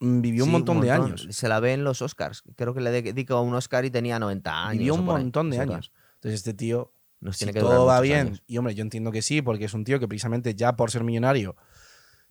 vivió 0.00 0.44
un 0.44 0.50
montón 0.50 0.80
de 0.80 0.90
años. 0.90 1.26
Se 1.30 1.48
la 1.48 1.60
ve 1.60 1.72
en 1.72 1.84
los 1.84 2.02
Oscars. 2.02 2.42
Creo 2.56 2.74
que 2.74 2.80
le 2.80 2.90
dedicó 2.90 3.40
un 3.40 3.54
Oscar 3.54 3.84
y 3.84 3.90
tenía 3.90 4.18
90 4.18 4.66
años. 4.66 4.78
Vivió 4.78 4.94
un 4.94 5.04
montón 5.04 5.50
de 5.50 5.58
años. 5.60 5.92
Entonces, 6.16 6.40
este 6.40 6.54
tío, 6.54 6.92
Nos 7.20 7.36
si 7.36 7.44
tiene 7.44 7.52
que 7.54 7.60
todo 7.60 7.86
va 7.86 8.00
bien, 8.00 8.26
años. 8.28 8.42
y 8.46 8.58
hombre, 8.58 8.74
yo 8.74 8.82
entiendo 8.82 9.10
que 9.12 9.22
sí, 9.22 9.42
porque 9.42 9.64
es 9.66 9.74
un 9.74 9.84
tío 9.84 9.98
que 9.98 10.08
precisamente 10.08 10.54
ya 10.54 10.76
por 10.76 10.90
ser 10.90 11.04
millonario 11.04 11.56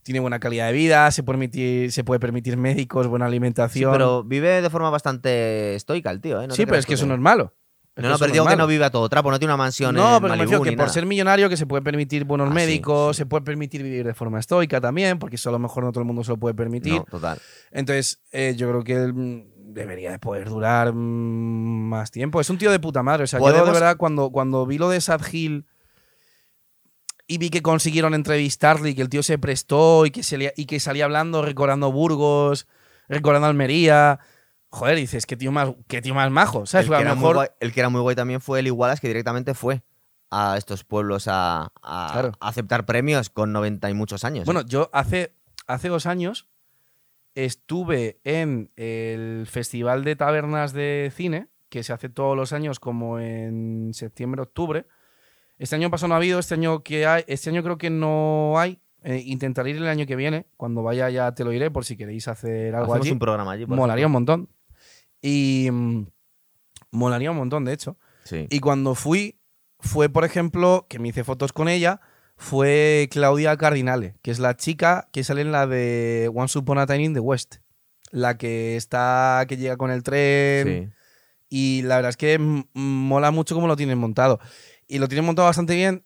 tiene 0.04 0.20
buena 0.20 0.40
calidad 0.40 0.68
de 0.68 0.74
vida, 0.74 1.10
se 1.10 1.24
puede 1.24 1.40
permitir, 1.40 1.92
se 1.92 2.04
puede 2.04 2.20
permitir 2.20 2.58
médicos, 2.58 3.08
buena 3.08 3.26
Sí, 3.26 3.30
alimentación. 3.30 3.92
pero 3.92 4.24
vive 4.24 4.62
de 4.62 4.70
forma 4.70 4.92
bastante 4.92 5.74
estoica 5.74 6.12
el 6.12 6.22
tío, 6.22 6.40
¿eh? 6.44 6.48
No 6.48 6.54
sí, 6.54 6.66
pero 6.68 6.78
es 6.78 6.86
que 6.86 6.94
eso 6.94 7.08
no 7.08 7.16
es 7.16 7.20
malo. 7.20 7.56
No, 7.98 8.10
no, 8.10 8.18
pero 8.20 8.32
digo 8.34 8.46
que 8.46 8.58
no 8.58 8.68
vive 8.68 8.84
a 8.84 8.90
todo 8.90 9.08
trapo, 9.08 9.32
no 9.32 9.40
tiene 9.40 9.54
una 9.54 9.58
mansión 9.64 9.96
No, 9.96 10.18
en 10.18 10.22
pero 10.24 10.36
Malibu 10.36 10.62
que 10.64 10.72
ni 10.72 10.76
por 10.76 10.86
nada. 10.86 10.94
ser 10.94 11.06
millonario 11.06 11.48
que 11.48 11.56
se 11.56 11.66
puede 11.66 11.82
permitir 11.82 12.26
buenos 12.26 12.50
Ah, 12.52 12.54
médicos, 12.54 13.16
sí. 13.16 13.22
se 13.22 13.26
puede 13.26 13.44
permitir 13.46 13.84
vivir 13.84 14.06
de 14.06 14.14
forma 14.14 14.38
estoica 14.40 14.82
también, 14.82 15.18
porque 15.18 15.38
eso 15.38 15.48
a 15.48 15.54
lo 15.54 15.60
mejor 15.60 15.86
no 15.86 15.92
todo 15.94 16.02
el 16.02 16.06
mundo 16.06 16.22
se 16.24 16.32
lo 16.32 16.38
puede 16.38 16.54
permitir. 16.56 16.94
No, 16.94 17.06
total. 17.06 17.40
Entonces, 17.72 18.20
eh, 18.34 18.54
yo 18.58 18.68
creo 18.70 18.84
que 18.84 18.98
mm, 19.14 19.74
debería 19.74 20.12
de 20.12 20.20
poder 20.20 20.50
durar 20.50 20.92
mm, 20.94 20.98
más 21.88 22.12
tiempo. 22.12 22.42
Es 22.42 22.50
un 22.50 22.58
tío 22.58 22.70
de 22.70 22.80
puta 22.80 23.02
madre. 23.02 23.24
O 23.24 23.28
sea, 23.28 23.40
yo 23.40 23.46
de 23.52 23.62
verdad, 23.62 23.96
cuando, 23.96 24.30
cuando 24.30 24.66
vi 24.66 24.78
lo 24.78 24.90
de 24.90 25.00
Sad 25.00 25.22
Hill 25.32 25.66
y 27.28 27.38
vi 27.38 27.50
que 27.50 27.62
consiguieron 27.62 28.14
entrevistarle 28.14 28.90
y 28.90 28.96
que 28.96 29.02
el 29.02 29.10
tío 29.10 29.24
se 29.24 29.38
prestó 29.40 30.06
y 30.06 30.12
que, 30.12 30.22
se 30.22 30.38
le- 30.38 30.54
y 30.58 30.66
que 30.66 30.80
salía 30.80 31.06
hablando, 31.06 31.42
recordando 31.44 31.92
Burgos, 31.92 32.68
recordando 33.08 33.48
Almería. 33.48 34.20
Joder, 34.76 34.96
dices, 34.98 35.26
qué 35.26 35.36
tío 35.38 35.52
más, 35.52 35.70
qué 35.88 36.02
tío 36.02 36.14
más 36.14 36.30
majo. 36.32 36.66
¿Sabes? 36.66 36.88
El 36.88 36.94
A 36.94 36.98
que, 36.98 37.04
lo 37.04 37.10
era 37.10 37.16
muy 37.16 37.22
mejor 37.22 37.36
guay, 37.38 37.48
el 37.60 37.74
que 37.74 37.80
era 37.80 37.90
muy 37.90 38.02
guay 38.02 38.16
también 38.16 38.42
fue 38.42 38.60
el 38.60 38.68
Igualas, 38.68 39.00
que 39.00 39.08
directamente 39.08 39.54
fue 39.54 39.84
a 40.32 40.58
estos 40.58 40.84
pueblos 40.84 41.28
a, 41.28 41.72
a- 41.82 42.10
Claro. 42.12 42.32
a 42.40 42.48
aceptar 42.50 42.86
premios 42.86 43.30
con 43.30 43.54
90 43.54 43.90
y 43.90 43.94
muchos 43.94 44.24
años. 44.26 44.42
¿eh? 44.44 44.46
Bueno, 44.46 44.62
yo 44.68 44.90
hace, 44.94 45.34
hace 45.68 45.88
dos 45.90 46.06
años 46.06 46.48
estuve 47.36 48.20
en 48.24 48.72
el 48.76 49.46
Festival 49.50 50.04
de 50.04 50.16
Tabernas 50.16 50.74
de 50.74 51.12
Cine, 51.14 51.48
que 51.70 51.84
se 51.84 51.94
hace 51.94 52.10
todos 52.10 52.36
los 52.36 52.54
años 52.54 52.80
como 52.80 53.20
en 53.20 53.92
septiembre, 53.94 54.42
octubre. 54.42 54.86
Este 55.58 55.76
año 55.76 55.90
pasado 55.90 56.10
no 56.10 56.14
ha 56.16 56.18
habido, 56.18 56.40
este 56.40 56.54
año 56.56 56.84
que 56.84 57.06
hay, 57.08 57.24
este 57.28 57.50
año 57.50 57.64
creo 57.64 57.78
que 57.78 57.90
no 57.90 58.58
hay. 58.58 58.80
Eh, 59.04 59.22
intentaré 59.26 59.70
ir 59.70 59.78
el 59.78 59.88
año 59.88 60.06
que 60.08 60.16
viene. 60.16 60.48
Cuando 60.58 60.82
vaya 60.82 61.10
ya 61.10 61.32
te 61.34 61.44
lo 61.44 61.54
iré 61.54 61.70
por 61.70 61.86
si 61.86 61.96
queréis 61.96 62.28
hacer 62.28 62.74
algo 62.74 62.94
Hacemos 62.94 63.06
allí. 63.06 63.12
un 63.14 63.20
programa 63.20 63.52
allí. 63.52 63.66
Molaría 63.68 64.08
un 64.08 64.12
montón. 64.14 64.50
Y 65.22 65.70
mm, 65.72 66.08
molaría 66.92 67.32
un 67.32 67.38
montón, 67.38 67.66
de 67.66 67.74
hecho. 67.74 67.98
Sí. 68.24 68.48
Y 68.50 68.60
cuando 68.60 68.96
fui, 68.96 69.40
fue, 69.80 70.10
por 70.10 70.26
ejemplo, 70.26 70.88
que 70.90 71.00
me 71.00 71.10
hice 71.10 71.24
fotos 71.24 71.54
con 71.54 71.68
ella, 71.68 72.02
fue 72.38 73.08
Claudia 73.12 73.56
Cardinale, 73.58 74.16
que 74.22 74.32
es 74.32 74.40
la 74.40 74.56
chica 74.56 75.10
que 75.12 75.24
sale 75.24 75.42
en 75.42 75.52
la 75.52 75.68
de 75.68 76.30
Once 76.34 76.58
Upon 76.58 76.78
a 76.78 76.86
Time 76.86 77.04
in 77.04 77.14
the 77.14 77.20
West. 77.20 77.58
La 78.12 78.38
que 78.38 78.76
está, 78.76 79.46
que 79.48 79.58
llega 79.58 79.78
con 79.78 79.92
el 79.92 80.04
tren. 80.04 80.68
Sí. 80.68 80.96
Y 81.50 81.82
la 81.84 81.96
verdad 81.96 82.10
es 82.10 82.18
que 82.18 82.38
mola 82.74 83.32
mucho 83.32 83.56
cómo 83.56 83.68
lo 83.68 83.76
tienen 83.76 83.98
montado. 83.98 84.40
Y 84.88 85.00
lo 85.00 85.08
tienen 85.08 85.26
montado 85.26 85.48
bastante 85.48 85.76
bien. 85.76 86.06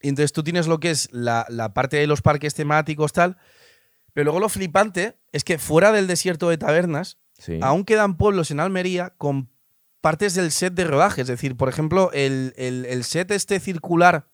Y 0.00 0.08
entonces 0.08 0.32
tú 0.32 0.42
tienes 0.42 0.66
lo 0.66 0.78
que 0.80 0.90
es 0.90 1.08
la, 1.12 1.46
la 1.48 1.74
parte 1.74 1.96
de 1.96 2.06
los 2.06 2.22
parques 2.22 2.54
temáticos, 2.54 3.12
tal. 3.12 3.36
Pero 4.12 4.24
luego 4.24 4.40
lo 4.40 4.48
flipante 4.48 5.16
es 5.32 5.44
que 5.44 5.58
fuera 5.58 5.92
del 5.92 6.06
desierto 6.06 6.48
de 6.48 6.58
tabernas, 6.58 7.18
Sí. 7.38 7.58
aún 7.62 7.84
quedan 7.84 8.16
pueblos 8.16 8.50
en 8.50 8.60
Almería 8.60 9.14
con 9.16 9.48
partes 10.00 10.34
del 10.34 10.50
set 10.50 10.74
de 10.74 10.84
rodaje. 10.84 11.22
Es 11.22 11.28
decir, 11.28 11.56
por 11.56 11.68
ejemplo, 11.68 12.10
el, 12.12 12.52
el- 12.56 12.84
el 12.86 13.04
set 13.04 13.30
este 13.30 13.60
circular 13.60 14.28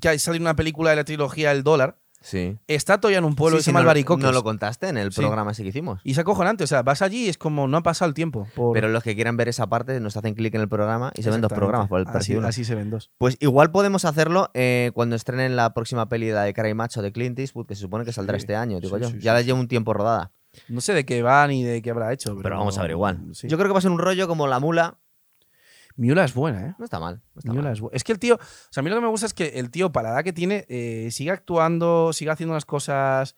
que 0.00 0.08
hay- 0.08 0.18
sale 0.18 0.36
en 0.36 0.42
una 0.42 0.56
película 0.56 0.90
de 0.90 0.96
la 0.96 1.04
trilogía 1.04 1.50
El 1.52 1.62
Dólar, 1.62 1.98
Sí. 2.20 2.56
está 2.68 3.00
todavía 3.00 3.18
en 3.18 3.24
un 3.24 3.34
pueblo 3.34 3.56
Sí, 3.56 3.58
que 3.58 3.62
sí, 3.62 3.64
se 3.64 3.70
llama 3.70 3.80
no, 3.80 3.82
Albaricoques. 3.90 4.22
no 4.24 4.30
lo 4.32 4.44
contaste 4.44 4.88
en 4.88 4.96
el 4.96 5.10
Sí. 5.12 5.20
programa 5.20 5.50
ese 5.50 5.62
que 5.64 5.70
hicimos. 5.70 6.00
y 6.04 6.12
es 6.12 6.18
acojonante. 6.18 6.62
O 6.62 6.66
sea, 6.68 6.82
vas 6.82 7.02
allí 7.02 7.24
y 7.24 7.28
es 7.28 7.36
como 7.36 7.66
no 7.66 7.78
ha 7.78 7.82
pasado 7.82 8.08
el 8.08 8.14
tiempo. 8.14 8.46
por- 8.54 8.74
Pero 8.74 8.88
los 8.88 9.02
que 9.02 9.14
quieran 9.16 9.36
ver 9.36 9.48
esa 9.48 9.66
parte 9.68 9.98
nos 9.98 10.16
hacen 10.16 10.34
clic 10.34 10.54
en 10.54 10.60
el 10.60 10.68
programa 10.68 11.10
y 11.16 11.22
se 11.22 11.30
ven 11.30 11.40
dos 11.40 11.52
programas 11.52 11.88
por 11.88 12.00
el 12.00 12.06
así, 12.08 12.34
así 12.36 12.64
se 12.64 12.74
ven 12.76 12.90
dos. 12.90 13.10
Pues 13.18 13.36
igual 13.40 13.72
podemos 13.72 14.04
hacerlo 14.04 14.50
eh, 14.54 14.92
cuando 14.94 15.16
estrenen 15.16 15.56
la 15.56 15.74
próxima 15.74 16.08
peli 16.08 16.26
de 16.28 16.52
Cara 16.52 16.68
y 16.68 16.74
Macho 16.74 17.02
de 17.02 17.10
Clint 17.12 17.38
Eastwood, 17.38 17.66
que 17.66 17.74
se 17.74 17.80
supone 17.80 18.04
que 18.04 18.12
saldrá 18.12 18.38
Sí, 18.38 18.42
este 18.44 18.54
año, 18.56 18.78
digo 18.78 18.96
sí, 18.98 19.02
yo. 19.02 19.08
sí, 19.08 19.14
ya 19.16 19.32
sí, 19.32 19.36
la 19.38 19.42
llevo 19.42 19.58
un 19.58 19.68
tiempo 19.68 19.92
rodada. 19.94 20.30
No 20.68 20.80
sé 20.80 20.92
de 20.94 21.04
qué 21.04 21.22
va 21.22 21.46
ni 21.46 21.64
de 21.64 21.80
qué 21.82 21.90
habrá 21.90 22.12
hecho. 22.12 22.30
Pero, 22.30 22.42
Pero 22.42 22.58
vamos 22.58 22.76
a 22.78 22.82
ver 22.82 22.90
igual. 22.92 23.20
Sí. 23.32 23.48
Yo 23.48 23.56
creo 23.56 23.68
que 23.68 23.72
va 23.72 23.78
a 23.78 23.82
ser 23.82 23.90
un 23.90 23.98
rollo 23.98 24.28
como 24.28 24.46
la 24.46 24.60
mula. 24.60 24.98
Miura 25.96 26.24
es 26.24 26.32
buena, 26.34 26.68
¿eh? 26.68 26.74
No 26.78 26.84
está 26.84 26.98
mal. 26.98 27.20
no 27.34 27.38
está 27.40 27.52
Miura 27.52 27.70
mal. 27.74 27.90
es, 27.92 28.02
que 28.04 28.12
el 28.12 28.18
tío, 28.18 28.36
o 28.36 28.38
sea, 28.70 28.80
a 28.80 28.84
mí 28.84 28.88
lo 28.90 28.96
que 28.96 29.02
me 29.02 29.08
gusta 29.08 29.26
es 29.26 29.34
que 29.34 29.58
el 29.58 29.70
tío, 29.70 29.92
para 29.92 30.08
la 30.08 30.14
edad 30.16 30.24
que 30.24 30.32
tiene, 30.32 30.64
eh, 30.68 31.08
sigue 31.10 31.30
actuando, 31.30 32.12
sigue 32.14 32.30
haciendo 32.30 32.54
las 32.54 32.64
cosas 32.64 33.36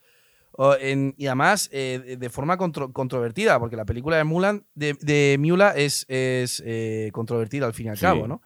en- 0.81 1.17
y 1.19 1.27
además 1.27 1.69
eh, 1.73 2.17
de- 2.19 2.31
forma 2.31 2.57
contro- 2.57 2.93
controvertida, 2.93 3.59
porque 3.59 3.75
la 3.75 3.85
película 3.85 4.17
de 4.17 4.23
Mulan, 4.25 4.65
de, 4.77 4.97
de 5.01 5.37
Miula 5.41 5.71
es, 5.73 6.07
es 6.09 6.62
eh, 6.65 7.11
controvertida 7.12 7.67
al 7.67 7.75
fin 7.75 7.87
y 7.87 7.89
al 7.91 7.97
Sí. 7.97 8.03
cabo, 8.03 8.29
¿no? 8.29 8.41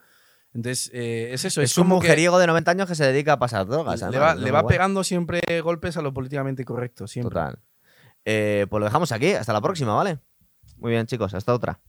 Entonces, 0.54 0.90
eh, 0.94 1.28
es 1.34 1.44
eso, 1.44 1.60
es, 1.60 1.72
Es 1.72 1.76
un 1.78 1.88
mujeriego 1.88 2.38
de 2.38 2.46
90 2.46 2.70
años 2.70 2.88
que 2.88 2.94
se 2.94 3.04
dedica 3.04 3.34
a 3.34 3.38
pasar 3.38 3.66
drogas. 3.66 4.00
le 4.00 4.06
además, 4.06 4.36
va, 4.38 4.40
le 4.40 4.50
va 4.50 4.66
pegando 4.66 5.04
siempre 5.04 5.40
golpes 5.62 5.98
a 5.98 6.02
lo 6.02 6.14
políticamente 6.14 6.64
correcto, 6.64 7.06
siempre. 7.06 7.34
Total. 7.34 7.58
Eh, 8.30 8.66
pues 8.68 8.78
lo 8.78 8.84
dejamos 8.84 9.10
aquí. 9.10 9.32
Hasta 9.32 9.54
la 9.54 9.62
próxima, 9.62 9.94
¿vale? 9.94 10.18
Muy 10.76 10.90
bien, 10.90 11.06
chicos. 11.06 11.32
Hasta 11.32 11.54
otra. 11.54 11.80